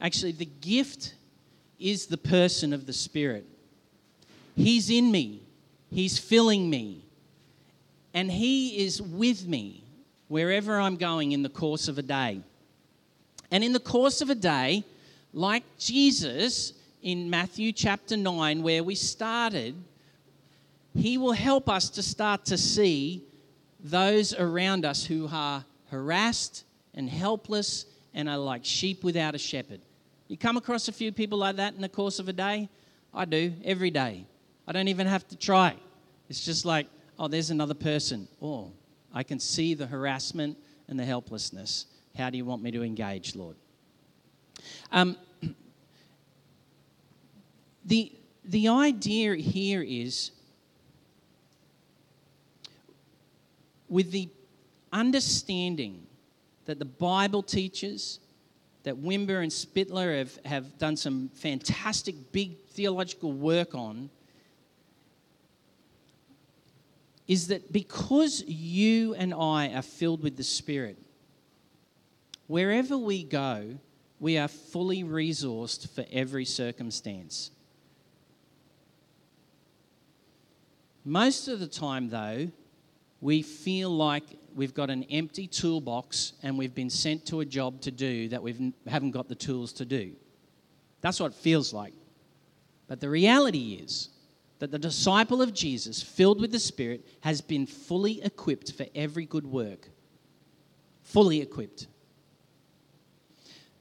actually 0.00 0.32
the 0.32 0.48
gift 0.60 1.14
is 1.78 2.06
the 2.06 2.16
person 2.16 2.72
of 2.72 2.86
the 2.86 2.92
Spirit. 2.92 3.46
He's 4.54 4.90
in 4.90 5.10
me, 5.10 5.42
He's 5.90 6.18
filling 6.18 6.68
me, 6.68 7.03
and 8.14 8.30
He 8.30 8.84
is 8.84 9.02
with 9.02 9.46
me 9.46 9.82
wherever 10.28 10.78
I'm 10.80 10.96
going 10.96 11.32
in 11.32 11.42
the 11.42 11.48
course 11.48 11.88
of 11.88 11.98
a 11.98 12.02
day. 12.02 12.40
And 13.50 13.62
in 13.62 13.72
the 13.72 13.80
course 13.80 14.20
of 14.20 14.30
a 14.30 14.34
day, 14.34 14.84
like 15.32 15.64
Jesus 15.78 16.72
in 17.02 17.28
Matthew 17.28 17.72
chapter 17.72 18.16
9, 18.16 18.62
where 18.62 18.82
we 18.82 18.94
started, 18.94 19.74
He 20.94 21.18
will 21.18 21.32
help 21.32 21.68
us 21.68 21.90
to 21.90 22.02
start 22.02 22.46
to 22.46 22.56
see 22.56 23.24
those 23.80 24.32
around 24.32 24.86
us 24.86 25.04
who 25.04 25.28
are 25.30 25.64
harassed 25.90 26.64
and 26.94 27.10
helpless 27.10 27.84
and 28.14 28.28
are 28.28 28.38
like 28.38 28.64
sheep 28.64 29.04
without 29.04 29.34
a 29.34 29.38
shepherd. 29.38 29.80
You 30.28 30.38
come 30.38 30.56
across 30.56 30.88
a 30.88 30.92
few 30.92 31.12
people 31.12 31.38
like 31.38 31.56
that 31.56 31.74
in 31.74 31.82
the 31.82 31.88
course 31.88 32.18
of 32.18 32.28
a 32.28 32.32
day? 32.32 32.68
I 33.12 33.24
do, 33.26 33.52
every 33.64 33.90
day. 33.90 34.24
I 34.66 34.72
don't 34.72 34.88
even 34.88 35.06
have 35.06 35.28
to 35.28 35.36
try. 35.36 35.76
It's 36.28 36.44
just 36.44 36.64
like, 36.64 36.86
oh, 37.18 37.28
there's 37.28 37.50
another 37.50 37.74
person. 37.74 38.28
Oh, 38.40 38.72
I 39.12 39.22
can 39.22 39.38
see 39.38 39.74
the 39.74 39.86
harassment 39.86 40.58
and 40.88 40.98
the 40.98 41.04
helplessness. 41.04 41.86
How 42.16 42.30
do 42.30 42.36
you 42.36 42.44
want 42.44 42.62
me 42.62 42.70
to 42.72 42.82
engage, 42.82 43.34
Lord? 43.34 43.56
Um, 44.92 45.16
the, 47.84 48.12
the 48.44 48.68
idea 48.68 49.36
here 49.36 49.82
is 49.82 50.30
with 53.88 54.10
the 54.10 54.28
understanding 54.92 56.06
that 56.64 56.78
the 56.78 56.84
Bible 56.84 57.42
teaches, 57.42 58.20
that 58.84 58.96
Wimber 58.96 59.42
and 59.42 59.50
Spittler 59.50 60.18
have, 60.18 60.38
have 60.44 60.78
done 60.78 60.96
some 60.96 61.30
fantastic 61.34 62.14
big 62.32 62.58
theological 62.68 63.32
work 63.32 63.74
on, 63.74 64.10
is 67.26 67.48
that 67.48 67.72
because 67.72 68.42
you 68.46 69.14
and 69.14 69.32
I 69.32 69.68
are 69.68 69.82
filled 69.82 70.22
with 70.22 70.36
the 70.36 70.44
Spirit, 70.44 70.98
wherever 72.46 72.98
we 72.98 73.24
go, 73.24 73.78
we 74.20 74.38
are 74.38 74.48
fully 74.48 75.04
resourced 75.04 75.88
for 75.94 76.04
every 76.12 76.44
circumstance. 76.44 77.50
Most 81.04 81.48
of 81.48 81.60
the 81.60 81.66
time, 81.66 82.08
though, 82.08 82.50
we 83.20 83.42
feel 83.42 83.90
like 83.90 84.24
we've 84.54 84.74
got 84.74 84.90
an 84.90 85.04
empty 85.04 85.46
toolbox 85.46 86.34
and 86.42 86.56
we've 86.56 86.74
been 86.74 86.90
sent 86.90 87.26
to 87.26 87.40
a 87.40 87.44
job 87.44 87.80
to 87.82 87.90
do 87.90 88.28
that 88.28 88.42
we 88.42 88.72
haven't 88.86 89.10
got 89.10 89.28
the 89.28 89.34
tools 89.34 89.72
to 89.74 89.84
do. 89.84 90.12
That's 91.00 91.20
what 91.20 91.32
it 91.32 91.38
feels 91.38 91.72
like. 91.72 91.92
But 92.86 93.00
the 93.00 93.08
reality 93.10 93.80
is, 93.82 94.10
that 94.58 94.70
the 94.70 94.78
disciple 94.78 95.42
of 95.42 95.52
Jesus, 95.52 96.02
filled 96.02 96.40
with 96.40 96.52
the 96.52 96.58
Spirit, 96.58 97.06
has 97.20 97.40
been 97.40 97.66
fully 97.66 98.22
equipped 98.22 98.72
for 98.72 98.86
every 98.94 99.26
good 99.26 99.46
work. 99.46 99.88
Fully 101.02 101.40
equipped. 101.40 101.86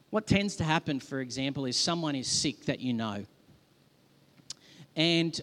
What 0.09 0.27
tends 0.27 0.55
to 0.57 0.63
happen, 0.63 0.99
for 0.99 1.21
example, 1.21 1.65
is 1.65 1.77
someone 1.77 2.15
is 2.15 2.27
sick 2.27 2.65
that 2.65 2.79
you 2.79 2.93
know. 2.93 3.25
And 4.95 5.39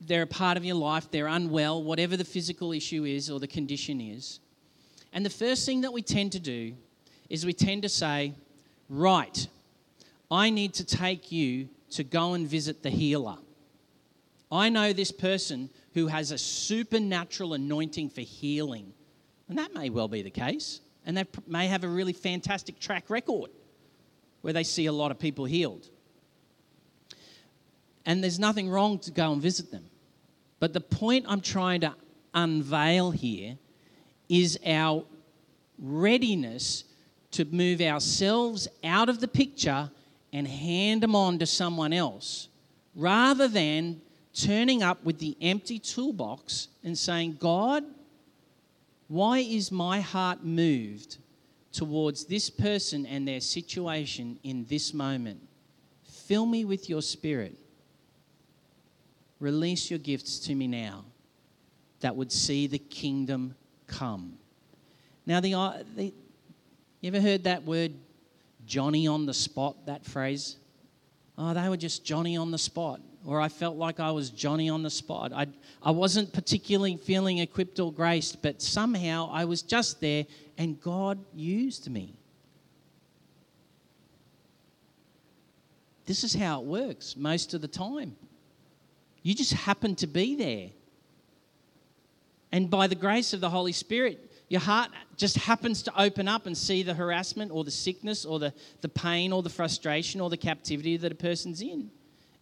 they're 0.00 0.22
a 0.22 0.26
part 0.26 0.56
of 0.56 0.64
your 0.64 0.76
life, 0.76 1.10
they're 1.10 1.26
unwell, 1.26 1.82
whatever 1.82 2.16
the 2.16 2.24
physical 2.24 2.72
issue 2.72 3.04
is 3.04 3.30
or 3.30 3.38
the 3.40 3.46
condition 3.46 4.00
is. 4.00 4.40
And 5.12 5.24
the 5.24 5.30
first 5.30 5.66
thing 5.66 5.82
that 5.82 5.92
we 5.92 6.02
tend 6.02 6.32
to 6.32 6.40
do 6.40 6.74
is 7.28 7.44
we 7.44 7.52
tend 7.52 7.82
to 7.82 7.88
say, 7.88 8.34
Right, 8.88 9.46
I 10.30 10.50
need 10.50 10.74
to 10.74 10.84
take 10.84 11.30
you 11.30 11.68
to 11.90 12.04
go 12.04 12.34
and 12.34 12.46
visit 12.46 12.82
the 12.82 12.90
healer. 12.90 13.36
I 14.50 14.68
know 14.68 14.92
this 14.92 15.12
person 15.12 15.70
who 15.94 16.06
has 16.06 16.30
a 16.30 16.38
supernatural 16.38 17.54
anointing 17.54 18.10
for 18.10 18.22
healing. 18.22 18.92
And 19.48 19.58
that 19.58 19.74
may 19.74 19.90
well 19.90 20.08
be 20.08 20.22
the 20.22 20.30
case. 20.30 20.80
And 21.04 21.16
they 21.16 21.24
may 21.46 21.68
have 21.68 21.84
a 21.84 21.88
really 21.88 22.12
fantastic 22.12 22.78
track 22.78 23.10
record 23.10 23.50
where 24.42 24.52
they 24.52 24.64
see 24.64 24.86
a 24.86 24.92
lot 24.92 25.10
of 25.10 25.18
people 25.18 25.44
healed. 25.44 25.88
And 28.06 28.22
there's 28.22 28.38
nothing 28.38 28.70
wrong 28.70 28.98
to 29.00 29.10
go 29.10 29.32
and 29.32 29.42
visit 29.42 29.70
them. 29.70 29.84
But 30.60 30.72
the 30.72 30.80
point 30.80 31.26
I'm 31.28 31.40
trying 31.40 31.82
to 31.82 31.94
unveil 32.34 33.10
here 33.10 33.58
is 34.28 34.58
our 34.66 35.04
readiness 35.78 36.84
to 37.32 37.44
move 37.44 37.80
ourselves 37.80 38.68
out 38.82 39.08
of 39.08 39.20
the 39.20 39.28
picture 39.28 39.90
and 40.32 40.46
hand 40.46 41.02
them 41.02 41.14
on 41.14 41.38
to 41.38 41.46
someone 41.46 41.92
else 41.92 42.48
rather 42.94 43.48
than 43.48 44.00
turning 44.38 44.82
up 44.82 45.04
with 45.04 45.18
the 45.18 45.36
empty 45.40 45.78
toolbox 45.78 46.68
and 46.84 46.96
saying, 46.96 47.36
God, 47.40 47.82
why 49.08 49.38
is 49.38 49.72
my 49.72 50.00
heart 50.00 50.44
moved 50.44 51.16
towards 51.72 52.24
this 52.24 52.48
person 52.48 53.04
and 53.06 53.26
their 53.26 53.40
situation 53.40 54.38
in 54.44 54.64
this 54.68 54.94
moment? 54.94 55.40
Fill 56.04 56.46
me 56.46 56.64
with 56.64 56.88
your 56.88 57.02
spirit. 57.02 57.56
Release 59.40 59.90
your 59.90 59.98
gifts 59.98 60.38
to 60.40 60.54
me 60.54 60.66
now 60.66 61.04
that 62.00 62.14
would 62.14 62.30
see 62.30 62.66
the 62.66 62.78
kingdom 62.78 63.54
come. 63.86 64.38
Now, 65.26 65.40
the, 65.40 65.54
uh, 65.54 65.72
the 65.96 66.12
you 67.00 67.08
ever 67.08 67.20
heard 67.20 67.44
that 67.44 67.64
word 67.64 67.92
Johnny 68.66 69.06
on 69.06 69.26
the 69.26 69.34
spot, 69.34 69.86
that 69.86 70.04
phrase? 70.04 70.56
Oh, 71.36 71.54
they 71.54 71.68
were 71.68 71.76
just 71.76 72.04
Johnny 72.04 72.36
on 72.36 72.50
the 72.50 72.58
spot 72.58 73.00
or 73.28 73.42
I 73.42 73.50
felt 73.50 73.76
like 73.76 74.00
I 74.00 74.10
was 74.10 74.30
Johnny 74.30 74.70
on 74.70 74.82
the 74.82 74.88
spot. 74.88 75.34
I, 75.34 75.48
I 75.82 75.90
wasn't 75.90 76.32
particularly 76.32 76.96
feeling 76.96 77.38
equipped 77.38 77.78
or 77.78 77.92
graced, 77.92 78.40
but 78.40 78.62
somehow 78.62 79.28
I 79.30 79.44
was 79.44 79.60
just 79.60 80.00
there 80.00 80.24
and 80.56 80.80
God 80.80 81.18
used 81.34 81.90
me. 81.90 82.14
This 86.06 86.24
is 86.24 86.32
how 86.32 86.62
it 86.62 86.66
works 86.66 87.16
most 87.18 87.52
of 87.52 87.60
the 87.60 87.68
time. 87.68 88.16
You 89.22 89.34
just 89.34 89.52
happen 89.52 89.94
to 89.96 90.06
be 90.06 90.34
there. 90.34 90.70
And 92.50 92.70
by 92.70 92.86
the 92.86 92.94
grace 92.94 93.34
of 93.34 93.42
the 93.42 93.50
Holy 93.50 93.72
Spirit, 93.72 94.32
your 94.48 94.62
heart 94.62 94.88
just 95.18 95.36
happens 95.36 95.82
to 95.82 96.00
open 96.00 96.28
up 96.28 96.46
and 96.46 96.56
see 96.56 96.82
the 96.82 96.94
harassment 96.94 97.52
or 97.52 97.62
the 97.62 97.70
sickness 97.70 98.24
or 98.24 98.38
the, 98.38 98.54
the 98.80 98.88
pain 98.88 99.34
or 99.34 99.42
the 99.42 99.50
frustration 99.50 100.18
or 100.22 100.30
the 100.30 100.38
captivity 100.38 100.96
that 100.96 101.12
a 101.12 101.14
person's 101.14 101.60
in 101.60 101.90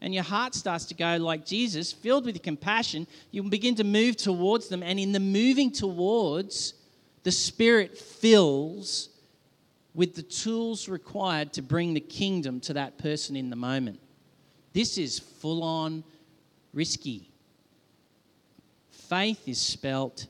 and 0.00 0.12
your 0.12 0.24
heart 0.24 0.54
starts 0.54 0.84
to 0.86 0.94
go 0.94 1.16
like 1.16 1.46
Jesus, 1.46 1.92
filled 1.92 2.26
with 2.26 2.42
compassion, 2.42 3.06
you 3.30 3.42
begin 3.42 3.74
to 3.76 3.84
move 3.84 4.16
towards 4.16 4.68
them. 4.68 4.82
And 4.82 5.00
in 5.00 5.12
the 5.12 5.20
moving 5.20 5.72
towards, 5.72 6.74
the 7.22 7.32
Spirit 7.32 7.96
fills 7.96 9.08
with 9.94 10.14
the 10.14 10.22
tools 10.22 10.88
required 10.88 11.54
to 11.54 11.62
bring 11.62 11.94
the 11.94 12.00
kingdom 12.00 12.60
to 12.60 12.74
that 12.74 12.98
person 12.98 13.34
in 13.34 13.48
the 13.48 13.56
moment. 13.56 13.98
This 14.74 14.98
is 14.98 15.18
full 15.18 15.62
on 15.62 16.04
risky. 16.74 17.30
Faith 18.90 19.48
is 19.48 19.58
spelt 19.58 20.26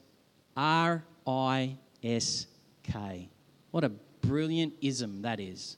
R 0.56 1.04
I 1.26 1.76
S 2.04 2.46
K. 2.84 3.28
What 3.72 3.82
a 3.82 3.88
brilliant 3.88 4.74
ism 4.80 5.22
that 5.22 5.40
is. 5.40 5.76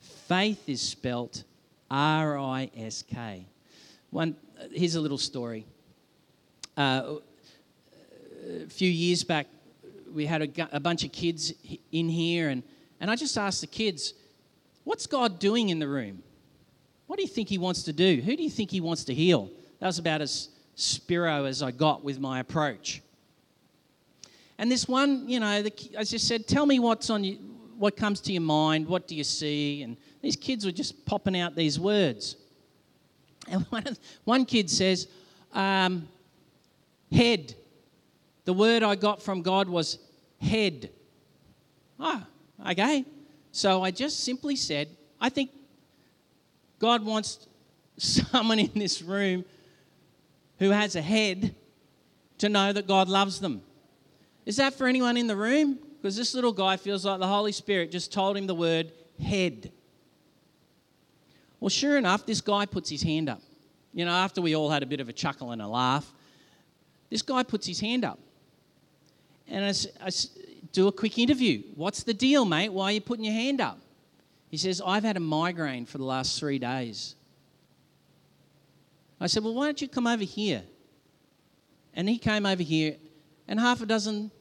Faith 0.00 0.68
is 0.68 0.80
spelt 0.80 1.44
R 1.92 2.38
I 2.38 2.70
S 2.74 3.02
K. 3.02 3.44
One, 4.08 4.34
here's 4.72 4.94
a 4.94 5.00
little 5.00 5.18
story. 5.18 5.66
Uh, 6.74 7.16
a 8.64 8.66
few 8.68 8.90
years 8.90 9.22
back, 9.22 9.46
we 10.10 10.24
had 10.24 10.42
a, 10.42 10.76
a 10.76 10.80
bunch 10.80 11.04
of 11.04 11.12
kids 11.12 11.52
in 11.92 12.08
here, 12.08 12.48
and, 12.48 12.62
and 12.98 13.10
I 13.10 13.16
just 13.16 13.36
asked 13.36 13.60
the 13.60 13.66
kids, 13.66 14.14
What's 14.84 15.06
God 15.06 15.38
doing 15.38 15.68
in 15.68 15.78
the 15.78 15.86
room? 15.86 16.22
What 17.08 17.16
do 17.16 17.22
you 17.22 17.28
think 17.28 17.50
He 17.50 17.58
wants 17.58 17.82
to 17.82 17.92
do? 17.92 18.22
Who 18.24 18.36
do 18.36 18.42
you 18.42 18.50
think 18.50 18.70
He 18.70 18.80
wants 18.80 19.04
to 19.04 19.14
heal? 19.14 19.50
That 19.78 19.86
was 19.86 19.98
about 19.98 20.22
as 20.22 20.48
spiro 20.74 21.44
as 21.44 21.62
I 21.62 21.72
got 21.72 22.02
with 22.02 22.18
my 22.18 22.40
approach. 22.40 23.02
And 24.56 24.70
this 24.70 24.88
one, 24.88 25.28
you 25.28 25.40
know, 25.40 25.60
the, 25.60 25.72
I 25.98 26.04
just 26.04 26.26
said, 26.26 26.46
Tell 26.46 26.64
me 26.64 26.78
what's 26.78 27.10
on 27.10 27.22
you, 27.22 27.34
what 27.76 27.98
comes 27.98 28.20
to 28.22 28.32
your 28.32 28.42
mind, 28.42 28.86
what 28.86 29.06
do 29.06 29.14
you 29.14 29.24
see? 29.24 29.82
And 29.82 29.98
these 30.22 30.36
kids 30.36 30.64
were 30.64 30.72
just 30.72 31.04
popping 31.04 31.38
out 31.38 31.54
these 31.54 31.78
words. 31.78 32.36
And 33.48 33.62
one, 33.70 33.86
of- 33.86 33.98
one 34.24 34.44
kid 34.44 34.70
says, 34.70 35.08
um, 35.52 36.08
head. 37.10 37.54
The 38.44 38.52
word 38.52 38.82
I 38.82 38.94
got 38.94 39.22
from 39.22 39.42
God 39.42 39.68
was 39.68 39.98
head. 40.40 40.90
Ah, 42.00 42.26
okay. 42.70 43.04
So 43.52 43.82
I 43.82 43.90
just 43.90 44.20
simply 44.24 44.56
said, 44.56 44.88
I 45.20 45.28
think 45.28 45.50
God 46.78 47.04
wants 47.04 47.46
someone 47.98 48.58
in 48.58 48.70
this 48.74 49.02
room 49.02 49.44
who 50.58 50.70
has 50.70 50.96
a 50.96 51.02
head 51.02 51.54
to 52.38 52.48
know 52.48 52.72
that 52.72 52.86
God 52.88 53.08
loves 53.08 53.38
them. 53.38 53.62
Is 54.46 54.56
that 54.56 54.74
for 54.74 54.86
anyone 54.86 55.16
in 55.16 55.26
the 55.28 55.36
room? 55.36 55.78
Because 56.00 56.16
this 56.16 56.34
little 56.34 56.52
guy 56.52 56.76
feels 56.76 57.04
like 57.04 57.20
the 57.20 57.26
Holy 57.26 57.52
Spirit 57.52 57.92
just 57.92 58.12
told 58.12 58.36
him 58.36 58.48
the 58.48 58.54
word 58.54 58.90
head. 59.22 59.70
Well, 61.62 61.68
sure 61.68 61.96
enough, 61.96 62.26
this 62.26 62.40
guy 62.40 62.66
puts 62.66 62.90
his 62.90 63.02
hand 63.02 63.28
up. 63.28 63.40
You 63.94 64.04
know, 64.04 64.10
after 64.10 64.42
we 64.42 64.56
all 64.56 64.68
had 64.68 64.82
a 64.82 64.86
bit 64.86 64.98
of 64.98 65.08
a 65.08 65.12
chuckle 65.12 65.52
and 65.52 65.62
a 65.62 65.68
laugh, 65.68 66.12
this 67.08 67.22
guy 67.22 67.44
puts 67.44 67.68
his 67.68 67.78
hand 67.78 68.04
up. 68.04 68.18
And 69.46 69.64
I 70.00 70.10
do 70.72 70.88
a 70.88 70.92
quick 70.92 71.18
interview. 71.18 71.62
What's 71.76 72.02
the 72.02 72.14
deal, 72.14 72.44
mate? 72.44 72.70
Why 72.70 72.86
are 72.86 72.92
you 72.94 73.00
putting 73.00 73.24
your 73.24 73.34
hand 73.34 73.60
up? 73.60 73.78
He 74.50 74.56
says, 74.56 74.82
I've 74.84 75.04
had 75.04 75.16
a 75.16 75.20
migraine 75.20 75.86
for 75.86 75.98
the 75.98 76.04
last 76.04 76.36
three 76.36 76.58
days. 76.58 77.14
I 79.20 79.28
said, 79.28 79.44
Well, 79.44 79.54
why 79.54 79.66
don't 79.66 79.80
you 79.80 79.86
come 79.86 80.08
over 80.08 80.24
here? 80.24 80.64
And 81.94 82.08
he 82.08 82.18
came 82.18 82.44
over 82.44 82.64
here, 82.64 82.96
and 83.46 83.60
half 83.60 83.80
a 83.80 83.86
dozen 83.86 84.32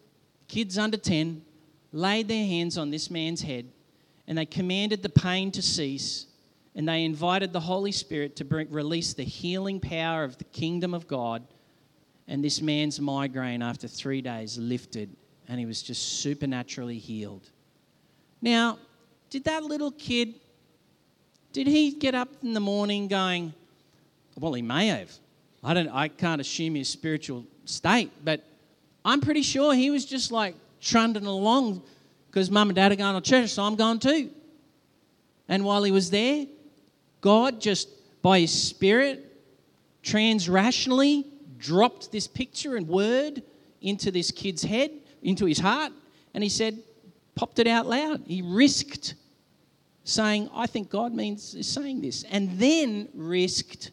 kids 0.47 0.75
under 0.75 0.97
10 0.97 1.43
laid 1.91 2.27
their 2.27 2.47
hands 2.47 2.79
on 2.79 2.89
this 2.89 3.11
man's 3.11 3.43
head, 3.43 3.67
and 4.27 4.39
they 4.39 4.45
commanded 4.47 5.03
the 5.03 5.09
pain 5.09 5.51
to 5.51 5.61
cease, 5.61 6.25
and 6.75 6.87
they 6.87 7.03
invited 7.03 7.51
the 7.51 7.59
Holy 7.59 7.91
Spirit 7.91 8.35
to 8.37 8.45
bring, 8.45 8.69
release 8.71 9.13
the 9.13 9.23
healing 9.23 9.79
power 9.79 10.23
of 10.23 10.37
the 10.37 10.43
kingdom 10.45 10.93
of 10.93 11.07
God. 11.07 11.43
And 12.27 12.43
this 12.43 12.61
man's 12.61 12.99
migraine, 12.99 13.61
after 13.61 13.87
three 13.87 14.21
days, 14.21 14.57
lifted, 14.57 15.15
and 15.49 15.59
he 15.59 15.65
was 15.65 15.81
just 15.81 16.19
supernaturally 16.19 16.97
healed. 16.97 17.49
Now, 18.41 18.79
did 19.29 19.43
that 19.45 19.63
little 19.63 19.91
kid, 19.91 20.35
did 21.51 21.67
he 21.67 21.91
get 21.91 22.15
up 22.15 22.29
in 22.41 22.53
the 22.53 22.59
morning 22.59 23.07
going, 23.07 23.53
well, 24.39 24.53
he 24.53 24.61
may 24.61 24.87
have. 24.87 25.11
I 25.63 25.73
don't. 25.73 25.89
I 25.89 26.07
can't 26.07 26.41
assume 26.41 26.75
his 26.75 26.89
spiritual 26.89 27.45
state, 27.65 28.11
but 28.23 28.43
I'm 29.05 29.21
pretty 29.21 29.43
sure 29.43 29.73
he 29.73 29.91
was 29.91 30.05
just 30.05 30.31
like 30.31 30.55
trundling 30.79 31.27
along 31.27 31.83
because 32.27 32.49
mum 32.49 32.69
and 32.69 32.75
dad 32.75 32.91
are 32.91 32.95
going 32.95 33.21
to 33.21 33.29
church, 33.29 33.51
so 33.51 33.63
I'm 33.63 33.75
going 33.75 33.99
too. 33.99 34.31
And 35.47 35.65
while 35.65 35.83
he 35.83 35.91
was 35.91 36.09
there, 36.09 36.47
God 37.21 37.61
just 37.61 37.89
by 38.21 38.39
His 38.41 38.51
Spirit, 38.51 39.27
trans-rationally 40.03 41.25
dropped 41.57 42.11
this 42.11 42.27
picture 42.27 42.75
and 42.75 42.87
word 42.87 43.43
into 43.81 44.11
this 44.11 44.31
kid's 44.31 44.63
head, 44.63 44.91
into 45.23 45.45
his 45.45 45.59
heart, 45.59 45.91
and 46.33 46.43
he 46.43 46.49
said, 46.49 46.79
popped 47.35 47.59
it 47.59 47.67
out 47.67 47.85
loud. 47.85 48.21
He 48.25 48.41
risked 48.41 49.15
saying, 50.03 50.49
I 50.53 50.65
think 50.65 50.89
God 50.89 51.13
means 51.13 51.53
is 51.53 51.67
saying 51.67 52.01
this, 52.01 52.23
and 52.23 52.59
then 52.59 53.09
risked 53.13 53.91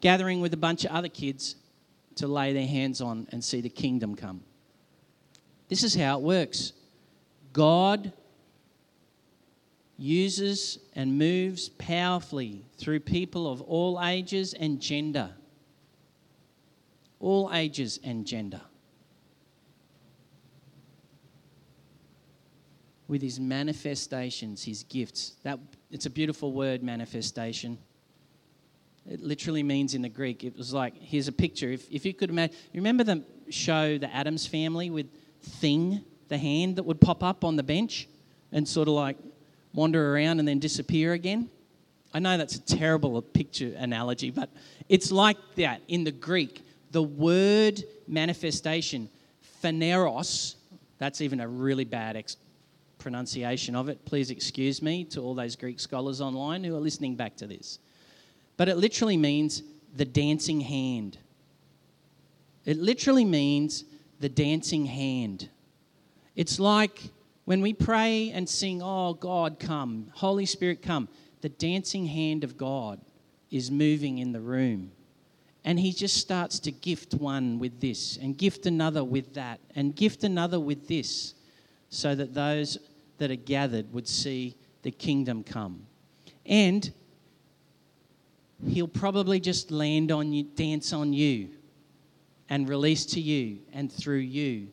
gathering 0.00 0.40
with 0.40 0.54
a 0.54 0.56
bunch 0.56 0.84
of 0.84 0.92
other 0.92 1.08
kids 1.08 1.56
to 2.16 2.26
lay 2.26 2.52
their 2.52 2.66
hands 2.66 3.00
on 3.00 3.26
and 3.32 3.42
see 3.42 3.60
the 3.60 3.68
kingdom 3.68 4.14
come. 4.14 4.40
This 5.68 5.82
is 5.82 5.94
how 5.94 6.18
it 6.18 6.22
works. 6.22 6.72
God 7.52 8.12
uses 10.00 10.78
and 10.94 11.18
moves 11.18 11.68
powerfully 11.68 12.64
through 12.78 13.00
people 13.00 13.50
of 13.50 13.60
all 13.60 14.00
ages 14.02 14.54
and 14.54 14.80
gender. 14.80 15.30
All 17.20 17.50
ages 17.52 18.00
and 18.02 18.26
gender. 18.26 18.62
With 23.08 23.20
his 23.20 23.38
manifestations, 23.38 24.64
his 24.64 24.84
gifts. 24.84 25.34
That 25.42 25.58
it's 25.90 26.06
a 26.06 26.10
beautiful 26.10 26.52
word, 26.52 26.82
manifestation. 26.82 27.76
It 29.06 29.20
literally 29.20 29.62
means 29.62 29.94
in 29.94 30.00
the 30.00 30.08
Greek, 30.08 30.44
it 30.44 30.56
was 30.56 30.72
like, 30.72 30.94
here's 30.96 31.28
a 31.28 31.32
picture. 31.32 31.70
If, 31.70 31.90
if 31.90 32.06
you 32.06 32.14
could 32.14 32.30
imagine, 32.30 32.56
remember 32.72 33.04
the 33.04 33.22
show, 33.50 33.98
The 33.98 34.14
Addams 34.14 34.46
Family, 34.46 34.88
with 34.88 35.08
Thing, 35.42 36.04
the 36.28 36.38
hand 36.38 36.76
that 36.76 36.84
would 36.84 37.00
pop 37.00 37.22
up 37.22 37.44
on 37.44 37.56
the 37.56 37.62
bench 37.62 38.08
and 38.52 38.66
sort 38.66 38.88
of 38.88 38.94
like 38.94 39.16
wander 39.72 40.14
around 40.14 40.38
and 40.38 40.48
then 40.48 40.58
disappear 40.58 41.12
again? 41.12 41.48
I 42.12 42.18
know 42.18 42.36
that's 42.36 42.56
a 42.56 42.60
terrible 42.60 43.20
picture 43.22 43.74
analogy, 43.76 44.30
but 44.30 44.50
it's 44.88 45.12
like 45.12 45.36
that 45.56 45.82
in 45.88 46.04
the 46.04 46.12
Greek. 46.12 46.62
The 46.90 47.02
word 47.02 47.84
manifestation, 48.08 49.08
phaneros, 49.62 50.56
that's 50.98 51.20
even 51.20 51.40
a 51.40 51.46
really 51.46 51.84
bad 51.84 52.16
ex- 52.16 52.36
pronunciation 52.98 53.76
of 53.76 53.88
it. 53.88 54.04
Please 54.04 54.30
excuse 54.30 54.82
me 54.82 55.04
to 55.04 55.20
all 55.20 55.34
those 55.34 55.54
Greek 55.54 55.78
scholars 55.78 56.20
online 56.20 56.64
who 56.64 56.74
are 56.74 56.80
listening 56.80 57.14
back 57.14 57.36
to 57.36 57.46
this 57.46 57.78
but 58.60 58.68
it 58.68 58.76
literally 58.76 59.16
means 59.16 59.62
the 59.96 60.04
dancing 60.04 60.60
hand. 60.60 61.16
It 62.66 62.76
literally 62.76 63.24
means 63.24 63.84
the 64.20 64.28
dancing 64.28 64.84
hand. 64.84 65.48
It's 66.36 66.60
like 66.60 67.00
when 67.50 67.62
we 67.62 67.72
pray 67.72 68.30
and 68.30 68.48
sing, 68.48 68.80
Oh, 68.80 69.12
God, 69.12 69.58
come, 69.58 70.06
Holy 70.14 70.46
Spirit, 70.46 70.82
come, 70.82 71.08
the 71.40 71.48
dancing 71.48 72.06
hand 72.06 72.44
of 72.44 72.56
God 72.56 73.00
is 73.50 73.72
moving 73.72 74.18
in 74.18 74.30
the 74.30 74.40
room. 74.40 74.92
And 75.64 75.76
He 75.76 75.92
just 75.92 76.18
starts 76.18 76.60
to 76.60 76.70
gift 76.70 77.12
one 77.14 77.58
with 77.58 77.80
this, 77.80 78.18
and 78.18 78.38
gift 78.38 78.66
another 78.66 79.02
with 79.02 79.34
that, 79.34 79.58
and 79.74 79.96
gift 79.96 80.22
another 80.22 80.60
with 80.60 80.86
this, 80.86 81.34
so 81.88 82.14
that 82.14 82.34
those 82.34 82.78
that 83.18 83.32
are 83.32 83.34
gathered 83.34 83.92
would 83.92 84.06
see 84.06 84.54
the 84.82 84.92
kingdom 84.92 85.42
come. 85.42 85.84
And 86.46 86.88
he'll 88.64 88.86
probably 88.86 89.40
just 89.40 89.72
land 89.72 90.12
on 90.12 90.32
you, 90.32 90.44
dance 90.44 90.92
on 90.92 91.12
you, 91.12 91.48
and 92.48 92.68
release 92.68 93.04
to 93.06 93.20
you 93.20 93.58
and 93.72 93.90
through 93.90 94.18
you 94.18 94.68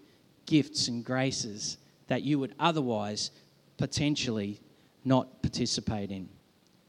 gifts 0.46 0.90
and 0.90 1.04
graces 1.04 1.78
that 2.08 2.24
you 2.24 2.40
would 2.40 2.54
otherwise 2.60 3.32
potentially 3.78 4.60
not 5.06 5.42
participate 5.42 6.12
in. 6.12 6.30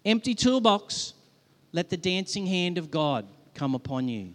Empty 0.05 0.35
toolbox, 0.35 1.14
let 1.73 1.91
the 1.91 1.97
dancing 1.97 2.47
hand 2.47 2.79
of 2.79 2.91
God 2.91 3.27
come 3.55 3.75
upon 3.75 4.09
you. 4.09 4.35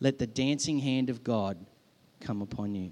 Let 0.00 0.18
the 0.18 0.26
dancing 0.26 0.78
hand 0.78 1.10
of 1.10 1.22
God 1.22 1.58
come 2.20 2.42
upon 2.42 2.74
you. 2.74 2.90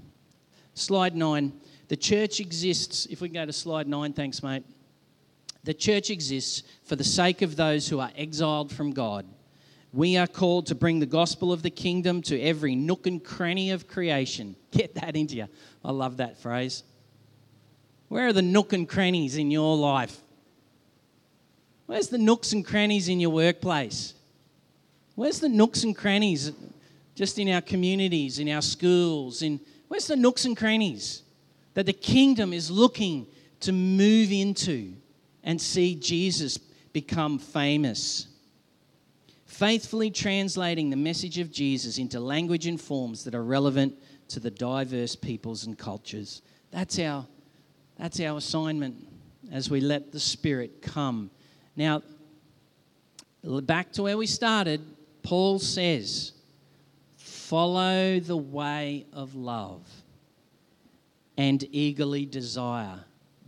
Slide 0.74 1.16
nine. 1.16 1.52
The 1.88 1.96
church 1.96 2.40
exists. 2.40 3.06
If 3.06 3.20
we 3.20 3.28
can 3.28 3.34
go 3.34 3.46
to 3.46 3.52
slide 3.52 3.88
nine, 3.88 4.12
thanks, 4.12 4.42
mate. 4.42 4.64
The 5.64 5.74
church 5.74 6.10
exists 6.10 6.62
for 6.84 6.96
the 6.96 7.04
sake 7.04 7.42
of 7.42 7.56
those 7.56 7.88
who 7.88 7.98
are 8.00 8.10
exiled 8.16 8.72
from 8.72 8.92
God. 8.92 9.26
We 9.92 10.16
are 10.16 10.26
called 10.26 10.66
to 10.66 10.74
bring 10.74 11.00
the 11.00 11.06
gospel 11.06 11.52
of 11.52 11.62
the 11.62 11.70
kingdom 11.70 12.22
to 12.22 12.40
every 12.40 12.74
nook 12.74 13.06
and 13.06 13.22
cranny 13.22 13.70
of 13.70 13.88
creation. 13.88 14.54
Get 14.70 14.94
that 14.94 15.16
into 15.16 15.36
you. 15.36 15.48
I 15.84 15.92
love 15.92 16.18
that 16.18 16.38
phrase. 16.38 16.84
Where 18.08 18.28
are 18.28 18.32
the 18.32 18.42
nook 18.42 18.72
and 18.72 18.88
crannies 18.88 19.36
in 19.36 19.50
your 19.50 19.76
life? 19.76 20.18
Where's 21.86 22.08
the 22.08 22.18
nooks 22.18 22.52
and 22.52 22.64
crannies 22.64 23.08
in 23.08 23.20
your 23.20 23.30
workplace? 23.30 24.14
Where's 25.14 25.40
the 25.40 25.48
nooks 25.48 25.84
and 25.84 25.96
crannies 25.96 26.52
just 27.14 27.38
in 27.38 27.48
our 27.50 27.60
communities, 27.60 28.38
in 28.38 28.48
our 28.48 28.62
schools? 28.62 29.42
In 29.42 29.60
where's 29.88 30.06
the 30.06 30.16
nooks 30.16 30.44
and 30.44 30.56
crannies 30.56 31.22
that 31.74 31.86
the 31.86 31.92
kingdom 31.92 32.52
is 32.52 32.70
looking 32.70 33.26
to 33.60 33.72
move 33.72 34.30
into? 34.30 34.94
and 35.48 35.58
see 35.58 35.94
Jesus 35.94 36.58
become 36.92 37.38
famous. 37.38 38.26
Faithfully 39.46 40.10
translating 40.10 40.90
the 40.90 40.96
message 40.96 41.38
of 41.38 41.50
Jesus 41.50 41.96
into 41.96 42.20
language 42.20 42.66
and 42.66 42.78
forms 42.78 43.24
that 43.24 43.34
are 43.34 43.42
relevant 43.42 43.94
to 44.28 44.40
the 44.40 44.50
diverse 44.50 45.16
peoples 45.16 45.64
and 45.64 45.78
cultures. 45.78 46.42
That's 46.70 46.98
our, 46.98 47.26
that's 47.98 48.20
our 48.20 48.38
assignment 48.38 49.08
as 49.50 49.68
we 49.68 49.80
let 49.80 50.12
the 50.12 50.20
Spirit 50.20 50.82
come. 50.82 51.30
Now, 51.76 52.02
back 53.42 53.92
to 53.92 54.02
where 54.02 54.16
we 54.16 54.26
started, 54.26 54.80
Paul 55.22 55.58
says, 55.58 56.32
follow 57.16 58.20
the 58.20 58.36
way 58.36 59.06
of 59.12 59.34
love 59.34 59.86
and 61.36 61.64
eagerly 61.72 62.24
desire 62.24 63.00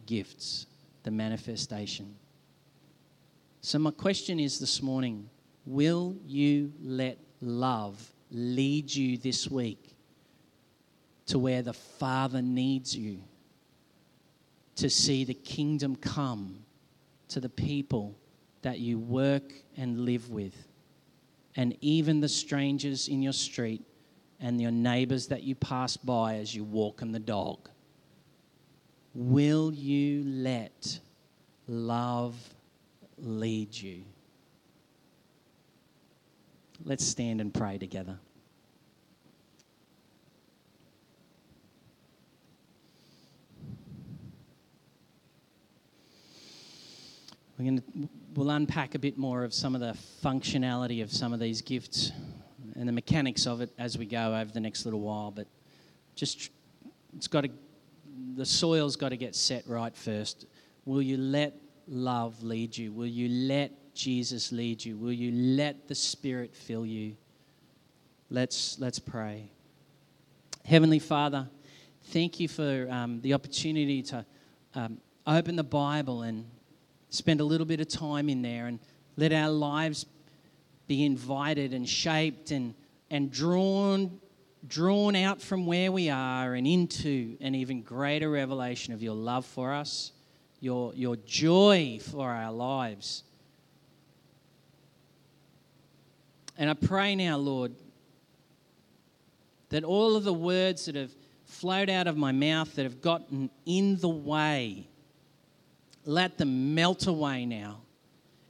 gifts, 0.07 0.66
the 1.05 1.11
manifestation. 1.11 2.16
So, 3.61 3.78
my 3.78 3.90
question 3.90 4.40
is 4.40 4.59
this 4.59 4.82
morning 4.82 5.28
will 5.66 6.16
you 6.26 6.72
let 6.82 7.18
love 7.40 8.12
lead 8.30 8.92
you 8.92 9.16
this 9.16 9.48
week 9.48 9.94
to 11.26 11.38
where 11.38 11.62
the 11.62 11.72
Father 11.72 12.42
needs 12.42 12.96
you 12.96 13.22
to 14.81 14.89
see 14.89 15.24
the 15.24 15.35
kingdom 15.35 15.95
come 15.95 16.64
to 17.28 17.39
the 17.39 17.51
people 17.51 18.16
that 18.62 18.78
you 18.78 18.99
work 18.99 19.53
and 19.76 20.01
live 20.01 20.31
with, 20.31 20.55
and 21.57 21.76
even 21.83 22.20
the 22.20 22.28
strangers 22.28 23.07
in 23.09 23.20
your 23.20 23.33
street 23.35 23.83
and 24.41 24.59
your 24.59 24.70
neighbors 24.70 25.26
that 25.26 25.43
you 25.43 25.55
pass 25.55 25.99
by 25.99 26.37
as 26.37 26.55
you 26.55 26.64
walk 26.64 27.03
in 27.03 27.12
the 27.12 27.18
dog? 27.18 27.68
Will 29.12 29.70
you 29.72 30.22
let 30.24 30.99
love 31.66 32.37
lead 33.18 33.74
you? 33.74 34.03
Let's 36.85 37.05
stand 37.05 37.43
and 37.43 37.53
pray 37.53 37.76
together. 37.76 38.18
We're 47.61 47.65
going 47.65 47.79
to, 47.79 48.09
we'll 48.37 48.49
unpack 48.49 48.95
a 48.95 48.99
bit 48.99 49.19
more 49.19 49.45
of 49.45 49.53
some 49.53 49.75
of 49.75 49.83
the 49.83 49.95
functionality 50.25 51.03
of 51.03 51.13
some 51.13 51.35
of 51.35 51.41
these 51.41 51.61
gifts 51.61 52.11
and 52.75 52.89
the 52.89 52.93
mechanics 52.93 53.47
of 53.47 53.61
it 53.61 53.69
as 53.77 53.99
we 53.99 54.07
go 54.07 54.35
over 54.35 54.51
the 54.51 54.61
next 54.61 54.87
little 54.87 55.01
while. 55.01 55.31
But 55.31 55.47
just, 56.15 56.49
it's 57.15 57.29
got 57.29 57.43
to, 57.43 57.51
the 58.35 58.47
soil's 58.47 58.97
got 58.97 59.11
to 59.11 59.19
get 59.19 59.35
set 59.35 59.69
right 59.69 59.95
first. 59.95 60.47
Will 60.87 61.03
you 61.03 61.19
let 61.19 61.55
love 61.87 62.43
lead 62.43 62.75
you? 62.79 62.95
Will 62.95 63.05
you 63.05 63.29
let 63.29 63.73
Jesus 63.93 64.53
lead 64.53 64.83
you? 64.83 64.97
Will 64.97 65.13
you 65.13 65.31
let 65.31 65.87
the 65.87 65.95
Spirit 65.95 66.57
fill 66.57 66.87
you? 66.87 67.15
Let's, 68.31 68.79
let's 68.79 68.99
pray. 68.99 69.51
Heavenly 70.65 70.99
Father, 70.99 71.47
thank 72.05 72.41
you 72.41 72.49
for 72.49 72.89
um, 72.91 73.21
the 73.21 73.35
opportunity 73.35 74.01
to 74.05 74.25
um, 74.75 74.97
open 75.27 75.57
the 75.57 75.63
Bible 75.63 76.23
and 76.23 76.47
spend 77.11 77.41
a 77.41 77.45
little 77.45 77.67
bit 77.67 77.81
of 77.81 77.89
time 77.89 78.29
in 78.29 78.41
there 78.41 78.67
and 78.67 78.79
let 79.17 79.33
our 79.33 79.51
lives 79.51 80.07
be 80.87 81.05
invited 81.05 81.75
and 81.75 81.89
shaped 81.89 82.51
and, 82.51 82.75
and 83.11 83.31
drawn, 83.31 84.19
drawn 84.67 85.15
out 85.15 85.41
from 85.41 85.67
where 85.67 85.93
we 85.93 86.09
are 86.09 86.55
and 86.55 86.67
into 86.67 87.37
an 87.41 87.55
even 87.55 87.83
greater 87.83 88.31
revelation 88.31 88.95
of 88.95 89.03
your 89.03 89.15
love 89.15 89.45
for 89.45 89.73
us, 89.73 90.13
your, 90.61 90.95
your 90.95 91.17
joy 91.27 91.99
for 92.01 92.31
our 92.31 92.53
lives. 92.53 93.25
And 96.57 96.69
I 96.69 96.75
pray 96.75 97.17
now, 97.17 97.37
Lord, 97.37 97.73
that 99.71 99.85
all 99.85 100.17
of 100.17 100.25
the 100.25 100.35
words 100.35 100.87
that 100.87 100.95
have 100.95 101.13
flowed 101.45 101.89
out 101.89 102.07
of 102.07 102.17
my 102.17 102.33
mouth 102.33 102.75
that 102.75 102.83
have 102.83 103.01
gotten 103.01 103.51
in 103.65 103.97
the 103.97 104.09
way 104.09 104.89
let 106.05 106.38
them 106.38 106.74
melt 106.74 107.07
away 107.07 107.46
now. 107.46 107.80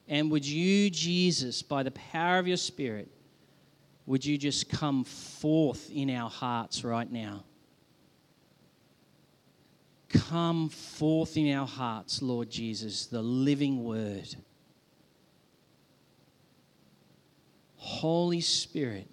And 0.08 0.30
would 0.30 0.44
you, 0.44 0.90
Jesus, 0.90 1.62
by 1.62 1.82
the 1.82 1.90
power 1.92 2.38
of 2.38 2.48
your 2.48 2.56
Spirit, 2.56 3.08
would 4.06 4.24
you 4.24 4.36
just 4.36 4.68
come 4.68 5.04
forth 5.04 5.90
in 5.90 6.10
our 6.10 6.28
hearts 6.28 6.82
right 6.82 7.10
now? 7.10 7.44
Come 10.08 10.68
forth 10.68 11.36
in 11.36 11.54
our 11.54 11.66
hearts, 11.66 12.20
Lord 12.20 12.50
Jesus, 12.50 13.06
the 13.06 13.22
living 13.22 13.84
word. 13.84 14.34
Holy 17.76 18.40
Spirit, 18.40 19.08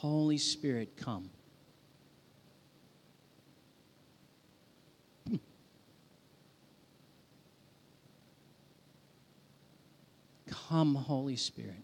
Holy 0.00 0.38
Spirit, 0.38 0.96
come. 0.96 1.28
Come, 10.68 10.94
Holy 10.94 11.34
Spirit. 11.34 11.82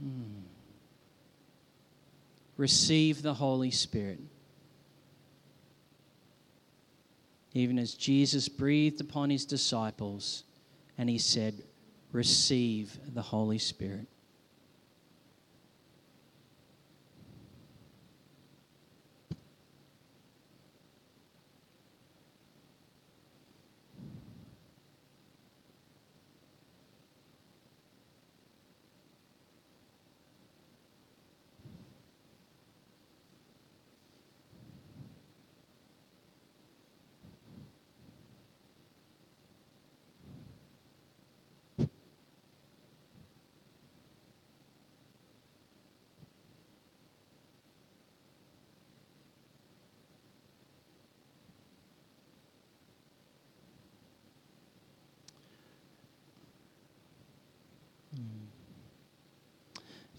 Hmm. 0.00 0.40
Receive 2.56 3.22
the 3.22 3.34
Holy 3.34 3.70
Spirit. 3.70 4.18
Even 7.54 7.78
as 7.78 7.94
Jesus 7.94 8.48
breathed 8.48 9.00
upon 9.00 9.30
his 9.30 9.44
disciples 9.44 10.44
and 10.98 11.08
he 11.08 11.18
said, 11.18 11.62
Receive 12.12 12.98
the 13.14 13.22
Holy 13.22 13.58
Spirit. 13.58 14.06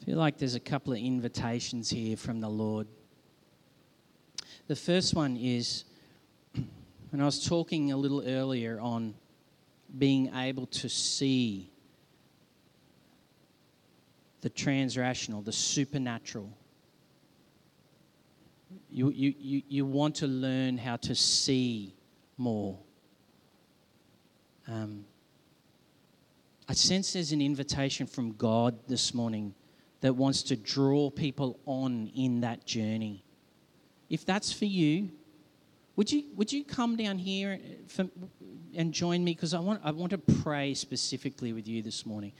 I 0.05 0.07
feel 0.07 0.19
like 0.19 0.37
there's 0.37 0.53
a 0.53 0.59
couple 0.59 0.93
of 0.93 0.99
invitations 0.99 1.89
here 1.89 2.15
from 2.15 2.39
the 2.39 2.47
Lord. 2.47 2.85
The 4.67 4.75
first 4.75 5.15
one 5.15 5.35
is 5.35 5.85
when 7.09 7.19
I 7.19 7.25
was 7.25 7.43
talking 7.43 7.91
a 7.91 7.97
little 7.97 8.21
earlier 8.23 8.79
on 8.79 9.15
being 9.97 10.31
able 10.35 10.67
to 10.67 10.89
see 10.89 11.71
the 14.41 14.49
transrational, 14.51 15.43
the 15.43 15.51
supernatural. 15.51 16.55
You, 18.91 19.09
you, 19.09 19.33
you, 19.39 19.61
you 19.67 19.85
want 19.87 20.17
to 20.17 20.27
learn 20.27 20.77
how 20.77 20.97
to 20.97 21.15
see 21.15 21.95
more. 22.37 22.77
Um, 24.67 25.05
I 26.69 26.73
sense 26.73 27.13
there's 27.13 27.31
an 27.31 27.41
invitation 27.41 28.05
from 28.05 28.33
God 28.33 28.77
this 28.87 29.11
morning 29.11 29.55
that 30.05 30.13
wants 30.13 30.43
to 30.43 30.55
draw 30.55 31.09
people 31.09 31.59
on 31.65 32.11
in 32.15 32.41
that 32.41 32.63
journey. 32.63 33.25
If 34.07 34.23
that's 34.23 34.53
for 34.53 34.65
you, 34.65 35.09
would 35.95 36.11
you, 36.11 36.25
would 36.35 36.53
you 36.53 36.63
come 36.63 36.95
down 36.95 37.17
here 37.17 37.59
for, 37.87 38.07
and 38.75 38.93
join 38.93 39.23
me? 39.23 39.33
Because 39.33 39.55
I 39.55 39.59
want, 39.59 39.81
I 39.83 39.89
want 39.89 40.11
to 40.11 40.19
pray 40.19 40.75
specifically 40.75 41.53
with 41.53 41.67
you 41.67 41.81
this 41.81 42.05
morning. 42.05 42.33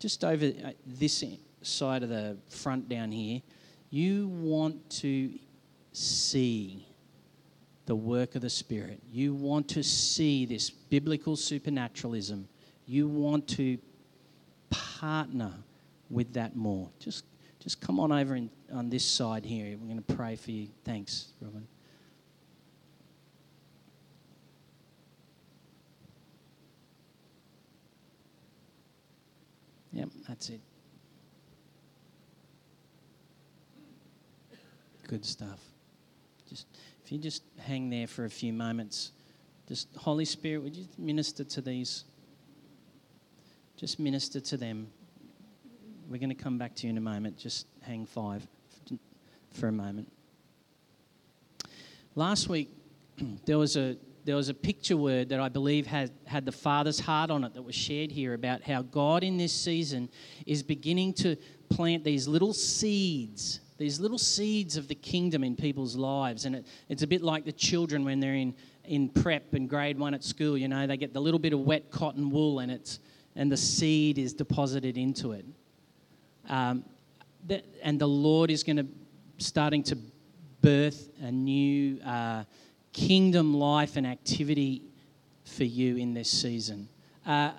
Just 0.00 0.24
over 0.24 0.46
uh, 0.46 0.72
this 0.84 1.22
side 1.62 2.02
of 2.02 2.08
the 2.08 2.38
front 2.48 2.88
down 2.88 3.12
here, 3.12 3.40
you 3.90 4.26
want 4.26 4.90
to 4.90 5.38
see 5.92 6.88
the 7.86 7.94
work 7.94 8.34
of 8.34 8.42
the 8.42 8.50
Spirit. 8.50 9.00
You 9.12 9.32
want 9.32 9.68
to 9.68 9.84
see 9.84 10.44
this 10.44 10.70
biblical 10.70 11.36
supernaturalism. 11.36 12.48
You 12.84 13.06
want 13.06 13.46
to 13.50 13.78
partner 14.70 15.52
with 16.12 16.34
that 16.34 16.54
more. 16.54 16.90
Just, 17.00 17.24
just 17.58 17.80
come 17.80 17.98
on 17.98 18.12
over 18.12 18.36
in, 18.36 18.50
on 18.72 18.90
this 18.90 19.04
side 19.04 19.44
here. 19.44 19.76
We're 19.80 19.86
going 19.86 20.02
to 20.02 20.14
pray 20.14 20.36
for 20.36 20.50
you. 20.50 20.68
Thanks, 20.84 21.32
Robin. 21.40 21.66
Yep, 29.92 30.08
that's 30.28 30.48
it. 30.50 30.60
Good 35.08 35.24
stuff. 35.24 35.60
Just 36.48 36.66
if 37.04 37.12
you 37.12 37.18
just 37.18 37.42
hang 37.58 37.90
there 37.90 38.06
for 38.06 38.24
a 38.24 38.30
few 38.30 38.52
moments, 38.52 39.12
just 39.68 39.88
Holy 39.96 40.24
Spirit, 40.24 40.62
would 40.62 40.74
you 40.74 40.86
minister 40.98 41.44
to 41.44 41.60
these? 41.60 42.04
Just 43.76 43.98
minister 43.98 44.40
to 44.40 44.56
them. 44.56 44.88
We're 46.12 46.18
going 46.18 46.28
to 46.28 46.34
come 46.34 46.58
back 46.58 46.74
to 46.74 46.86
you 46.86 46.90
in 46.90 46.98
a 46.98 47.00
moment. 47.00 47.38
Just 47.38 47.66
hang 47.80 48.04
five 48.04 48.46
for 49.50 49.68
a 49.68 49.72
moment. 49.72 50.12
Last 52.16 52.50
week, 52.50 52.68
there 53.46 53.56
was 53.56 53.78
a 53.78 53.96
there 54.26 54.36
was 54.36 54.50
a 54.50 54.54
picture 54.54 54.98
word 54.98 55.30
that 55.30 55.40
I 55.40 55.48
believe 55.48 55.86
had, 55.86 56.10
had 56.26 56.44
the 56.44 56.52
Father's 56.52 57.00
heart 57.00 57.30
on 57.30 57.44
it 57.44 57.54
that 57.54 57.62
was 57.62 57.74
shared 57.74 58.12
here 58.12 58.34
about 58.34 58.62
how 58.62 58.82
God 58.82 59.24
in 59.24 59.38
this 59.38 59.54
season 59.54 60.10
is 60.44 60.62
beginning 60.62 61.14
to 61.14 61.34
plant 61.70 62.04
these 62.04 62.28
little 62.28 62.52
seeds, 62.52 63.60
these 63.78 63.98
little 63.98 64.18
seeds 64.18 64.76
of 64.76 64.88
the 64.88 64.94
kingdom 64.94 65.42
in 65.42 65.56
people's 65.56 65.96
lives. 65.96 66.44
And 66.44 66.56
it, 66.56 66.66
it's 66.90 67.02
a 67.02 67.06
bit 67.06 67.22
like 67.22 67.46
the 67.46 67.52
children 67.52 68.04
when 68.04 68.20
they're 68.20 68.34
in, 68.34 68.54
in 68.84 69.08
prep 69.08 69.54
and 69.54 69.68
grade 69.68 69.98
one 69.98 70.12
at 70.14 70.22
school, 70.22 70.58
you 70.58 70.68
know, 70.68 70.86
they 70.86 70.98
get 70.98 71.14
the 71.14 71.20
little 71.20 71.40
bit 71.40 71.54
of 71.54 71.60
wet 71.60 71.90
cotton 71.90 72.30
wool 72.30 72.58
and, 72.60 72.70
it's, 72.70 73.00
and 73.34 73.50
the 73.50 73.56
seed 73.56 74.18
is 74.18 74.34
deposited 74.34 74.96
into 74.98 75.32
it. 75.32 75.46
Um, 76.48 76.84
that, 77.46 77.64
and 77.82 78.00
the 78.00 78.08
Lord 78.08 78.50
is 78.50 78.62
going 78.62 78.76
to 78.76 78.86
starting 79.38 79.82
to 79.82 79.98
birth 80.60 81.08
a 81.20 81.30
new 81.30 82.00
uh, 82.02 82.44
kingdom 82.92 83.54
life 83.54 83.96
and 83.96 84.06
activity 84.06 84.82
for 85.44 85.64
you 85.64 85.96
in 85.96 86.14
this 86.14 86.30
season. 86.30 86.88
Uh, 87.26 87.50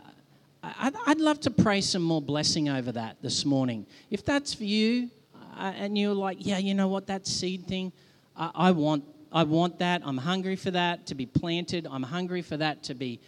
I'd, 0.63 0.93
I'd, 1.05 1.19
love 1.19 1.41
to 1.41 1.51
pray 1.51 1.81
some 1.81 2.01
more 2.01 2.21
blessing 2.21 2.69
over 2.69 2.93
that 2.93 3.17
this 3.21 3.43
morning. 3.43 3.85
If 4.09 4.23
that's 4.23 4.53
for 4.53 4.63
you, 4.63 5.09
uh, 5.57 5.73
and 5.75 5.97
you're 5.97 6.13
like, 6.13 6.37
yeah, 6.39 6.57
you 6.57 6.73
know 6.73 6.87
what, 6.87 7.07
that 7.07 7.27
seed 7.27 7.67
thing, 7.67 7.91
I 8.35 8.71
want, 8.71 9.03
I 9.31 9.43
want 9.43 9.79
that. 9.79 10.01
I'm 10.05 10.17
hungry 10.17 10.55
for 10.55 10.71
that 10.71 11.05
to 11.07 11.15
be 11.15 11.25
planted. 11.25 11.87
I'm 11.89 12.03
hungry 12.03 12.41
for 12.41 12.57
that 12.57 12.83
to 12.83 12.95
be 12.95 13.19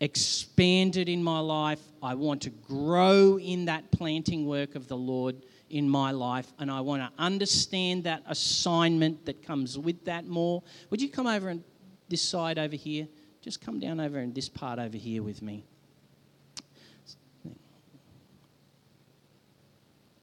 expanded 0.00 1.08
in 1.08 1.22
my 1.22 1.40
life. 1.40 1.80
I 2.02 2.14
want 2.14 2.42
to 2.42 2.50
grow 2.50 3.38
in 3.38 3.64
that 3.66 3.90
planting 3.90 4.46
work 4.46 4.74
of 4.74 4.88
the 4.88 4.96
Lord 4.96 5.44
in 5.70 5.88
my 5.88 6.12
life, 6.12 6.52
and 6.58 6.70
I 6.70 6.80
want 6.80 7.02
to 7.02 7.22
understand 7.22 8.04
that 8.04 8.22
assignment 8.26 9.26
that 9.26 9.42
comes 9.42 9.78
with 9.78 10.04
that 10.04 10.26
more. 10.26 10.62
Would 10.90 11.02
you 11.02 11.08
come 11.08 11.26
over 11.26 11.48
and 11.48 11.62
this 12.08 12.22
side 12.22 12.58
over 12.58 12.76
here? 12.76 13.06
Just 13.42 13.60
come 13.60 13.78
down 13.78 14.00
over 14.00 14.18
in 14.18 14.32
this 14.32 14.48
part 14.48 14.78
over 14.78 14.96
here 14.96 15.22
with 15.22 15.42
me. 15.42 15.64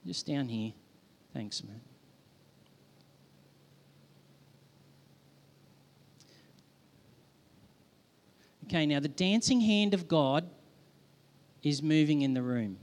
Just 0.05 0.28
down 0.28 0.47
here. 0.47 0.73
Thanks, 1.34 1.63
man. 1.63 1.82
Okay, 8.68 8.86
now 8.86 8.99
the 8.99 9.07
dancing 9.07 9.61
hand 9.61 9.93
of 9.93 10.07
God 10.07 10.49
is 11.61 11.84
moving 11.84 12.22
in 12.22 12.34
the 12.34 12.41
room. 12.41 12.78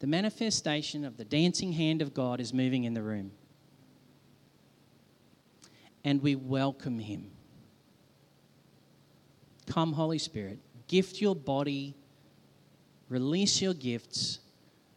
The 0.00 0.08
manifestation 0.08 1.04
of 1.04 1.16
the 1.16 1.24
dancing 1.24 1.72
hand 1.72 2.02
of 2.02 2.12
God 2.12 2.40
is 2.40 2.52
moving 2.52 2.82
in 2.82 2.94
the 2.94 3.02
room. 3.02 3.30
And 6.02 6.20
we 6.20 6.34
welcome 6.34 6.98
him. 6.98 7.30
Come, 9.66 9.92
Holy 9.92 10.18
Spirit, 10.18 10.58
gift 10.88 11.20
your 11.20 11.36
body, 11.36 11.94
release 13.08 13.62
your 13.62 13.74
gifts. 13.74 14.40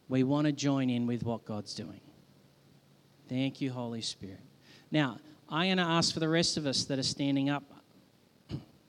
We 0.08 0.24
want 0.24 0.46
to 0.46 0.52
join 0.52 0.90
in 0.90 1.06
with 1.06 1.22
what 1.22 1.44
God's 1.44 1.72
doing. 1.74 2.00
Thank 3.28 3.60
you, 3.60 3.70
Holy 3.70 4.02
Spirit. 4.02 4.40
Now, 4.90 5.18
I'm 5.48 5.68
going 5.68 5.76
to 5.76 5.84
ask 5.84 6.12
for 6.12 6.20
the 6.20 6.28
rest 6.28 6.56
of 6.56 6.66
us 6.66 6.84
that 6.84 6.98
are 6.98 7.04
standing 7.04 7.48
up. 7.50 7.62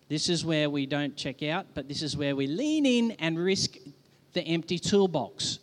This 0.09 0.27
is 0.27 0.43
where 0.43 0.69
we 0.69 0.87
don't 0.87 1.15
check 1.15 1.43
out, 1.43 1.67
but 1.75 1.87
this 1.87 2.01
is 2.01 2.17
where 2.17 2.35
we 2.35 2.47
lean 2.47 2.85
in 2.85 3.11
and 3.19 3.37
risk 3.37 3.75
the 4.33 4.41
empty 4.41 4.79
toolbox. 4.79 5.59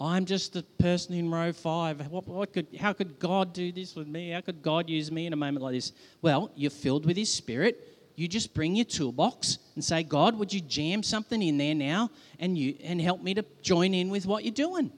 I'm 0.00 0.24
just 0.24 0.52
the 0.52 0.62
person 0.62 1.14
in 1.14 1.30
row 1.30 1.52
five. 1.52 2.10
What, 2.10 2.26
what 2.26 2.52
could, 2.52 2.66
how 2.80 2.92
could 2.92 3.20
God 3.20 3.52
do 3.52 3.70
this 3.70 3.94
with 3.94 4.08
me? 4.08 4.30
How 4.30 4.40
could 4.40 4.62
God 4.62 4.90
use 4.90 5.12
me 5.12 5.26
in 5.26 5.32
a 5.32 5.36
moment 5.36 5.62
like 5.62 5.74
this? 5.74 5.92
Well, 6.22 6.50
you're 6.56 6.70
filled 6.72 7.06
with 7.06 7.16
His 7.16 7.32
Spirit. 7.32 7.88
You 8.16 8.26
just 8.26 8.52
bring 8.52 8.74
your 8.74 8.86
toolbox 8.86 9.58
and 9.76 9.84
say, 9.84 10.02
God, 10.02 10.36
would 10.38 10.52
you 10.52 10.60
jam 10.60 11.04
something 11.04 11.40
in 11.40 11.56
there 11.56 11.74
now 11.74 12.10
and, 12.40 12.58
you, 12.58 12.76
and 12.82 13.00
help 13.00 13.22
me 13.22 13.34
to 13.34 13.44
join 13.62 13.94
in 13.94 14.08
with 14.08 14.26
what 14.26 14.44
you're 14.44 14.52
doing? 14.52 14.90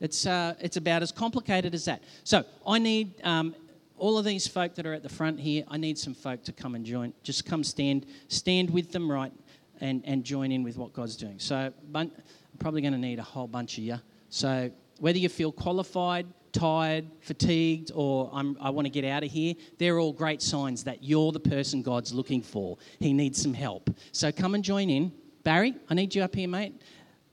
It's, 0.00 0.26
uh, 0.26 0.54
it's 0.60 0.76
about 0.76 1.02
as 1.02 1.10
complicated 1.10 1.74
as 1.74 1.86
that. 1.86 2.02
So 2.22 2.44
I 2.64 2.78
need 2.78 3.14
um, 3.24 3.54
all 3.98 4.18
of 4.18 4.24
these 4.24 4.46
folk 4.46 4.74
that 4.74 4.86
are 4.86 4.94
at 4.94 5.02
the 5.02 5.08
front 5.08 5.40
here, 5.40 5.64
I 5.68 5.76
need 5.76 5.98
some 5.98 6.14
folk 6.14 6.42
to 6.44 6.52
come 6.52 6.74
and 6.74 6.84
join. 6.84 7.12
Just 7.22 7.44
come 7.44 7.62
stand, 7.64 8.06
stand 8.28 8.70
with 8.70 8.92
them, 8.92 9.10
right, 9.10 9.32
and, 9.80 10.02
and 10.06 10.24
join 10.24 10.52
in 10.52 10.62
with 10.62 10.76
what 10.76 10.92
God's 10.92 11.16
doing. 11.16 11.38
So 11.38 11.72
I'm 11.94 12.12
probably 12.58 12.80
going 12.80 12.92
to 12.92 12.98
need 12.98 13.18
a 13.18 13.24
whole 13.24 13.46
bunch 13.46 13.78
of 13.78 13.84
you. 13.84 14.00
So 14.30 14.70
whether 15.00 15.18
you 15.18 15.28
feel 15.28 15.52
qualified, 15.52 16.26
tired, 16.52 17.06
fatigued, 17.20 17.92
or 17.94 18.30
i 18.32 18.70
want 18.70 18.86
to 18.86 18.90
get 18.90 19.04
out 19.04 19.22
of 19.22 19.30
here, 19.30 19.54
they're 19.78 19.98
all 19.98 20.12
great 20.12 20.42
signs 20.42 20.84
that 20.84 21.02
you're 21.04 21.32
the 21.32 21.40
person 21.40 21.82
God's 21.82 22.12
looking 22.12 22.42
for. 22.42 22.78
He 22.98 23.12
needs 23.12 23.40
some 23.40 23.54
help. 23.54 23.90
So 24.12 24.32
come 24.32 24.54
and 24.54 24.64
join 24.64 24.90
in. 24.90 25.12
Barry, 25.44 25.74
I 25.88 25.94
need 25.94 26.14
you 26.14 26.22
up 26.22 26.34
here, 26.34 26.48
mate. 26.48 26.80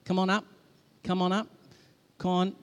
Come 0.06 0.20
on 0.20 0.30
up. 0.30 0.46
Come 1.04 1.22
on 1.22 1.32
up. 1.32 1.48
Come 2.18 2.32
on. 2.32 2.56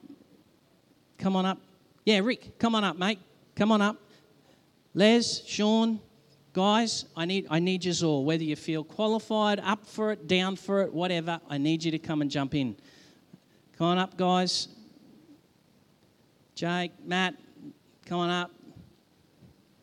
Come 1.17 1.35
on 1.35 1.45
up. 1.45 1.59
Yeah, 2.05 2.19
Rick, 2.19 2.59
come 2.59 2.75
on 2.75 2.83
up, 2.83 2.97
mate. 2.97 3.19
Come 3.55 3.71
on 3.71 3.81
up. 3.81 3.97
Les, 4.95 5.43
Sean, 5.45 5.99
guys, 6.53 7.05
I 7.15 7.25
need 7.25 7.47
I 7.49 7.59
need 7.59 7.85
you 7.85 8.07
all. 8.07 8.25
Whether 8.25 8.43
you 8.43 8.55
feel 8.55 8.83
qualified, 8.83 9.59
up 9.59 9.85
for 9.85 10.11
it, 10.11 10.27
down 10.27 10.55
for 10.55 10.81
it, 10.81 10.93
whatever, 10.93 11.39
I 11.49 11.57
need 11.57 11.83
you 11.83 11.91
to 11.91 11.99
come 11.99 12.21
and 12.21 12.31
jump 12.31 12.55
in. 12.55 12.75
Come 13.77 13.87
on 13.87 13.97
up, 13.97 14.17
guys. 14.17 14.67
Jake, 16.55 16.91
Matt, 17.03 17.35
come 18.05 18.19
on 18.19 18.29
up. 18.29 18.51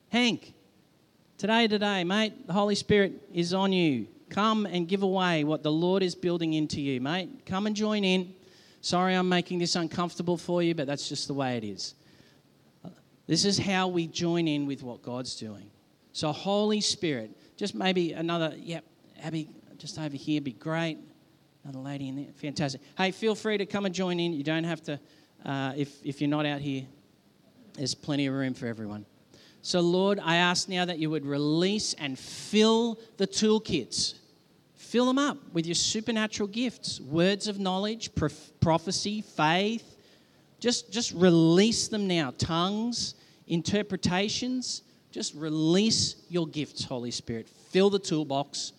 Hank, 0.08 0.54
today, 1.38 1.68
today, 1.68 2.04
mate, 2.04 2.46
the 2.46 2.52
Holy 2.52 2.74
Spirit 2.74 3.12
is 3.32 3.52
on 3.54 3.72
you. 3.72 4.06
Come 4.28 4.66
and 4.66 4.86
give 4.86 5.02
away 5.02 5.42
what 5.42 5.62
the 5.64 5.72
Lord 5.72 6.04
is 6.04 6.14
building 6.14 6.54
into 6.54 6.80
you, 6.80 7.00
mate. 7.00 7.44
Come 7.46 7.66
and 7.66 7.74
join 7.74 8.04
in. 8.04 8.32
Sorry 8.80 9.14
I'm 9.14 9.28
making 9.28 9.58
this 9.58 9.74
uncomfortable 9.74 10.36
for 10.36 10.62
you, 10.62 10.74
but 10.74 10.86
that's 10.86 11.08
just 11.08 11.26
the 11.26 11.34
way 11.34 11.56
it 11.56 11.64
is. 11.64 11.94
This 13.30 13.44
is 13.44 13.60
how 13.60 13.86
we 13.86 14.08
join 14.08 14.48
in 14.48 14.66
with 14.66 14.82
what 14.82 15.02
God's 15.02 15.36
doing. 15.36 15.70
So, 16.12 16.32
Holy 16.32 16.80
Spirit, 16.80 17.30
just 17.56 17.76
maybe 17.76 18.12
another, 18.12 18.56
yep, 18.58 18.82
Abby, 19.22 19.48
just 19.78 20.00
over 20.00 20.16
here, 20.16 20.40
be 20.40 20.50
great. 20.50 20.98
Another 21.62 21.78
lady 21.78 22.08
in 22.08 22.16
there. 22.16 22.32
Fantastic. 22.34 22.80
Hey, 22.98 23.12
feel 23.12 23.36
free 23.36 23.56
to 23.56 23.66
come 23.66 23.86
and 23.86 23.94
join 23.94 24.18
in. 24.18 24.32
You 24.32 24.42
don't 24.42 24.64
have 24.64 24.82
to, 24.82 24.98
uh, 25.44 25.74
if, 25.76 26.04
if 26.04 26.20
you're 26.20 26.28
not 26.28 26.44
out 26.44 26.60
here, 26.60 26.82
there's 27.74 27.94
plenty 27.94 28.26
of 28.26 28.34
room 28.34 28.52
for 28.52 28.66
everyone. 28.66 29.06
So, 29.62 29.78
Lord, 29.78 30.18
I 30.18 30.34
ask 30.34 30.68
now 30.68 30.84
that 30.84 30.98
you 30.98 31.08
would 31.10 31.24
release 31.24 31.94
and 32.00 32.18
fill 32.18 32.98
the 33.16 33.28
toolkits. 33.28 34.14
Fill 34.74 35.06
them 35.06 35.18
up 35.18 35.38
with 35.52 35.66
your 35.66 35.76
supernatural 35.76 36.48
gifts, 36.48 37.00
words 37.00 37.46
of 37.46 37.60
knowledge, 37.60 38.12
prof- 38.16 38.50
prophecy, 38.58 39.20
faith. 39.20 39.98
Just, 40.58 40.92
just 40.92 41.12
release 41.12 41.86
them 41.86 42.08
now. 42.08 42.34
Tongues, 42.36 43.14
interpretations. 43.50 44.82
Just 45.10 45.34
release 45.34 46.16
your 46.28 46.46
gifts, 46.46 46.84
Holy 46.84 47.10
Spirit. 47.10 47.48
Fill 47.70 47.90
the 47.90 47.98
toolbox. 47.98 48.72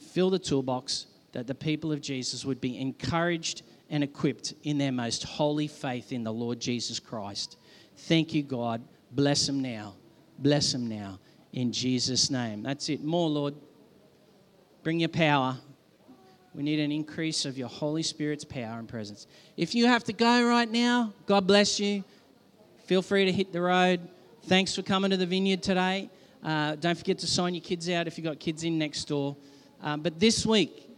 Fill 0.00 0.30
the 0.30 0.38
toolbox 0.38 1.06
that 1.32 1.46
the 1.46 1.54
people 1.54 1.92
of 1.92 2.00
Jesus 2.00 2.44
would 2.44 2.60
be 2.60 2.80
encouraged 2.80 3.62
and 3.90 4.02
equipped 4.02 4.54
in 4.64 4.78
their 4.78 4.92
most 4.92 5.22
holy 5.22 5.68
faith 5.68 6.12
in 6.12 6.24
the 6.24 6.32
Lord 6.32 6.58
Jesus 6.58 6.98
Christ. 6.98 7.56
Thank 7.96 8.34
you, 8.34 8.42
God. 8.42 8.82
Bless 9.12 9.46
them 9.46 9.60
now. 9.60 9.94
Bless 10.38 10.72
them 10.72 10.88
now. 10.88 11.18
In 11.52 11.72
Jesus' 11.72 12.30
name. 12.30 12.62
That's 12.62 12.88
it. 12.88 13.04
More, 13.04 13.28
Lord. 13.28 13.54
Bring 14.82 15.00
your 15.00 15.08
power. 15.08 15.58
We 16.54 16.62
need 16.62 16.80
an 16.80 16.90
increase 16.90 17.44
of 17.44 17.58
your 17.58 17.68
Holy 17.68 18.02
Spirit's 18.02 18.44
power 18.44 18.78
and 18.78 18.88
presence. 18.88 19.26
If 19.56 19.74
you 19.74 19.86
have 19.86 20.04
to 20.04 20.12
go 20.12 20.46
right 20.46 20.70
now, 20.70 21.12
God 21.26 21.46
bless 21.46 21.78
you. 21.78 22.04
Feel 22.88 23.02
free 23.02 23.26
to 23.26 23.32
hit 23.32 23.52
the 23.52 23.60
road. 23.60 24.00
Thanks 24.44 24.74
for 24.74 24.80
coming 24.80 25.10
to 25.10 25.18
the 25.18 25.26
vineyard 25.26 25.62
today. 25.62 26.08
Uh, 26.42 26.74
don't 26.76 26.96
forget 26.96 27.18
to 27.18 27.26
sign 27.26 27.52
your 27.52 27.62
kids 27.62 27.86
out 27.90 28.06
if 28.06 28.16
you've 28.16 28.24
got 28.24 28.40
kids 28.40 28.64
in 28.64 28.78
next 28.78 29.04
door. 29.04 29.36
Uh, 29.82 29.98
but 29.98 30.18
this 30.18 30.46
week, 30.46 30.88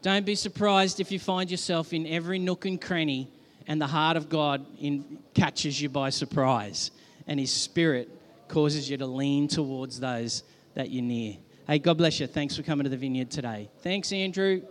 don't 0.00 0.24
be 0.24 0.34
surprised 0.34 0.98
if 0.98 1.12
you 1.12 1.18
find 1.18 1.50
yourself 1.50 1.92
in 1.92 2.06
every 2.06 2.38
nook 2.38 2.64
and 2.64 2.80
cranny 2.80 3.28
and 3.66 3.78
the 3.78 3.86
heart 3.86 4.16
of 4.16 4.30
God 4.30 4.64
in, 4.80 5.18
catches 5.34 5.78
you 5.78 5.90
by 5.90 6.08
surprise 6.08 6.90
and 7.26 7.38
His 7.38 7.52
Spirit 7.52 8.08
causes 8.48 8.88
you 8.88 8.96
to 8.96 9.06
lean 9.06 9.46
towards 9.46 10.00
those 10.00 10.42
that 10.72 10.90
you're 10.90 11.04
near. 11.04 11.36
Hey, 11.66 11.80
God 11.80 11.98
bless 11.98 12.18
you. 12.18 12.28
Thanks 12.28 12.56
for 12.56 12.62
coming 12.62 12.84
to 12.84 12.90
the 12.90 12.96
vineyard 12.96 13.30
today. 13.30 13.68
Thanks, 13.82 14.10
Andrew. 14.10 14.62